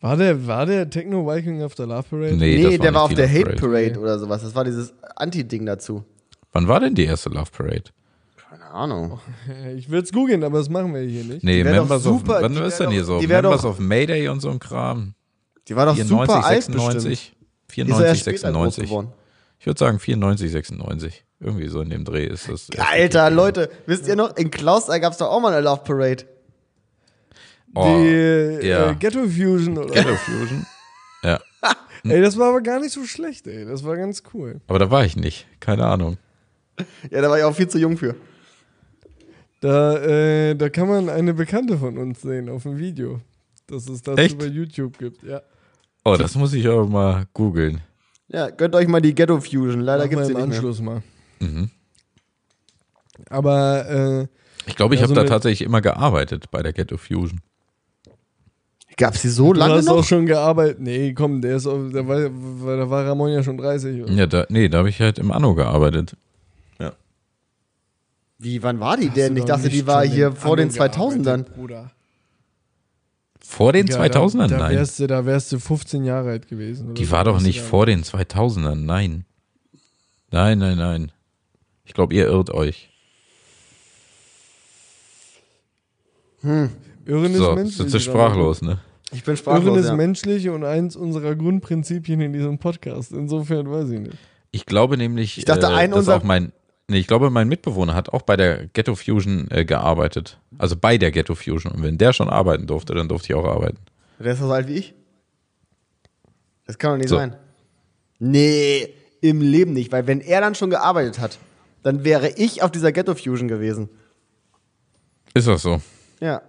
War 0.00 0.16
der, 0.16 0.46
war 0.46 0.66
der 0.66 0.90
Techno 0.90 1.24
Viking 1.26 1.62
auf 1.62 1.74
der 1.76 1.86
Love 1.86 2.02
Parade? 2.10 2.36
Nee, 2.36 2.56
Nee, 2.56 2.62
das 2.76 2.78
der 2.80 2.94
war 2.94 3.02
auf 3.02 3.14
der 3.14 3.28
Love 3.28 3.38
Hate 3.38 3.56
Parade 3.56 3.98
oder 4.00 4.18
sowas. 4.18 4.42
Das 4.42 4.54
war 4.54 4.64
dieses 4.64 4.92
Anti-Ding 5.16 5.64
dazu. 5.64 6.04
Wann 6.52 6.66
war 6.66 6.80
denn 6.80 6.94
die 6.94 7.04
erste 7.04 7.30
Love 7.30 7.50
Parade? 7.56 7.84
Keine 8.36 8.64
Ahnung. 8.70 9.20
Ich 9.76 9.88
würde 9.88 10.04
es 10.04 10.12
googeln, 10.12 10.42
aber 10.42 10.58
das 10.58 10.68
machen 10.68 10.92
wir 10.92 11.02
hier 11.02 11.22
nicht. 11.24 11.44
Nee, 11.44 11.62
Members 11.62 12.04
of, 12.04 12.20
super, 12.20 12.38
wann 12.42 12.52
die 12.54 12.60
ist 12.62 12.78
denn 12.80 12.90
hier 12.90 13.04
so? 13.04 13.20
die 13.20 13.26
Members 13.28 13.62
doch- 13.62 13.70
of 13.70 13.78
Mayday 13.78 14.28
und 14.28 14.40
so 14.40 14.50
ein 14.50 14.58
Kram. 14.58 15.14
Die 15.68 15.76
war 15.76 15.86
doch 15.86 15.94
94, 15.94 16.08
super 16.26 16.44
alt 16.44 16.56
bestimmt. 16.66 16.76
96. 16.80 17.36
Die 17.76 17.80
ist 17.82 17.88
ja 17.88 18.04
erst 18.04 18.22
94, 18.24 18.40
später 18.40 18.52
groß 18.52 18.74
96. 18.74 18.84
geworden. 18.84 19.08
Ich 19.60 19.66
würde 19.66 19.78
sagen 19.78 19.98
94, 20.00 20.50
96. 20.50 21.24
Irgendwie 21.42 21.66
so 21.68 21.80
in 21.80 21.90
dem 21.90 22.04
Dreh 22.04 22.26
ist 22.26 22.48
das. 22.48 22.68
Alter, 22.78 23.28
Leute, 23.28 23.68
wisst 23.86 24.06
ihr 24.06 24.14
noch, 24.14 24.36
in 24.36 24.50
Klaus 24.50 24.86
gab 24.86 25.12
es 25.12 25.18
doch 25.18 25.28
auch 25.28 25.40
mal 25.40 25.52
eine 25.52 25.60
Love 25.60 25.82
Parade. 25.82 26.24
Oh, 27.74 27.84
die 27.84 28.08
äh, 28.08 28.68
ja. 28.68 28.92
Ghetto 28.92 29.24
Fusion 29.24 29.78
oder? 29.78 29.92
Ghetto 29.92 30.14
Fusion. 30.16 30.66
Ja. 31.24 31.38
Ey, 32.02 32.20
das 32.20 32.36
war 32.36 32.48
aber 32.48 32.62
gar 32.62 32.80
nicht 32.80 32.90
so 32.90 33.04
schlecht, 33.04 33.46
ey. 33.46 33.64
Das 33.64 33.84
war 33.84 33.96
ganz 33.96 34.24
cool. 34.34 34.60
Aber 34.66 34.80
da 34.80 34.90
war 34.90 35.04
ich 35.04 35.14
nicht. 35.14 35.46
Keine 35.60 35.86
Ahnung. 35.86 36.16
Ja, 37.12 37.22
da 37.22 37.30
war 37.30 37.38
ich 37.38 37.44
auch 37.44 37.54
viel 37.54 37.68
zu 37.68 37.78
jung 37.78 37.96
für. 37.96 38.16
Da, 39.60 39.98
äh, 39.98 40.56
da 40.56 40.68
kann 40.68 40.88
man 40.88 41.08
eine 41.08 41.32
Bekannte 41.32 41.78
von 41.78 41.96
uns 41.98 42.22
sehen 42.22 42.48
auf 42.48 42.64
dem 42.64 42.76
Video. 42.76 43.20
Das 43.68 43.88
es 43.88 44.02
dazu 44.02 44.20
Echt? 44.20 44.36
bei 44.36 44.46
YouTube 44.46 44.98
gibt. 44.98 45.22
Ja. 45.22 45.42
Oh, 46.04 46.16
das 46.16 46.34
muss 46.34 46.52
ich 46.54 46.66
aber 46.66 46.86
mal 46.86 47.26
googeln. 47.34 47.80
Ja, 48.26 48.50
gönnt 48.50 48.74
euch 48.74 48.88
mal 48.88 49.00
die 49.00 49.14
Ghetto 49.14 49.40
Fusion. 49.40 49.80
Leider 49.82 50.10
wir 50.10 50.16
die 50.16 50.16
im 50.16 50.18
nicht 50.26 50.34
mehr. 50.34 50.42
Anschluss 50.42 50.80
mal. 50.80 51.04
Mhm. 51.42 51.70
Aber 53.28 53.88
äh, 53.88 54.26
Ich 54.68 54.76
glaube, 54.76 54.94
ich 54.94 55.00
Ja, 55.00 55.06
habe 55.08 55.14
so 55.14 55.20
da 55.20 55.26
tatsächlich 55.28 55.66
immer 55.66 55.80
gearbeitet 55.80 56.50
bei 56.50 56.62
der 56.62 56.72
Ghetto 56.72 56.96
Fusion. 56.96 57.40
Gab's 58.96 59.22
die 59.22 59.28
so 59.28 59.52
du 59.52 59.58
lange 59.60 59.74
hast 59.74 59.86
noch? 59.86 59.98
auch 59.98 60.04
schon 60.04 60.26
gearbeitet. 60.26 60.80
Nee, 60.80 61.14
komm, 61.14 61.40
der 61.40 61.56
ist 61.56 61.66
auf, 61.66 61.92
da 61.92 62.06
war, 62.06 62.20
da 62.20 62.90
war 62.90 63.06
Ramon 63.06 63.30
ja 63.32 63.42
schon 63.42 63.56
30. 63.56 64.02
Oder? 64.02 64.12
Ja, 64.12 64.26
da, 64.26 64.46
nee, 64.50 64.68
da 64.68 64.78
habe 64.78 64.88
ich 64.90 65.00
halt 65.00 65.18
im 65.18 65.32
Anno 65.32 65.54
gearbeitet. 65.54 66.16
Wie, 68.38 68.60
wann 68.64 68.80
war 68.80 68.96
die 68.96 69.06
Hast 69.06 69.16
denn? 69.16 69.36
Ich 69.36 69.44
dachte, 69.44 69.68
die 69.68 69.86
war 69.86 70.04
hier 70.04 70.32
vor 70.32 70.56
den 70.56 70.68
Anno 70.70 70.82
2000ern. 70.84 71.22
gearbeitet, 71.22 71.54
Bruder. 71.54 71.90
Vor 73.38 73.72
den 73.72 73.86
Ja, 73.86 74.00
2000ern? 74.00 74.48
Da, 74.48 74.56
da, 74.56 74.58
Nein. 74.58 74.76
wärst 74.76 74.98
du, 74.98 75.06
da 75.06 75.24
wärst 75.26 75.52
du 75.52 75.60
15 75.60 76.04
Jahre 76.04 76.30
alt 76.30 76.48
gewesen. 76.48 76.86
oder 76.86 76.94
Die 76.94 77.08
war 77.12 77.22
doch 77.22 77.40
nicht 77.40 77.60
vor 77.60 77.86
den 77.86 78.02
2000ern. 78.02 78.74
Nein. 78.84 79.24
Nein, 80.32 80.58
nein, 80.58 80.76
nein. 80.76 81.12
Ich 81.84 81.94
glaube, 81.94 82.14
ihr 82.14 82.26
irrt 82.26 82.50
euch. 82.50 82.88
Irren 86.42 86.70
ist 87.32 87.36
So, 87.36 87.54
menschlich. 87.54 87.76
sind 87.76 87.90
sie 87.90 88.00
sprachlos, 88.00 88.62
ne? 88.62 88.78
Ich 89.12 89.24
bin 89.24 89.32
Irren 89.32 89.36
sprachlos, 89.36 89.78
ist 89.78 89.86
ja. 89.88 89.94
menschlich 89.96 90.48
und 90.48 90.64
eins 90.64 90.96
unserer 90.96 91.34
Grundprinzipien 91.36 92.20
in 92.20 92.32
diesem 92.32 92.58
Podcast. 92.58 93.12
Insofern 93.12 93.70
weiß 93.70 93.90
ich 93.90 94.00
nicht. 94.00 94.16
Ich 94.50 94.66
glaube 94.66 94.96
nämlich, 94.96 95.38
Ich 95.38 95.44
dachte, 95.44 95.66
äh, 95.66 95.70
ein 95.70 95.90
dass 95.90 96.00
unser- 96.00 96.16
auch 96.16 96.22
mein, 96.24 96.52
nee, 96.88 96.98
ich 96.98 97.06
glaube, 97.06 97.30
mein 97.30 97.48
Mitbewohner 97.48 97.94
hat 97.94 98.08
auch 98.10 98.22
bei 98.22 98.36
der 98.36 98.66
Ghetto 98.68 98.94
Fusion 98.94 99.46
äh, 99.50 99.64
gearbeitet. 99.64 100.38
Also 100.58 100.76
bei 100.76 100.98
der 100.98 101.10
Ghetto 101.10 101.34
Fusion. 101.34 101.72
Und 101.72 101.82
wenn 101.82 101.98
der 101.98 102.12
schon 102.12 102.28
arbeiten 102.28 102.66
durfte, 102.66 102.94
dann 102.94 103.08
durfte 103.08 103.26
ich 103.32 103.34
auch 103.34 103.44
arbeiten. 103.46 103.78
Der 104.18 104.32
ist 104.32 104.40
so 104.40 104.50
alt 104.50 104.68
wie 104.68 104.74
ich. 104.74 104.94
Das 106.66 106.78
kann 106.78 106.92
doch 106.92 106.98
nicht 106.98 107.08
So. 107.08 107.16
sein. 107.16 107.36
Nee, 108.18 108.88
im 109.20 109.40
Leben 109.40 109.72
nicht, 109.72 109.90
weil 109.92 110.06
wenn 110.06 110.20
er 110.20 110.40
dann 110.40 110.54
schon 110.54 110.70
gearbeitet 110.70 111.18
hat, 111.18 111.38
dann 111.82 112.04
wäre 112.04 112.30
ich 112.30 112.62
auf 112.62 112.70
dieser 112.70 112.92
Ghetto 112.92 113.14
Fusion 113.14 113.48
gewesen. 113.48 113.88
Ist 115.34 115.48
das 115.48 115.62
so? 115.62 115.80
Ja. 116.20 116.42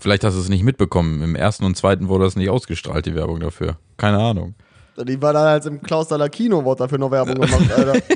Vielleicht 0.00 0.24
hast 0.24 0.34
du 0.34 0.40
es 0.40 0.48
nicht 0.48 0.62
mitbekommen. 0.62 1.22
Im 1.22 1.34
ersten 1.34 1.64
und 1.64 1.76
zweiten 1.76 2.08
wurde 2.08 2.24
das 2.24 2.36
nicht 2.36 2.50
ausgestrahlt, 2.50 3.06
die 3.06 3.14
Werbung 3.14 3.40
dafür. 3.40 3.78
Keine 3.96 4.18
Ahnung. 4.18 4.54
Die 4.96 5.20
war 5.22 5.32
da 5.32 5.52
als 5.52 5.66
im 5.66 5.80
Klausdaler 5.80 6.28
Kino, 6.28 6.64
wurde 6.64 6.80
dafür 6.80 6.98
noch 6.98 7.10
Werbung 7.10 7.36
gemacht, 7.36 7.72
Alter. 7.72 8.00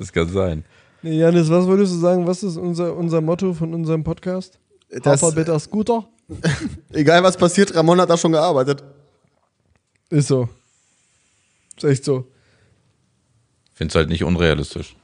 Das 0.00 0.10
kann 0.10 0.30
sein. 0.30 0.64
Nee, 1.02 1.18
Janis, 1.18 1.50
was 1.50 1.66
würdest 1.66 1.92
du 1.92 1.98
sagen? 1.98 2.26
Was 2.26 2.42
ist 2.42 2.56
unser, 2.56 2.96
unser 2.96 3.20
Motto 3.20 3.52
von 3.52 3.74
unserem 3.74 4.02
Podcast? 4.02 4.58
Das, 4.88 5.22
Haferbitter 5.22 5.58
Scooter? 5.60 6.08
egal 6.92 7.22
was 7.22 7.36
passiert, 7.36 7.74
Ramon 7.74 8.00
hat 8.00 8.08
da 8.08 8.16
schon 8.16 8.32
gearbeitet. 8.32 8.82
Ist 10.08 10.28
so. 10.28 10.48
Ist 11.76 11.84
echt 11.84 12.04
so. 12.04 12.26
Find's 13.80 13.94
halt 13.94 14.10
nicht 14.10 14.24
unrealistisch. 14.24 14.94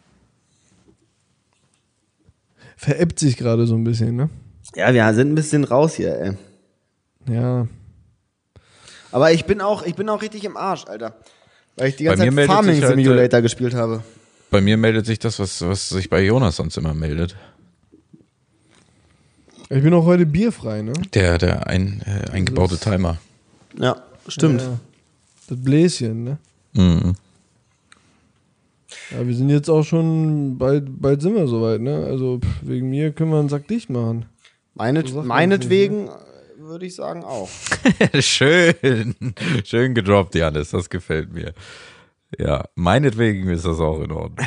Veräppt 2.77 3.19
sich 3.19 3.39
gerade 3.39 3.67
so 3.67 3.75
ein 3.75 3.85
bisschen, 3.85 4.17
ne? 4.17 4.29
Ja, 4.75 4.93
wir 4.93 5.15
sind 5.15 5.33
ein 5.33 5.35
bisschen 5.35 5.65
raus 5.65 5.95
hier, 5.95 6.15
ey. 6.21 6.33
Ja. 7.27 7.67
Aber 9.13 9.33
ich 9.33 9.47
bin 9.47 9.63
auch, 9.63 9.83
ich 9.87 9.95
bin 9.95 10.11
auch 10.11 10.21
richtig 10.21 10.45
im 10.45 10.59
Arsch, 10.59 10.85
Alter. 10.85 11.17
Weil 11.77 11.89
ich 11.89 11.97
die 11.97 12.05
ganze 12.05 12.19
Bei 12.19 12.25
mir 12.25 12.29
Zeit 12.29 12.35
meldet 12.35 12.55
Farming 12.55 12.75
sich 12.75 12.85
halt, 12.85 12.99
Simulator 12.99 13.41
gespielt 13.41 13.73
habe. 13.73 14.05
Bei 14.51 14.61
mir 14.61 14.77
meldet 14.77 15.07
sich 15.07 15.19
das, 15.19 15.39
was, 15.39 15.63
was 15.63 15.89
sich 15.89 16.11
bei 16.11 16.23
Jonas 16.23 16.57
sonst 16.57 16.77
immer 16.77 16.93
meldet. 16.93 17.35
Ich 19.71 19.83
bin 19.83 19.95
auch 19.95 20.05
heute 20.05 20.27
bierfrei, 20.27 20.83
ne? 20.83 20.93
Der, 21.15 21.39
der 21.39 21.67
ein, 21.67 22.03
äh, 22.05 22.31
eingebaute 22.31 22.77
Timer. 22.77 23.17
Ja, 23.79 24.03
stimmt. 24.29 24.61
Ja. 24.61 24.79
Das 25.49 25.65
Bläschen, 25.65 26.25
ne? 26.25 26.39
Mhm. 26.75 27.15
Ja, 29.11 29.27
wir 29.27 29.35
sind 29.35 29.49
jetzt 29.51 29.69
auch 29.69 29.83
schon, 29.83 30.59
bald, 30.59 31.01
bald 31.01 31.23
sind 31.23 31.35
wir 31.35 31.47
soweit, 31.49 31.81
ne? 31.81 32.05
Also 32.07 32.39
pff, 32.39 32.61
wegen 32.63 32.91
mir 32.91 33.13
können 33.13 33.31
wir 33.31 33.39
einen 33.39 33.49
Sack 33.49 33.67
dicht 33.69 33.91
machen. 33.91 34.27
Meinet, 34.75 35.09
So 35.09 35.23
meinetwegen 35.23 36.09
äh, 36.09 36.11
würde 36.59 36.87
ich 36.87 36.95
sagen 36.95 37.25
auch. 37.25 37.49
Schön. 38.21 39.15
Schön 39.65 39.95
gedroppt, 39.95 40.35
Janis. 40.35 40.71
Das 40.71 40.91
gefällt 40.91 41.33
mir. 41.33 41.55
Ja, 42.39 42.65
meinetwegen 42.75 43.49
ist 43.49 43.65
das 43.65 43.79
auch 43.81 44.01
in 44.01 44.13
Ordnung. 44.13 44.47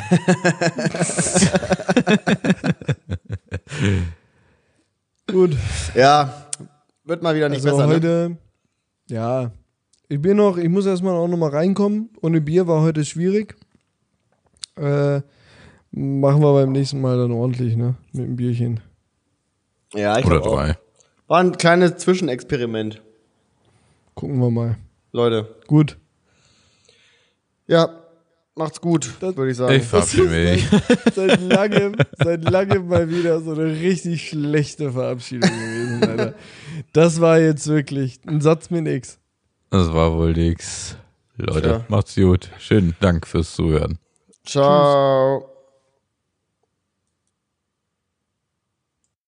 Gut, 5.26 5.56
Ja, 5.94 6.46
wird 7.04 7.22
mal 7.22 7.34
wieder 7.34 7.48
nicht 7.48 7.64
also 7.64 7.76
besser. 7.78 7.86
Ne? 7.88 7.94
heute, 7.94 8.36
ja, 9.08 9.52
ich 10.08 10.20
bin 10.20 10.36
noch, 10.36 10.56
ich 10.58 10.68
muss 10.68 10.86
erstmal 10.86 11.14
auch 11.14 11.28
noch 11.28 11.36
mal 11.36 11.50
reinkommen. 11.50 12.10
Ohne 12.20 12.40
Bier 12.40 12.66
war 12.66 12.82
heute 12.82 13.04
schwierig. 13.04 13.56
Äh, 14.80 15.22
machen 15.92 16.40
wir 16.42 16.52
beim 16.54 16.72
nächsten 16.72 17.00
Mal 17.00 17.16
dann 17.18 17.32
ordentlich, 17.32 17.76
ne? 17.76 17.94
Mit 18.12 18.24
dem 18.26 18.36
Bierchen. 18.36 18.80
Ja, 19.94 20.18
ich 20.18 20.24
Oder 20.26 20.40
glaub 20.40 20.52
auch. 20.52 20.56
drei. 20.56 20.78
War 21.28 21.40
ein 21.40 21.56
kleines 21.56 21.96
Zwischenexperiment, 21.98 23.02
Gucken 24.14 24.38
wir 24.40 24.50
mal. 24.50 24.76
Leute. 25.12 25.54
Gut. 25.66 25.96
Ja, 27.66 27.88
macht's 28.54 28.80
gut, 28.80 29.10
Das- 29.20 29.36
würde 29.36 29.50
ich 29.50 29.56
sagen. 29.56 29.74
Ich 29.74 29.84
verabschiede 29.84 30.28
mich. 30.28 30.66
Seit 31.14 31.40
langem, 31.40 31.96
seit 32.18 32.44
langem 32.50 32.88
mal 32.88 33.08
wieder 33.08 33.40
so 33.40 33.52
eine 33.52 33.66
richtig 33.80 34.28
schlechte 34.28 34.92
Verabschiedung 34.92 35.48
gewesen, 35.50 36.04
Alter. 36.04 36.34
Das 36.92 37.20
war 37.20 37.38
jetzt 37.38 37.66
wirklich 37.68 38.20
ein 38.26 38.40
Satz 38.40 38.70
mit 38.70 38.82
nix. 38.84 39.18
Das 39.70 39.92
war 39.92 40.12
wohl 40.16 40.32
nix. 40.32 40.96
Leute, 41.36 41.60
Tja. 41.68 41.84
macht's 41.88 42.14
gut. 42.16 42.50
Schönen 42.58 42.94
Dank 43.00 43.26
fürs 43.26 43.54
Zuhören. 43.54 43.98
Ciao. 44.50 45.49